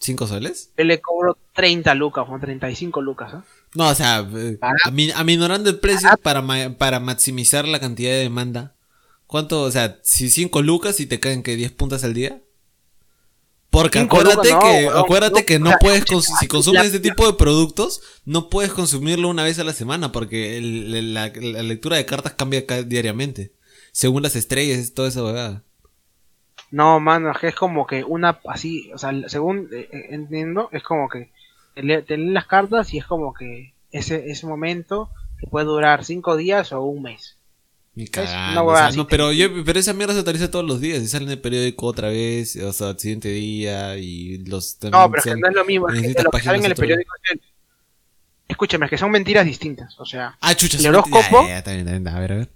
¿Cinco 0.00 0.26
soles? 0.26 0.72
Yo 0.78 0.84
le 0.84 1.00
cobro 1.00 1.36
30 1.54 1.94
lucas, 1.94 2.24
o 2.28 2.38
35 2.38 3.02
lucas, 3.02 3.34
¿ah? 3.34 3.44
No, 3.74 3.88
o 3.88 3.94
sea, 3.94 4.26
eh, 4.34 4.58
aminorando 5.14 5.68
el 5.70 5.78
precio 5.78 6.08
para, 6.22 6.40
ma- 6.42 6.74
para 6.76 6.98
maximizar 7.00 7.68
la 7.68 7.78
cantidad 7.80 8.10
de 8.10 8.18
demanda. 8.20 8.74
¿Cuánto? 9.26 9.62
O 9.62 9.70
sea, 9.70 10.00
si 10.02 10.30
5 10.30 10.62
lucas 10.62 10.98
y 11.00 11.06
te 11.06 11.20
caen 11.20 11.42
que 11.42 11.54
10 11.54 11.72
puntas 11.72 12.02
al 12.02 12.14
día. 12.14 12.42
Porque 13.68 14.00
acuérdate 14.00 14.48
lucas, 14.50 14.64
que, 14.64 14.88
acuérdate 14.88 15.40
no, 15.40 15.46
que 15.46 15.58
no 15.60 15.72
puedes, 15.80 16.04
cons- 16.06 16.38
si 16.40 16.48
consumes 16.48 16.86
este 16.86 16.98
tipo 17.00 17.26
de 17.26 17.34
productos, 17.34 18.00
no 18.24 18.48
puedes 18.48 18.72
consumirlo 18.72 19.28
una 19.28 19.44
vez 19.44 19.58
a 19.60 19.64
la 19.64 19.72
semana 19.72 20.10
porque 20.10 20.56
el- 20.56 20.92
el- 20.94 21.14
la, 21.14 21.28
la 21.28 21.62
lectura 21.62 21.96
de 21.96 22.06
cartas 22.06 22.32
cambia 22.34 22.66
ca- 22.66 22.82
diariamente. 22.82 23.52
según 23.92 24.22
las 24.22 24.34
estrellas, 24.34 24.78
es 24.78 24.94
toda 24.94 25.08
esa 25.08 25.22
huevada. 25.22 25.64
No, 26.70 27.00
mano, 27.00 27.30
es 27.32 27.38
que 27.38 27.48
es 27.48 27.54
como 27.54 27.86
que 27.86 28.04
una 28.04 28.38
así, 28.48 28.90
o 28.94 28.98
sea, 28.98 29.12
según 29.28 29.68
eh, 29.72 29.88
eh, 29.92 30.06
entiendo, 30.10 30.68
es 30.72 30.82
como 30.82 31.08
que 31.08 31.30
te 31.74 31.82
lee- 31.82 32.02
te 32.02 32.16
leen 32.16 32.32
las 32.34 32.46
cartas 32.46 32.94
y 32.94 32.98
es 32.98 33.06
como 33.06 33.34
que 33.34 33.72
ese, 33.90 34.30
ese 34.30 34.46
momento 34.46 35.10
que 35.40 35.46
puede 35.48 35.66
durar 35.66 36.04
cinco 36.04 36.36
días 36.36 36.72
o 36.72 36.82
un 36.82 37.02
mes. 37.02 37.36
Huevada 38.62 38.88
o 38.88 38.92
sea, 38.92 38.96
no, 39.02 39.08
pero, 39.08 39.32
yo, 39.32 39.48
pero 39.64 39.80
esa 39.80 39.92
mierda 39.92 40.12
se 40.14 40.20
actualiza 40.20 40.50
todos 40.50 40.64
los 40.64 40.80
días 40.80 41.02
y 41.02 41.08
sale 41.08 41.24
en 41.24 41.32
el 41.32 41.40
periódico 41.40 41.86
otra 41.86 42.08
vez, 42.08 42.54
o 42.56 42.72
sea, 42.72 42.90
al 42.90 42.98
siguiente 43.00 43.28
día 43.30 43.96
y 43.98 44.38
los... 44.44 44.78
No, 44.84 45.10
pero 45.10 45.18
es 45.18 45.24
que 45.24 45.36
no 45.36 45.48
es 45.48 45.54
lo 45.54 45.64
mismo, 45.64 45.88
es 45.88 46.14
que 46.14 46.22
lo 46.22 46.30
que 46.30 46.40
sale 46.40 46.58
en 46.58 46.64
el 46.66 46.74
periódico 46.76 47.12
es 47.24 47.32
el- 47.32 47.40
Escúchame, 48.46 48.86
es 48.86 48.90
que 48.90 48.98
son 48.98 49.10
mentiras 49.10 49.44
distintas, 49.44 49.98
o 50.00 50.04
sea, 50.04 50.36
Ah, 50.40 50.54
chucha, 50.54 50.78
el 50.78 50.86
horóscopo- 50.86 51.42
ya, 51.42 51.48
ya, 51.48 51.58
está 51.58 51.72
bien, 51.72 51.86
está 51.88 51.98
bien, 51.98 52.08
a 52.08 52.18
ver, 52.20 52.32
a 52.32 52.36
ver. 52.36 52.48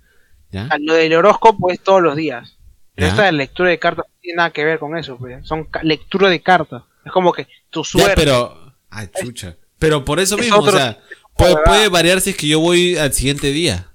¿Ya? 0.51 0.69
lo 0.81 0.95
del 0.95 1.15
horóscopo 1.15 1.71
es 1.71 1.81
todos 1.81 2.01
los 2.03 2.15
días. 2.17 2.57
Pero 2.95 3.09
esta 3.09 3.25
de 3.25 3.33
lectura 3.33 3.71
de 3.71 3.79
cartas 3.79 4.05
no 4.09 4.15
tiene 4.21 4.37
nada 4.37 4.51
que 4.51 4.65
ver 4.65 4.79
con 4.79 4.97
eso, 4.97 5.17
pues. 5.19 5.47
son 5.47 5.69
lectura 5.83 6.29
de 6.29 6.41
cartas. 6.43 6.83
Es 7.05 7.13
como 7.13 7.33
que 7.33 7.47
tu 7.71 7.83
Ya, 7.83 7.89
suerte. 7.91 8.15
pero... 8.17 8.73
Ah, 8.91 9.07
chucha. 9.11 9.57
Pero 9.79 10.05
por 10.05 10.21
eso 10.21 10.37
es 10.37 10.43
mismo, 10.43 10.59
otro 10.59 10.75
o 10.75 10.79
sea, 10.79 10.93
de 10.93 10.97
puede, 11.37 11.57
puede 11.65 11.89
variar 11.89 12.21
si 12.21 12.31
es 12.31 12.37
que 12.37 12.47
yo 12.47 12.61
voy 12.61 12.97
al 12.97 13.13
siguiente 13.13 13.49
día. 13.51 13.89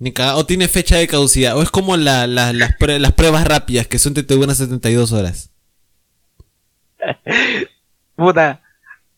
Ni 0.00 0.12
o 0.34 0.44
tiene 0.46 0.68
fecha 0.68 0.96
de 0.96 1.06
caducidad. 1.08 1.56
O 1.56 1.62
es 1.62 1.70
como 1.70 1.96
la- 1.96 2.26
la- 2.26 2.52
las, 2.52 2.74
las 2.80 3.12
pruebas 3.12 3.46
rápidas 3.46 3.86
que 3.86 3.98
son 3.98 4.14
te 4.14 4.22
te 4.22 4.34
duran 4.34 4.54
72 4.54 5.12
horas. 5.12 5.50
Puta. 8.16 8.60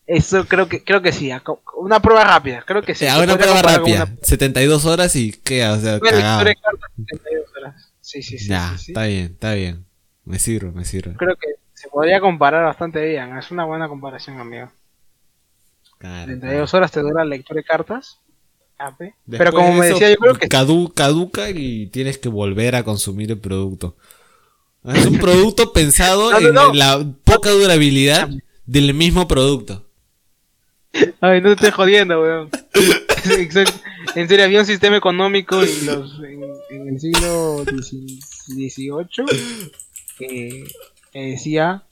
Eso 0.07 0.45
creo 0.45 0.67
que 0.67 0.83
creo 0.83 1.01
que 1.01 1.11
sí. 1.11 1.31
Una 1.77 1.99
prueba 2.01 2.23
rápida, 2.23 2.63
creo 2.65 2.81
que 2.81 2.95
sí. 2.95 3.05
Hago 3.05 3.23
una 3.23 3.37
prueba 3.37 3.61
rápida. 3.61 4.07
72 4.21 4.85
horas 4.85 5.15
y 5.15 5.31
queda, 5.31 5.73
o 5.73 5.79
sea, 5.79 5.99
Sí, 8.01 8.21
sí, 8.21 8.37
sí. 8.37 8.47
Ya, 8.49 8.71
sí, 8.71 8.77
sí. 8.85 8.91
está 8.91 9.05
bien, 9.05 9.25
está 9.33 9.53
bien. 9.53 9.85
Me 10.25 10.39
sirve, 10.39 10.71
me 10.71 10.85
sirve. 10.85 11.15
Creo 11.17 11.35
que 11.35 11.47
se 11.73 11.87
podría 11.89 12.19
comparar 12.19 12.63
bastante 12.65 13.03
bien. 13.05 13.37
Es 13.37 13.51
una 13.51 13.65
buena 13.65 13.87
comparación, 13.87 14.39
amigo. 14.39 14.71
Claro, 15.97 16.31
72 16.31 16.73
horas 16.73 16.91
te 16.91 17.01
dura 17.01 17.23
la 17.23 17.29
lectura 17.29 17.59
de 17.59 17.63
cartas. 17.63 18.17
Después 18.89 19.13
Pero 19.27 19.51
como 19.51 19.67
de 19.73 19.79
me 19.79 19.85
eso, 19.87 19.93
decía, 19.93 20.09
yo 20.09 20.15
creo 20.17 20.33
que 20.35 20.49
cadu- 20.49 20.91
caduca 20.93 21.49
y 21.51 21.87
tienes 21.87 22.17
que 22.17 22.29
volver 22.29 22.75
a 22.75 22.83
consumir 22.83 23.29
el 23.31 23.37
producto. 23.39 23.95
Es 24.83 25.05
un 25.05 25.19
producto 25.19 25.71
pensado 25.73 26.31
No, 26.31 26.39
no, 26.39 26.47
en 26.47 26.53
no. 26.55 26.73
la 26.73 27.05
poca 27.23 27.51
durabilidad 27.51 28.29
del 28.65 28.93
mismo 28.95 29.27
producto. 29.27 29.85
Ay, 31.21 31.39
no 31.41 31.47
te 31.49 31.53
estoy 31.53 31.71
jodiendo, 31.71 32.21
weón. 32.21 32.49
En 34.15 34.27
serio, 34.27 34.45
había 34.45 34.59
un 34.59 34.65
sistema 34.65 34.97
económico 34.97 35.61
en, 35.61 35.85
los, 35.85 36.19
en, 36.23 36.43
en 36.71 36.87
el 36.89 36.99
siglo 36.99 37.63
XVIII 37.65 39.25
que, 40.17 40.63
que 41.11 41.19
decía 41.19 41.83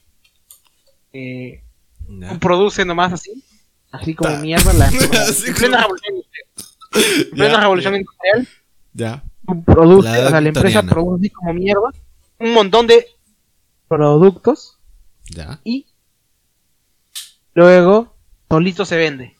¿Ya? 1.13 2.39
produce 2.39 2.83
nomás 2.85 3.13
así, 3.13 3.43
así 3.91 4.15
como 4.15 4.31
Ta. 4.33 4.39
mierda, 4.41 4.73
la, 4.73 4.85
Así 4.87 5.47
en 5.47 5.53
plena 5.55 5.83
como- 5.83 5.95
revolución 5.95 6.15
industrial. 6.15 7.29
Plena 7.31 7.53
Ya, 7.53 7.59
revolución 7.61 7.95
industrial, 7.95 8.47
Ya. 8.93 9.23
produce, 9.65 10.09
La 10.09 10.25
o 10.25 10.29
sea, 10.29 10.41
la 10.41 10.49
empresa 10.49 10.83
produce 10.83 11.21
así 11.21 11.29
como 11.29 11.53
mierda 11.53 11.91
un 12.39 12.53
montón 12.53 12.87
de 12.87 13.05
productos 13.87 14.77
Ya. 15.29 15.59
y 15.63 15.85
luego 17.53 18.15
solito 18.49 18.85
se 18.85 18.97
vende. 18.97 19.35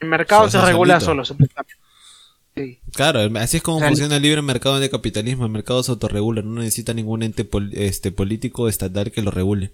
El 0.00 0.08
mercado 0.08 0.44
O 0.44 0.50
sea, 0.50 0.60
se 0.60 0.66
regula 0.66 1.00
solito. 1.00 1.24
solo. 1.24 1.38
Sí. 2.56 2.78
Claro, 2.94 3.20
así 3.40 3.56
es 3.56 3.62
como 3.64 3.78
O 3.78 3.80
sea, 3.80 3.88
funciona 3.88 4.16
el 4.16 4.22
libre 4.22 4.40
mercado 4.42 4.80
el 4.80 4.88
capitalismo. 4.90 5.44
El 5.46 5.50
mercado 5.52 5.82
se 5.82 5.90
autorregula, 5.90 6.42
no 6.42 6.60
necesita 6.60 6.94
ningún 6.94 7.22
ente 7.24 7.44
pol- 7.44 7.70
este, 7.72 8.12
político 8.12 8.68
estatal 8.68 9.10
que 9.10 9.22
lo 9.22 9.30
regule. 9.32 9.72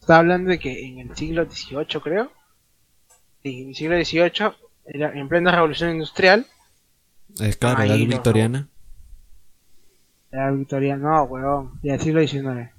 Está 0.00 0.18
hablando 0.18 0.50
de 0.50 0.58
que 0.58 0.84
en 0.86 0.98
el 0.98 1.16
siglo 1.16 1.44
XVIII, 1.48 2.00
creo. 2.02 2.32
Sí, 3.42 3.62
en 3.62 3.68
el 3.68 3.74
siglo 3.74 3.96
XVIII, 4.04 4.52
era 4.86 5.12
en 5.18 5.28
plena 5.28 5.50
revolución 5.52 5.90
industrial, 5.92 6.46
Es 7.40 7.56
claro, 7.56 7.80
Ahí 7.82 7.88
la 7.88 7.96
victoriana. 7.96 8.68
era 10.30 10.50
Victoria, 10.50 10.96
no, 10.96 11.22
weón, 11.24 11.80
del 11.82 12.00
siglo 12.00 12.20
XIX. 12.26 12.70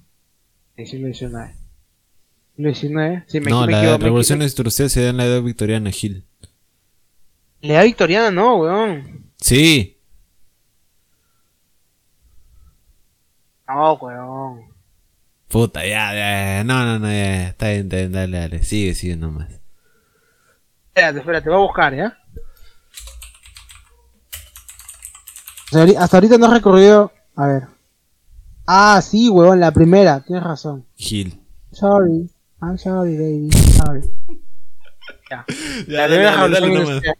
Del 0.76 0.88
siglo 0.88 1.08
XIX. 1.14 1.56
Siglo 2.56 2.74
XIX, 2.74 3.24
sí, 3.28 3.40
me, 3.40 3.52
no, 3.52 3.66
me 3.66 3.72
la 3.72 3.80
equivoco, 3.80 4.04
revolución 4.04 4.42
industrial 4.42 4.90
se 4.90 5.02
da 5.02 5.10
en 5.10 5.18
la 5.18 5.26
edad 5.26 5.42
victoriana, 5.42 5.92
Gil. 5.92 6.26
La 7.62 7.76
edad 7.76 7.84
victoriana, 7.84 8.32
no, 8.32 8.58
weón. 8.58 9.32
Sí. 9.38 9.98
No, 13.68 13.94
weón. 13.94 14.76
Puta, 15.48 15.82
ya, 15.86 16.14
ya, 16.14 16.58
ya. 16.58 16.64
No, 16.64 16.86
no, 16.86 17.00
no, 17.00 17.08
ya. 17.08 17.50
Está 17.50 17.70
bien, 17.70 17.84
está 17.84 17.98
bien, 17.98 18.12
dale, 18.12 18.38
dale. 18.38 18.64
Sigue, 18.64 18.94
sigue 18.94 19.16
nomás. 19.16 19.50
Espérate, 20.90 21.20
espérate, 21.20 21.50
voy 21.50 21.58
a 21.58 21.62
buscar, 21.62 21.96
¿ya? 21.96 22.18
Hasta 26.00 26.18
ahorita 26.18 26.38
no 26.38 26.48
he 26.48 26.54
recorrido. 26.54 27.12
A 27.36 27.48
ver. 27.48 27.75
Ah, 28.68 29.02
sí, 29.02 29.30
huevón, 29.30 29.60
la 29.60 29.72
primera, 29.72 30.22
tienes 30.22 30.44
razón. 30.44 30.86
Gil. 30.96 31.40
Sorry, 31.72 32.30
I'm 32.62 32.78
sorry, 32.78 33.18
baby, 33.18 33.50
sorry. 33.84 34.02
Ya. 35.30 35.44
La 35.88 36.06
primera 36.06 36.36
revolución 36.36 36.72
industrial. 36.72 37.18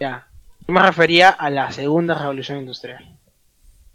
Ya. 0.00 0.28
Yo 0.66 0.74
me 0.74 0.82
refería 0.82 1.30
a 1.30 1.50
la 1.50 1.70
segunda 1.70 2.14
revolución 2.18 2.58
industrial. 2.58 3.16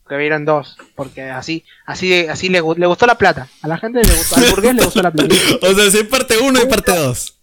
Que 0.08 0.16
vieron 0.16 0.46
dos, 0.46 0.78
porque 0.96 1.24
así, 1.24 1.66
así, 1.86 2.26
así 2.28 2.48
le, 2.48 2.62
le 2.62 2.88
gustó 2.88 3.06
la 3.06 3.18
plata. 3.18 3.50
A 3.62 3.68
la 3.68 3.78
gente 3.78 4.02
le 4.02 4.14
gustó, 4.14 4.36
al 4.38 4.50
burgués 4.50 4.76
le 4.76 4.84
gustó 4.84 5.02
la 5.02 5.12
plata. 5.12 5.36
O 5.62 5.74
sea, 5.74 5.92
si 5.92 5.98
hay 5.98 6.04
parte 6.06 6.38
1 6.38 6.62
y 6.62 6.66
parte 6.68 6.96
2. 6.96 7.40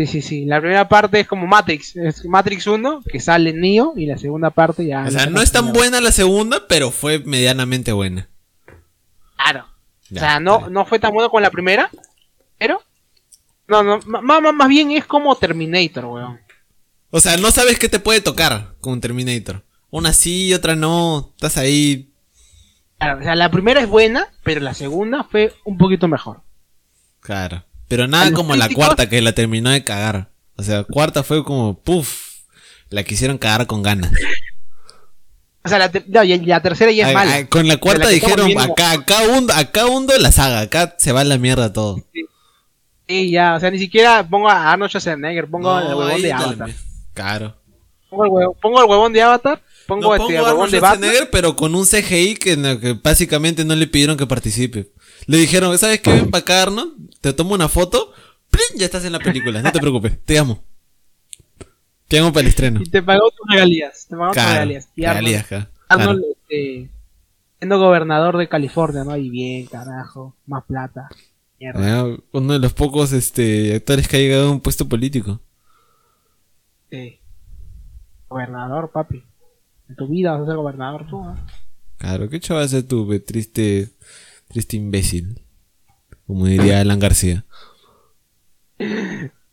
Sí, 0.00 0.06
sí, 0.06 0.22
sí. 0.22 0.44
La 0.46 0.60
primera 0.60 0.88
parte 0.88 1.20
es 1.20 1.26
como 1.26 1.46
Matrix. 1.46 1.94
Es 1.94 2.24
Matrix 2.24 2.66
1, 2.66 3.02
que 3.02 3.20
sale 3.20 3.52
Neo, 3.52 3.92
y 3.96 4.06
la 4.06 4.16
segunda 4.16 4.48
parte 4.48 4.86
ya. 4.86 5.04
O 5.06 5.10
sea, 5.10 5.26
no 5.26 5.42
es 5.42 5.52
tan 5.52 5.74
buena 5.74 6.00
la 6.00 6.10
segunda, 6.10 6.66
pero 6.68 6.90
fue 6.90 7.18
medianamente 7.18 7.92
buena. 7.92 8.26
Claro. 9.36 9.66
Ya, 10.08 10.16
o 10.16 10.24
sea, 10.24 10.40
no, 10.40 10.60
vale. 10.60 10.72
no 10.72 10.86
fue 10.86 10.98
tan 10.98 11.12
bueno 11.12 11.28
con 11.28 11.42
la 11.42 11.50
primera, 11.50 11.90
pero. 12.56 12.82
No, 13.68 13.82
no, 13.82 14.00
ma- 14.06 14.40
más 14.40 14.68
bien 14.68 14.90
es 14.90 15.04
como 15.04 15.36
Terminator, 15.36 16.06
weón. 16.06 16.40
O 17.10 17.20
sea, 17.20 17.36
no 17.36 17.50
sabes 17.50 17.78
qué 17.78 17.90
te 17.90 18.00
puede 18.00 18.22
tocar 18.22 18.76
con 18.80 19.02
Terminator. 19.02 19.62
Una 19.90 20.14
sí, 20.14 20.54
otra 20.54 20.76
no. 20.76 21.32
Estás 21.34 21.58
ahí. 21.58 22.10
Claro, 22.98 23.20
o 23.20 23.22
sea, 23.22 23.36
la 23.36 23.50
primera 23.50 23.82
es 23.82 23.88
buena, 23.88 24.28
pero 24.44 24.60
la 24.62 24.72
segunda 24.72 25.24
fue 25.24 25.52
un 25.66 25.76
poquito 25.76 26.08
mejor. 26.08 26.40
Claro. 27.20 27.64
Pero 27.90 28.06
nada 28.06 28.28
A 28.28 28.32
como 28.32 28.54
la 28.54 28.68
cuarta 28.68 29.08
que 29.08 29.20
la 29.20 29.32
terminó 29.34 29.68
de 29.68 29.82
cagar. 29.82 30.30
O 30.54 30.62
sea, 30.62 30.84
cuarta 30.84 31.24
fue 31.24 31.42
como, 31.44 31.76
puff. 31.76 32.36
La 32.88 33.02
quisieron 33.02 33.36
cagar 33.36 33.66
con 33.66 33.82
ganas. 33.82 34.12
O 35.64 35.68
sea, 35.68 35.78
la, 35.78 35.90
no, 36.06 36.22
y 36.22 36.38
la 36.38 36.62
tercera 36.62 36.92
ya 36.92 37.02
es 37.02 37.08
Ay, 37.08 37.14
mala. 37.14 37.46
con 37.48 37.66
la 37.66 37.76
cuarta 37.78 38.08
dijeron, 38.08 38.56
acá, 38.58 38.92
acá 38.92 39.22
hundo, 39.24 39.52
acá 39.52 39.86
hundo 39.86 40.16
la 40.18 40.30
saga, 40.30 40.60
acá 40.60 40.94
se 40.98 41.10
va 41.10 41.22
a 41.22 41.24
la 41.24 41.36
mierda 41.36 41.72
todo. 41.72 42.00
Sí, 43.08 43.30
ya, 43.32 43.56
o 43.56 43.60
sea, 43.60 43.72
ni 43.72 43.78
siquiera 43.80 44.26
pongo 44.26 44.48
a 44.48 44.70
Arnold 44.72 44.90
Schwarzenegger, 44.90 45.48
pongo 45.48 45.76
el 45.80 45.84
No, 45.88 45.98
huevón 45.98 46.12
ahí 46.14 46.22
de 46.22 46.32
Avatar. 46.32 46.70
Claro. 47.12 47.56
Pongo 48.08 48.24
el, 48.24 48.30
huevo- 48.30 48.56
pongo 48.62 48.82
el 48.84 48.88
huevón 48.88 49.12
de 49.12 49.22
Avatar, 49.22 49.60
pongo, 49.88 50.02
No 50.02 50.14
este, 50.14 50.18
pongo 50.26 50.30
el 50.30 50.38
a 50.38 50.42
huevón 50.54 50.70
de 50.70 50.78
Batman. 50.80 50.98
Schwarzenegger, 51.00 51.30
pero 51.30 51.56
con 51.56 51.74
un 51.74 51.84
CGI 51.84 52.36
que, 52.36 52.52
el 52.52 52.80
que 52.80 52.92
básicamente 52.94 53.64
no 53.64 53.74
le 53.74 53.88
pidieron 53.88 54.16
que 54.16 54.26
participe. 54.28 54.90
Le 55.26 55.38
dijeron, 55.38 55.76
¿sabes 55.78 56.00
qué? 56.00 56.12
Ven 56.12 56.30
para 56.30 56.42
acá, 56.42 56.62
Arnold, 56.62 56.92
te 57.20 57.32
tomo 57.32 57.54
una 57.54 57.68
foto, 57.68 58.12
¡plin! 58.50 58.78
ya 58.78 58.86
estás 58.86 59.04
en 59.04 59.12
la 59.12 59.18
película, 59.18 59.62
no 59.62 59.72
te 59.72 59.78
preocupes, 59.80 60.18
te 60.24 60.38
amo. 60.38 60.62
Te 62.08 62.18
amo 62.18 62.32
para 62.32 62.42
el 62.42 62.48
estreno. 62.48 62.80
Y 62.82 62.88
te 62.90 63.02
pagó 63.02 63.30
tus 63.30 63.46
regalías. 63.48 64.06
Te 64.08 64.16
pagó 64.16 64.28
tus 64.30 64.34
Claro, 64.34 64.52
regalías. 64.52 64.88
Y 64.96 65.04
Arnold. 65.04 65.66
Arnold, 65.88 66.24
este, 66.32 66.90
siendo 67.58 67.78
gobernador 67.78 68.36
de 68.36 68.48
California, 68.48 69.04
¿no? 69.04 69.16
Y 69.16 69.30
bien, 69.30 69.66
carajo, 69.66 70.34
más 70.46 70.64
plata. 70.64 71.08
Mierda. 71.60 72.00
Ah, 72.00 72.16
Uno 72.32 72.52
de 72.54 72.58
los 72.58 72.72
pocos 72.72 73.12
este, 73.12 73.76
actores 73.76 74.08
que 74.08 74.16
ha 74.16 74.20
llegado 74.20 74.48
a 74.48 74.50
un 74.50 74.60
puesto 74.60 74.88
político. 74.88 75.40
Sí. 76.90 77.20
Gobernador, 78.28 78.90
papi. 78.92 79.22
En 79.88 79.96
tu 79.96 80.08
vida 80.08 80.32
vas 80.32 80.42
a 80.42 80.46
ser 80.46 80.56
gobernador 80.56 81.06
tú, 81.08 81.22
¿no? 81.22 81.36
Claro, 81.98 82.28
¿qué 82.28 82.40
chaval 82.40 82.64
hacer 82.64 82.84
tú, 82.84 83.06
pe? 83.08 83.20
triste, 83.20 83.90
triste 84.50 84.76
imbécil? 84.76 85.40
Como 86.26 86.46
diría 86.46 86.80
Alan 86.80 86.98
García. 86.98 87.44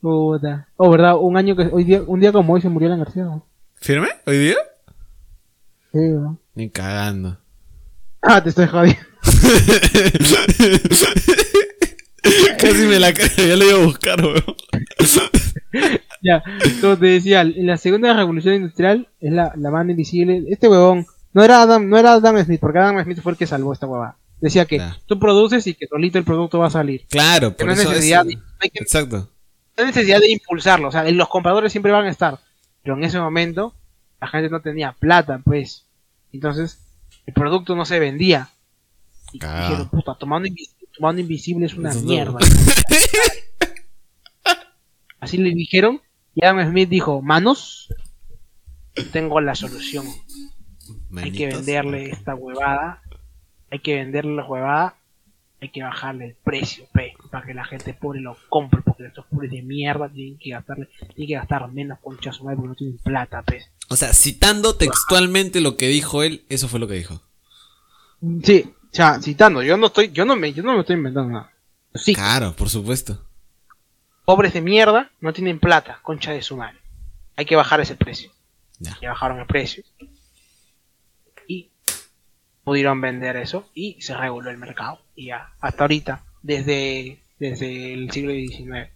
Puta. 0.01 0.67
Oh, 0.75 0.89
verdad, 0.89 1.17
un 1.19 1.37
año 1.37 1.55
que 1.55 1.69
hoy 1.71 1.83
día, 1.83 2.01
un 2.05 2.19
día 2.19 2.31
como 2.31 2.53
hoy 2.53 2.61
se 2.61 2.69
murió 2.69 2.89
la 2.89 2.97
García. 2.97 3.23
¿no? 3.23 3.45
¿Firme? 3.75 4.09
¿Hoy 4.25 4.37
día? 4.37 4.55
Sí, 5.91 5.99
¿no? 5.99 6.39
Ni 6.55 6.69
cagando. 6.69 7.37
Ah, 8.21 8.43
te 8.43 8.49
estoy 8.49 8.67
jodiendo. 8.67 9.01
Casi 12.59 12.87
me 12.87 12.99
la 12.99 13.13
creo, 13.13 13.29
ya 13.37 13.55
lo 13.55 13.65
iba 13.65 13.79
a 13.79 13.85
buscar, 13.85 14.23
weón. 14.23 14.43
Ya, 16.23 16.41
como 16.81 16.97
te 16.97 17.05
decía, 17.05 17.41
en 17.41 17.67
la 17.67 17.77
segunda 17.77 18.11
revolución 18.11 18.55
industrial 18.55 19.07
es 19.19 19.31
la, 19.31 19.53
la 19.55 19.69
mano 19.69 19.91
invisible. 19.91 20.45
Este 20.49 20.67
huevón 20.67 21.05
no 21.31 21.43
era 21.43 21.61
Adam, 21.61 21.87
no 21.87 21.99
era 21.99 22.13
Adam 22.13 22.43
Smith, 22.43 22.59
porque 22.59 22.79
Adam 22.79 23.03
Smith 23.03 23.21
fue 23.21 23.33
el 23.33 23.37
que 23.37 23.45
salvó 23.45 23.71
esta 23.71 23.85
huevada. 23.85 24.17
Decía 24.39 24.65
que 24.65 24.77
Claro. 24.77 24.95
tú 25.07 25.17
produces 25.19 25.65
y 25.67 25.73
que 25.73 25.88
solito 25.88 26.17
el 26.19 26.23
producto 26.23 26.59
va 26.59 26.67
a 26.67 26.71
salir. 26.71 27.05
Claro, 27.09 27.55
por 27.55 27.65
no 27.67 27.73
eso 27.73 27.89
necesidad, 27.89 28.21
es- 28.21 28.27
de- 28.27 28.35
no 28.35 28.41
hay 28.59 28.69
que- 28.69 28.79
Exacto. 28.83 29.17
no 29.17 29.29
hay 29.77 29.85
necesidad 29.88 30.19
de 30.19 30.31
impulsarlo. 30.31 30.89
O 30.89 30.91
sea, 30.91 31.09
los 31.11 31.27
compradores 31.29 31.71
siempre 31.71 31.91
van 31.91 32.05
a 32.05 32.09
estar. 32.11 32.39
Pero 32.83 32.95
en 32.95 33.03
ese 33.03 33.19
momento, 33.19 33.73
la 34.21 34.27
gente 34.27 34.49
no 34.49 34.61
tenía 34.61 34.93
plata, 34.93 35.41
pues. 35.43 35.85
Entonces, 36.31 36.79
el 37.25 37.33
producto 37.33 37.75
no 37.75 37.83
se 37.85 37.99
vendía. 37.99 38.49
Y 39.33 39.39
Cagado. 39.39 39.69
dijeron, 39.69 39.89
puta, 39.89 40.15
tomando 40.19 40.47
invisible, 40.47 40.88
tomando 40.95 41.21
invisible 41.21 41.65
es 41.65 41.73
una 41.73 41.89
Eso 41.89 42.01
no. 42.01 42.05
mierda. 42.07 42.38
Así 45.19 45.38
le 45.38 45.49
dijeron. 45.51 46.01
Y 46.35 46.45
Adam 46.45 46.69
Smith 46.69 46.89
dijo, 46.89 47.21
manos, 47.21 47.91
tengo 49.11 49.41
la 49.41 49.55
solución. 49.55 50.05
Hay 51.17 51.31
que 51.31 51.47
venderle 51.47 52.11
esta 52.11 52.35
huevada. 52.35 53.01
Hay 53.72 53.80
que 53.80 53.95
venderle 53.95 54.36
la 54.36 54.45
huevada. 54.45 54.95
Hay 55.59 55.70
que 55.70 55.82
bajarle 55.82 56.26
el 56.26 56.36
precio, 56.36 56.86
pe, 56.93 57.15
para 57.32 57.43
que 57.43 57.55
la 57.55 57.65
gente 57.65 57.91
pobre 57.95 58.22
lo 58.22 58.38
compre, 58.47 58.82
porque 58.84 59.07
estos 59.07 59.26
pobres 59.26 59.49
de 59.49 59.63
mierda 59.63 60.07
tienen 60.07 60.38
que 60.38 60.51
gastarle, 60.51 60.88
tienen 61.15 61.28
que 61.28 61.34
gastar 61.34 61.68
menos 61.72 61.97
concha 61.99 62.32
su 62.32 62.43
madre 62.43 62.57
porque 62.57 62.70
no 62.70 62.76
tienen 62.76 62.97
plata, 62.99 63.41
pe. 63.41 63.65
O 63.89 63.95
sea, 63.95 64.13
citando 64.13 64.76
textualmente 64.76 65.59
lo 65.59 65.76
que 65.76 65.88
dijo 65.88 66.22
él, 66.22 66.45
eso 66.49 66.68
fue 66.68 66.80
lo 66.80 66.88
que 66.88 66.93
dijo. 66.93 67.22
Sí, 68.43 68.72
o 68.84 68.95
sea, 68.95 69.20
citando, 69.20 69.63
yo 69.63 69.78
no 69.78 69.88
estoy, 69.88 70.11
yo 70.11 70.26
no 70.26 70.36
me, 70.36 70.53
yo 70.53 70.61
no 70.61 70.74
me 70.74 70.82
estoy 70.82 70.95
inventando 70.95 71.32
nada. 71.32 71.51
Sí, 71.95 72.13
Claro, 72.13 72.53
por 72.53 72.70
supuesto. 72.70 73.20
pobres 74.26 74.53
de 74.53 74.61
mierda 74.61 75.09
no 75.22 75.34
tienen 75.34 75.59
plata, 75.59 75.99
concha 76.03 76.34
de 76.34 76.43
su 76.43 76.55
madre. 76.55 76.78
Hay 77.36 77.45
que 77.45 77.55
bajar 77.55 77.82
ese 77.82 77.95
precio. 77.95 78.32
Ya. 78.78 78.95
Ya 79.01 79.09
bajaron 79.09 79.39
el 79.39 79.47
precio. 79.47 79.84
Pudieron 82.68 82.99
vender 82.99 83.38
eso 83.38 83.70
y 83.74 83.95
se 84.01 84.13
reguló 84.13 84.49
el 84.51 84.57
mercado. 84.57 84.99
Y 85.15 85.28
ya, 85.28 85.53
hasta 85.61 85.86
ahorita, 85.86 86.26
desde, 86.43 87.18
desde 87.39 87.93
el 87.93 88.11
siglo 88.11 88.34
XIX 88.34 88.89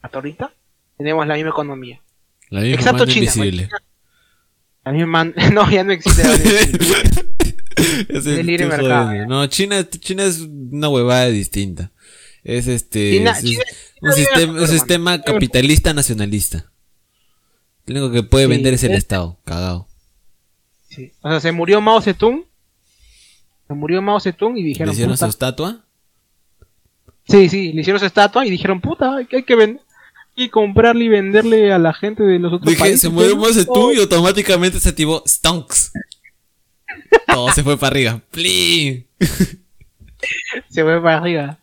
hasta 0.00 0.18
ahorita, 0.18 0.52
tenemos 0.96 1.26
la 1.26 1.34
misma 1.34 1.50
economía. 1.50 2.00
La 2.48 2.60
misma 2.60 2.76
Excepto 2.76 2.98
mano 3.00 3.06
China. 3.12 3.24
invisible. 3.26 3.68
La 4.84 4.92
misma 4.92 5.06
man- 5.08 5.34
no, 5.52 5.68
ya 5.68 5.82
no 5.82 5.90
existe 5.92 6.22
la 6.22 6.30
Ese 8.18 8.30
Del 8.30 8.46
libre 8.46 8.66
mercado. 8.66 9.26
No, 9.26 9.44
China, 9.48 9.84
China 9.90 10.22
es 10.22 10.38
una 10.38 10.88
huevada 10.88 11.26
distinta. 11.26 11.90
Es 12.44 12.68
este. 12.68 13.10
China- 13.18 13.32
es- 13.32 13.42
China- 13.42 13.62
es 13.66 13.76
China 13.96 14.10
un 14.10 14.12
sistema, 14.12 14.52
un 14.60 14.68
sistema 14.68 15.22
capitalista 15.22 15.92
nacionalista. 15.92 16.70
Lo 17.86 17.94
único 18.00 18.12
que 18.12 18.22
puede 18.22 18.44
Sí, 18.44 18.50
vender 18.52 18.74
es 18.74 18.84
el 18.84 18.92
es- 18.92 18.98
Estado, 18.98 19.40
cagado. 19.44 19.88
Sí. 20.88 21.12
O 21.20 21.28
sea, 21.30 21.40
se 21.40 21.50
murió 21.50 21.80
Mao 21.80 22.00
Zedong. 22.00 22.44
Se 23.68 23.74
murió 23.74 24.00
Mao 24.00 24.18
Zedong 24.18 24.56
y 24.56 24.62
¿Le 24.62 24.68
dijeron, 24.68 24.92
hicieron 24.92 25.16
su 25.16 25.26
estatua? 25.26 25.84
Sí, 27.24 27.50
sí, 27.50 27.72
le 27.72 27.82
hicieron 27.82 28.00
su 28.00 28.06
estatua 28.06 28.46
y 28.46 28.50
dijeron, 28.50 28.80
puta, 28.80 29.16
hay 29.16 29.26
que, 29.26 29.54
vender. 29.54 29.82
Y 30.34 30.48
comprarle 30.48 31.04
y 31.04 31.08
venderle 31.08 31.72
a 31.72 31.78
la 31.78 31.92
gente 31.92 32.22
de 32.22 32.38
los 32.38 32.52
otros 32.52 32.70
Dije, 32.70 32.80
países. 32.80 33.02
se 33.02 33.08
murió. 33.10 33.36
Mao 33.36 33.52
Zedong 33.52 33.94
y 33.94 34.00
automáticamente 34.00 34.80
se 34.80 34.88
activó 34.88 35.22
Stonks. 35.26 35.92
Todo 37.26 37.52
se 37.52 37.62
fue 37.62 37.76
para 37.76 37.90
arriba. 37.90 38.22
¡Plin! 38.30 39.06
Se 40.68 40.82
fue 40.82 41.02
para 41.02 41.18
arriba. 41.18 41.58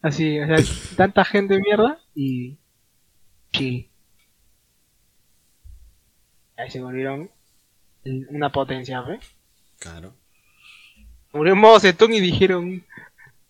Así, 0.00 0.40
o 0.40 0.46
sea, 0.46 0.56
tanta 0.96 1.24
gente 1.24 1.60
mierda 1.60 1.98
y. 2.14 2.56
Chill. 3.52 3.88
Ahí 6.56 6.70
se 6.70 6.80
volvieron 6.80 7.30
una 8.04 8.50
potencia, 8.50 9.02
¿ve? 9.02 9.20
Claro. 9.78 10.14
Murió 11.32 11.56
Mao 11.56 11.80
Zedong 11.80 12.12
y 12.14 12.20
dijeron, 12.20 12.84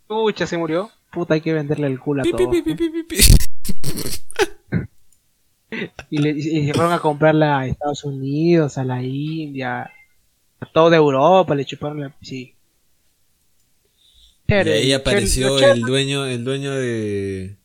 pucha, 0.06 0.46
se 0.46 0.56
murió. 0.56 0.90
Puta, 1.10 1.34
hay 1.34 1.40
que 1.40 1.52
venderle 1.52 1.88
el 1.88 1.98
culo 1.98 2.22
a 2.22 2.24
Pi, 2.24 2.30
todos. 2.30 2.54
Y, 6.10 6.18
le, 6.18 6.30
y 6.30 6.66
se 6.66 6.74
fueron 6.74 6.92
a 6.92 6.98
comprarla 6.98 7.60
a 7.60 7.66
Estados 7.66 8.04
Unidos, 8.04 8.76
a 8.78 8.84
la 8.84 9.02
India, 9.02 9.90
a 10.60 10.66
toda 10.66 10.96
Europa, 10.96 11.54
le 11.54 11.64
chuparon 11.64 12.00
la... 12.00 12.14
Sí. 12.20 12.54
Y 14.48 14.54
ahí 14.54 14.92
apareció 14.92 15.58
el 15.58 15.80
dueño, 15.80 16.26
el 16.26 16.44
dueño 16.44 16.72
de. 16.72 17.56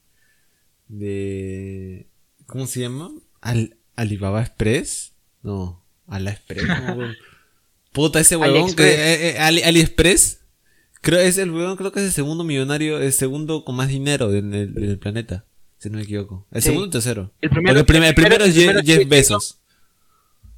de. 0.87 2.07
¿Cómo 2.45 2.65
se 2.65 2.81
llama? 2.81 3.11
Al, 3.41 3.75
Alibaba 3.95 4.41
Express. 4.41 5.13
No, 5.43 5.83
Ala 6.07 6.31
Express. 6.31 6.63
no, 7.97 8.03
Puta, 8.03 8.19
ese 8.19 8.35
huevón 8.37 8.73
que. 8.75 8.83
eh, 8.83 9.29
eh, 9.31 9.39
Ali- 9.39 9.63
AliExpress. 9.63 10.41
Creo 11.01 11.19
es 11.19 11.37
el 11.37 11.51
huevón, 11.51 11.77
creo 11.77 11.91
que 11.91 11.99
es 11.99 12.05
el 12.07 12.11
segundo 12.11 12.43
millonario, 12.43 12.99
el 12.99 13.13
segundo 13.13 13.63
con 13.63 13.75
más 13.75 13.87
dinero 13.89 14.33
en 14.33 14.53
el, 14.53 14.77
en 14.77 14.83
el 14.91 14.97
planeta. 14.99 15.45
Si 15.77 15.89
no 15.89 15.97
me 15.97 16.03
equivoco. 16.03 16.45
El 16.51 16.61
Sí. 16.61 16.65
segundo 16.69 16.83
o 16.83 16.85
el 16.85 16.91
tercero. 16.91 17.31
El 17.39 17.49
primero- 17.49 17.79
el, 17.79 17.85
primer- 17.85 18.03
el 18.03 18.09
el 18.09 18.15
primero, 18.15 18.45
es 18.45 18.55
Jeff, 18.55 18.75
el 18.77 18.83
Jeff 18.83 19.07
Bezos. 19.07 19.59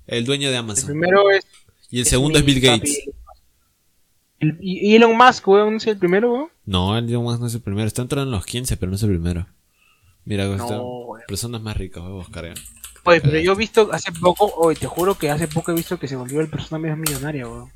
El 0.07 0.25
dueño 0.25 0.47
de 0.47 0.53
El 0.55 0.59
Amazon. 0.59 0.85
primero 0.87 1.29
es... 1.31 1.45
y 1.89 1.99
el 1.99 2.05
segundo 2.05 2.39
es 2.39 2.45
Bill 2.45 2.61
Gates. 2.61 2.99
papi. 3.05 3.11
El- 4.39 4.57
y 4.61 4.95
Elon 4.95 5.15
Musk, 5.17 5.47
weón, 5.47 5.75
¿es 5.75 5.87
el 5.87 5.97
primero, 5.97 6.31
weón? 6.33 6.47
No, 6.65 6.97
el 6.97 7.09
Elon 7.09 7.23
Musk 7.23 7.41
no 7.41 7.47
es 7.47 7.53
el 7.55 7.61
primero. 7.61 7.85
Está 7.87 8.01
entrando 8.01 8.25
en 8.31 8.31
los 8.31 8.45
15, 8.45 8.77
pero 8.77 8.89
no 8.89 8.95
es 8.95 9.03
el 9.03 9.09
primero. 9.09 9.47
Mira, 10.25 10.45
No, 10.45 11.07
personas 11.27 11.61
más 11.61 11.75
ricas, 11.75 12.01
voy 12.03 12.11
a 12.11 12.15
buscar. 12.15 12.53
Oye, 13.05 13.21
pero 13.21 13.39
yo 13.39 13.53
he 13.53 13.55
visto 13.55 13.89
hace 13.91 14.11
poco, 14.11 14.45
oye, 14.55 14.77
te 14.79 14.85
juro 14.87 15.15
que 15.15 15.29
hace 15.29 15.47
poco 15.47 15.71
he 15.71 15.75
visto 15.75 15.97
que 15.99 16.07
se 16.07 16.15
volvió 16.15 16.41
el 16.41 16.49
persona 16.49 16.79
más 16.87 16.97
millonaria, 16.97 17.47
weón. 17.47 17.71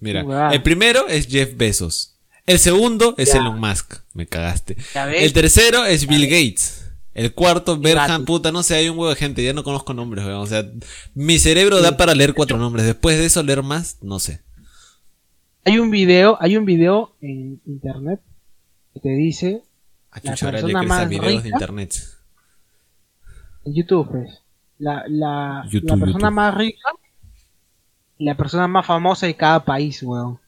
Mira, 0.00 0.50
el 0.52 0.62
primero 0.62 1.08
es 1.08 1.26
Jeff 1.26 1.56
Bezos. 1.56 2.16
El 2.46 2.58
segundo 2.58 3.14
es 3.18 3.32
Ya. 3.32 3.40
Elon 3.40 3.60
Musk. 3.60 3.94
Me 4.14 4.26
cagaste. 4.26 4.76
El 5.14 5.32
tercero 5.32 5.84
es 5.84 6.06
Bill 6.06 6.26
Gates. 6.26 6.84
El 7.12 7.34
cuarto, 7.34 7.76
Berhan, 7.78 8.24
puta, 8.24 8.52
no 8.52 8.62
sé, 8.62 8.76
hay 8.76 8.88
un 8.88 8.96
huevo 8.96 9.10
de 9.10 9.16
gente, 9.16 9.42
ya 9.42 9.52
no 9.52 9.64
conozco 9.64 9.92
nombres, 9.92 10.24
weón. 10.24 10.38
O 10.40 10.46
sea, 10.46 10.64
mi 11.14 11.38
cerebro 11.40 11.82
da 11.82 11.96
para 11.96 12.14
leer 12.14 12.32
cuatro 12.32 12.56
nombres. 12.58 12.86
Después 12.86 13.18
de 13.18 13.26
eso, 13.26 13.42
leer 13.42 13.62
más, 13.64 13.98
no 14.02 14.20
sé. 14.20 14.40
Hay 15.64 15.78
un 15.80 15.90
video, 15.90 16.38
hay 16.40 16.56
un 16.56 16.64
video 16.64 17.16
en 17.20 17.60
internet 17.66 18.20
que 18.94 19.00
te 19.00 19.08
dice, 19.10 19.62
A 20.12 20.20
La 20.22 20.30
ahora 20.40 20.52
le 20.58 20.60
persona 20.62 20.82
más 20.84 21.08
videos 21.08 21.26
de 21.26 21.42
rica. 21.42 21.48
internet. 21.48 21.94
en 23.64 23.74
YouTube, 23.74 24.08
pues, 24.10 24.30
la, 24.78 25.04
la, 25.08 25.64
YouTube, 25.68 25.88
la 25.90 25.96
persona 25.96 26.18
YouTube. 26.28 26.32
más 26.34 26.54
rica 26.54 26.88
y 28.18 28.24
la 28.24 28.36
persona 28.36 28.68
más 28.68 28.86
famosa 28.86 29.26
de 29.26 29.36
cada 29.36 29.64
país, 29.64 30.02
weón. 30.02 30.38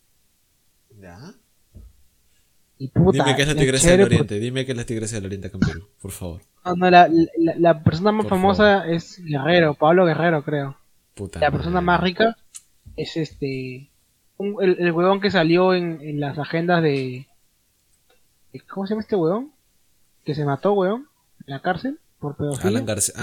Y 2.78 2.88
puta, 2.88 3.22
Dime 3.24 3.36
que 3.36 3.42
es 3.42 3.48
la 3.48 3.52
es 3.54 3.58
tigresa 3.58 3.90
del 3.90 4.02
oriente. 4.02 4.38
Dime 4.40 4.64
que 4.64 4.72
es 4.72 4.78
la 4.78 4.84
tigresa 4.86 5.16
del 5.16 5.26
oriente 5.26 5.48
acá 5.48 5.58
en 5.60 5.68
Perú, 5.68 5.88
por 6.00 6.10
favor. 6.12 6.40
no, 6.64 6.74
no, 6.76 6.90
la, 6.90 7.08
la, 7.38 7.54
la 7.58 7.82
persona 7.82 8.10
más 8.12 8.24
Por 8.24 8.30
famosa 8.30 8.86
es 8.88 9.22
Guerrero, 9.22 9.74
Pablo 9.74 10.06
Guerrero, 10.06 10.42
creo. 10.44 10.76
Puta. 11.14 11.40
La 11.40 11.50
persona 11.50 11.80
madre. 11.82 11.86
más 11.86 12.00
rica 12.00 12.36
es 12.96 13.16
este. 13.18 13.90
un- 14.38 14.56
el, 14.62 14.76
el 14.80 14.92
huevón 14.92 15.20
que 15.20 15.30
salió 15.30 15.74
en, 15.74 16.00
en 16.00 16.20
las 16.20 16.38
agendas 16.38 16.82
de. 16.82 17.26
de- 18.52 18.60
¿Cómo 18.60 18.86
se 18.86 18.94
llama 18.94 19.02
este 19.02 19.16
huevón? 19.16 19.52
Que 20.24 20.34
se 20.34 20.44
mató, 20.46 20.72
huevón, 20.72 21.06
en 21.46 21.52
la 21.54 21.60
cárcel 21.60 21.98
por 22.18 22.36
pedofilia. 22.36 22.68
Alan 22.70 22.86
García. 22.86 23.14
Ah. 23.18 23.22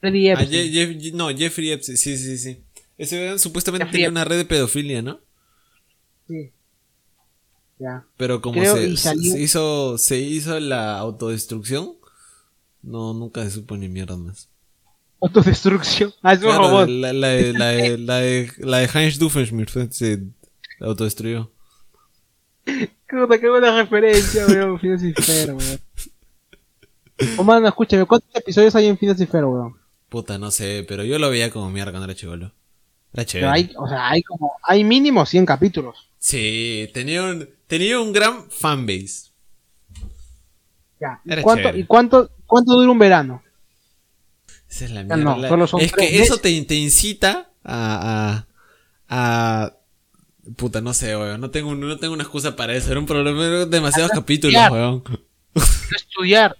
Freddy 0.00 0.28
Epstein. 0.28 0.38
Ah, 0.38 0.42
Epstein. 0.64 0.72
Je- 0.72 1.00
Jeff- 1.00 1.14
no, 1.14 1.28
Jeffrey 1.30 1.70
Epstein, 1.72 1.96
sí, 1.98 2.16
sí, 2.16 2.38
sí. 2.38 2.62
Ese 2.98 3.38
supuestamente 3.38 3.84
Jeffrey 3.86 3.98
tenía 4.02 4.10
una 4.10 4.24
red 4.24 4.38
de 4.38 4.44
pedofilia, 4.44 5.02
¿no? 5.02 5.20
Sí. 6.28 6.52
Ya. 7.78 8.04
Pero 8.16 8.42
como 8.42 8.60
Creo, 8.60 8.76
se, 8.96 9.14
hizo 9.16 9.96
se 9.98 10.18
hizo 10.18 10.60
la 10.60 10.98
autodestrucción, 10.98 11.94
no, 12.82 13.14
nunca 13.14 13.42
se 13.44 13.50
supo 13.52 13.76
ni 13.76 13.88
mierda 13.88 14.16
más. 14.16 14.48
Autodestrucción. 15.22 16.12
Ah, 16.22 16.34
es 16.34 16.40
un 16.40 16.46
Claro, 16.46 16.68
robot. 16.68 16.88
la, 16.88 17.12
la, 17.12 17.28
de- 17.28 17.52
la, 17.54 17.66
de- 17.68 17.98
la, 17.98 18.16
de, 18.18 18.52
la 18.58 18.78
de 18.78 18.90
Heinz 18.92 19.18
Doofenshmirtz 19.18 19.96
se 19.96 20.22
autodestruyó. 20.80 21.50
Qué 22.64 23.48
buena 23.48 23.76
referencia, 23.82 24.46
weón. 24.46 24.78
Phineas 24.78 25.02
y 25.02 25.12
Ferb, 25.14 25.56
weón. 25.56 25.80
Oh, 27.38 27.44
mano, 27.44 27.66
escúchame, 27.68 28.04
¿cuántos 28.06 28.34
episodios 28.34 28.74
hay 28.76 28.86
en 28.86 28.96
Phineas 28.98 29.20
y 29.20 29.26
Ferb, 29.26 29.48
weón? 29.48 29.79
Puta, 30.10 30.36
no 30.38 30.50
sé, 30.50 30.84
pero 30.86 31.04
yo 31.04 31.18
lo 31.18 31.30
veía 31.30 31.50
como 31.50 31.70
mierda 31.70 31.92
cuando 31.92 32.04
era 32.04 32.14
chivolo. 32.14 32.52
Era 33.14 33.24
chévere. 33.24 33.46
Pero 33.46 33.52
hay, 33.52 33.72
o 33.76 33.88
sea, 33.88 34.08
hay 34.10 34.22
como, 34.22 34.52
hay 34.62 34.84
mínimo 34.84 35.24
100 35.24 35.46
capítulos. 35.46 36.08
Sí, 36.18 36.90
tenía 36.92 37.22
un, 37.22 37.48
tenía 37.66 37.98
un 37.98 38.12
gran 38.12 38.50
fanbase. 38.50 39.30
Ya. 41.00 41.20
¿Y 41.24 41.32
Era 41.32 41.42
cuánto, 41.42 41.62
chévere. 41.62 41.78
¿Y 41.78 41.84
cuánto, 41.84 42.30
cuánto 42.46 42.74
dura 42.74 42.90
un 42.92 42.98
verano? 42.98 43.42
Esa 44.68 44.84
es 44.84 44.90
la 44.90 45.02
mierda. 45.02 45.16
no, 45.16 45.36
La- 45.38 45.48
solo 45.48 45.66
son 45.66 45.80
es 45.80 45.92
que 45.92 46.20
eso 46.22 46.38
te, 46.38 46.60
te 46.62 46.74
incita 46.74 47.50
a, 47.64 48.44
a, 49.08 49.64
a- 49.64 49.76
Puta, 50.56 50.80
no 50.80 50.92
sé, 50.94 51.16
weón. 51.16 51.40
No 51.40 51.50
tengo, 51.50 51.74
no 51.74 51.96
tengo 51.98 52.14
una 52.14 52.24
excusa 52.24 52.56
para 52.56 52.74
eso. 52.74 52.90
Era 52.90 52.98
un 52.98 53.06
problema. 53.06 53.66
Demasiados 53.66 54.10
capítulos, 54.10 54.60
estudiar. 54.60 54.72
weón. 54.72 55.04
estudiar. 55.94 56.56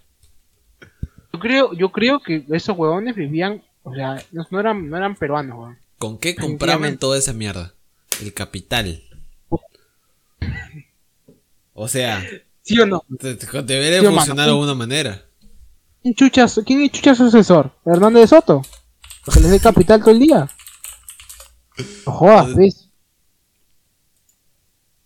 Yo 1.33 1.39
creo, 1.39 1.73
yo 1.73 1.91
creo 1.91 2.19
que 2.19 2.45
esos 2.51 2.77
huevones 2.77 3.15
vivían, 3.15 3.63
o 3.83 3.93
sea, 3.93 4.23
no, 4.31 4.59
eran, 4.59 4.89
no 4.89 4.97
eran 4.97 5.15
peruanos, 5.15 5.57
huevón. 5.57 5.77
¿Con 5.97 6.17
qué 6.17 6.35
compraban 6.35 6.97
toda 6.97 7.17
esa 7.17 7.33
mierda? 7.33 7.73
El 8.21 8.33
capital. 8.33 9.01
O 11.73 11.87
sea, 11.87 12.23
¿Sí 12.63 12.79
o 12.79 12.85
no? 12.85 13.03
debería 13.09 14.01
Sí, 14.01 14.05
funcionar 14.05 14.45
de 14.45 14.51
alguna 14.51 14.75
manera. 14.75 15.25
¿Quién 16.01 16.15
chucha, 16.15 16.45
quién 16.65 16.81
es 16.81 16.91
chucha 16.91 17.15
su 17.15 17.25
asesor? 17.25 17.71
¿Hernández 17.85 18.21
de 18.21 18.27
Soto? 18.27 18.61
¿Porque 19.25 19.39
les 19.39 19.51
dé 19.51 19.59
capital 19.59 19.99
todo 20.01 20.11
el 20.11 20.19
día? 20.19 20.49
No 22.05 22.11
jodas, 22.11 22.55
¿ves? 22.55 22.89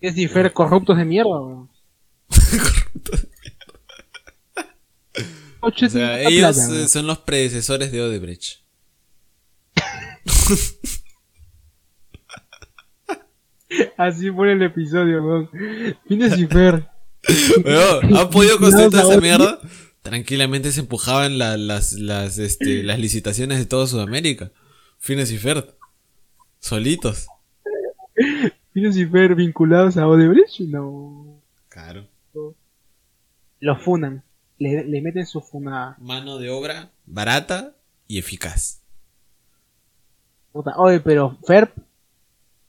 Es 0.01 0.15
diferente, 0.15 0.53
corruptos 0.53 0.97
de 0.97 1.05
mierda, 1.05 1.39
weón. 1.39 1.69
O 5.67 5.89
sea, 5.89 6.21
ellos 6.21 6.57
eh, 6.69 6.87
son 6.87 7.07
los 7.07 7.17
predecesores 7.19 7.91
de 7.91 8.01
Odebrecht. 8.01 8.59
Así 13.97 14.29
fue 14.31 14.53
el 14.53 14.61
episodio, 14.61 15.23
weón. 15.23 15.49
Fines 16.07 16.37
y 16.37 16.45
Fer. 16.47 16.87
Weón, 17.65 18.15
¿Han 18.15 18.29
podido 18.29 18.57
construir 18.59 18.89
toda 18.91 19.03
esa 19.11 19.19
mierda? 19.19 19.59
Tranquilamente 20.01 20.71
se 20.71 20.81
empujaban 20.81 21.37
la- 21.39 21.57
las, 21.57 21.93
las, 21.93 22.37
este, 22.37 22.83
las 22.83 22.99
licitaciones 22.99 23.57
de 23.57 23.65
toda 23.65 23.87
Sudamérica. 23.87 24.51
Fines 24.99 25.31
y 25.31 25.37
Ferd. 25.37 25.65
Solitos. 26.59 27.27
Fines 28.73 28.95
y 28.97 29.05
Fer 29.07 29.33
vinculados 29.35 29.97
a 29.97 30.07
Odebrecht, 30.07 30.59
no. 30.61 31.41
Claro. 31.69 32.07
Los 33.59 33.81
funan. 33.81 34.23
Le, 34.57 34.83
le 34.85 35.01
meten 35.01 35.25
su 35.25 35.41
funada. 35.41 35.95
Mano 35.99 36.37
de 36.37 36.49
obra 36.49 36.91
barata 37.05 37.75
y 38.07 38.19
eficaz. 38.19 38.81
Puta, 40.51 40.73
Oye, 40.77 40.99
pero 41.01 41.37
Fer, 41.45 41.73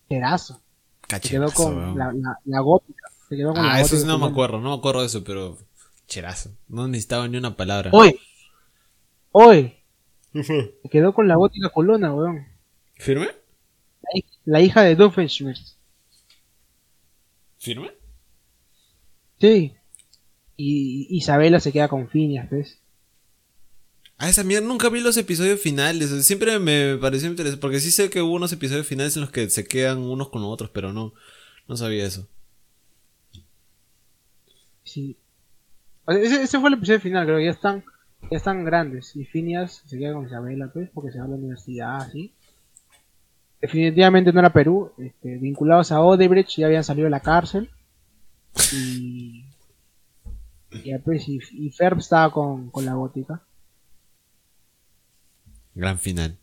pedazo. 0.08 0.60
Se 1.08 1.20
quedó 1.20 1.52
con 1.52 1.76
weón. 1.78 1.98
la, 1.98 2.12
la, 2.12 2.38
la 2.44 2.60
gótica. 2.60 3.08
Se 3.28 3.36
quedó 3.36 3.52
con 3.54 3.62
la 3.64 3.74
Ah, 3.74 3.80
eso 3.80 3.96
sí 3.96 4.04
no 4.04 4.18
me 4.18 4.26
acuerdo, 4.26 4.60
no 4.60 4.70
me 4.70 4.76
acuerdo 4.76 5.00
de 5.02 5.06
eso, 5.06 5.22
pero 5.22 5.56
cherazo. 6.08 6.50
No 6.68 6.88
necesitaba 6.88 7.28
ni 7.28 7.36
una 7.36 7.56
palabra. 7.56 7.90
Oye, 7.92 8.18
oye, 9.30 9.82
se 10.32 10.74
quedó 10.90 11.14
con 11.14 11.28
la 11.28 11.36
gótica 11.36 11.68
colona, 11.70 12.12
weón. 12.12 12.44
¿Firme? 12.96 13.28
La 14.44 14.60
hija 14.60 14.82
de 14.82 14.96
Doofenshmirtz. 14.96 15.76
¿Firme? 17.58 17.92
Sí. 19.40 19.75
Y 20.56 21.06
Isabela 21.10 21.60
se 21.60 21.72
queda 21.72 21.88
con 21.88 22.08
Phineas, 22.08 22.50
¿ves? 22.50 22.78
Ah, 24.18 24.30
esa 24.30 24.44
mierda, 24.44 24.66
nunca 24.66 24.88
vi 24.88 25.00
los 25.00 25.16
episodios 25.18 25.60
finales. 25.60 26.08
Siempre 26.26 26.58
me 26.58 26.96
pareció 26.96 27.28
interesante. 27.28 27.60
Porque 27.60 27.80
sí 27.80 27.90
sé 27.90 28.08
que 28.08 28.22
hubo 28.22 28.34
unos 28.34 28.52
episodios 28.52 28.86
finales 28.86 29.14
en 29.16 29.22
los 29.22 29.30
que 29.30 29.50
se 29.50 29.66
quedan 29.66 29.98
unos 29.98 30.30
con 30.30 30.42
otros, 30.42 30.70
pero 30.70 30.92
no, 30.92 31.12
no 31.68 31.76
sabía 31.76 32.06
eso. 32.06 32.26
Sí. 34.84 35.18
Ese, 36.06 36.42
ese 36.42 36.60
fue 36.60 36.70
el 36.70 36.76
episodio 36.76 37.00
final, 37.00 37.26
creo 37.26 37.40
ya 37.40 37.50
están, 37.50 37.84
ya 38.30 38.36
están 38.38 38.64
grandes. 38.64 39.14
Y 39.16 39.24
Phineas 39.24 39.82
se 39.84 39.98
queda 39.98 40.14
con 40.14 40.26
Isabela, 40.26 40.70
pues, 40.72 40.88
porque 40.94 41.12
se 41.12 41.18
va 41.18 41.26
a 41.26 41.28
la 41.28 41.34
universidad, 41.34 41.96
así. 41.96 42.32
Definitivamente 43.60 44.32
no 44.32 44.40
era 44.40 44.52
Perú. 44.52 44.92
Este, 44.96 45.36
vinculados 45.36 45.92
a 45.92 46.00
Odebrecht, 46.00 46.56
ya 46.56 46.66
habían 46.66 46.84
salido 46.84 47.04
de 47.04 47.10
la 47.10 47.20
cárcel. 47.20 47.68
Y. 48.72 49.45
y 50.82 50.90
Ya, 50.90 50.98
pues, 50.98 51.28
y, 51.28 51.38
y 51.52 51.70
Ferb 51.70 51.98
estaba 51.98 52.32
con, 52.32 52.70
con 52.70 52.84
la 52.84 52.94
gótica. 52.94 53.42
Gran 55.74 55.98
final. 55.98 56.38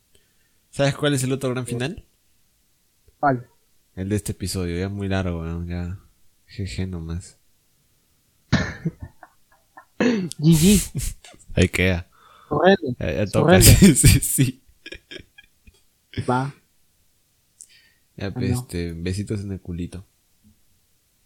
¿Sabes 0.70 0.94
cuál 0.96 1.14
es 1.14 1.22
el 1.24 1.32
otro 1.32 1.50
gran 1.50 1.66
final? 1.66 2.04
Vale. 3.20 3.42
El 3.96 4.08
de 4.08 4.16
este 4.16 4.32
episodio, 4.32 4.76
ya 4.76 4.86
es 4.86 4.90
muy 4.90 5.08
largo, 5.08 5.40
weón, 5.40 5.68
ya. 5.68 5.98
GG 6.48 6.88
nomás. 6.88 7.38
GG. 10.38 10.82
Ahí 11.54 11.68
queda. 11.68 12.08
Ya, 12.98 13.12
ya 13.12 13.26
toca. 13.26 13.60
Sí, 13.60 13.94
sí, 13.94 14.20
sí. 14.20 14.62
Va. 16.28 16.54
Ya, 18.16 18.32
pues, 18.32 18.50
no. 18.50 18.60
este, 18.60 18.92
besitos 18.92 19.40
en 19.40 19.52
el 19.52 19.60
culito. 19.60 20.06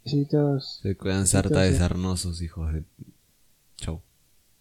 Besitos. 0.09 0.81
Se 0.83 0.97
cuidan 0.97 1.27
sarta 1.27 1.61
de 1.61 1.77
sarnosos, 1.77 2.41
hijos 2.41 2.73
de. 2.73 2.83
Chau. 3.77 4.01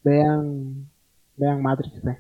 Vean. 0.04 0.90
Vean 1.38 1.62
Matrix, 1.62 1.96
eh. 2.06 2.18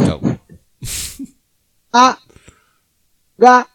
Chau. 0.00 0.20
ah. 1.92 2.18
Ga. 3.38 3.68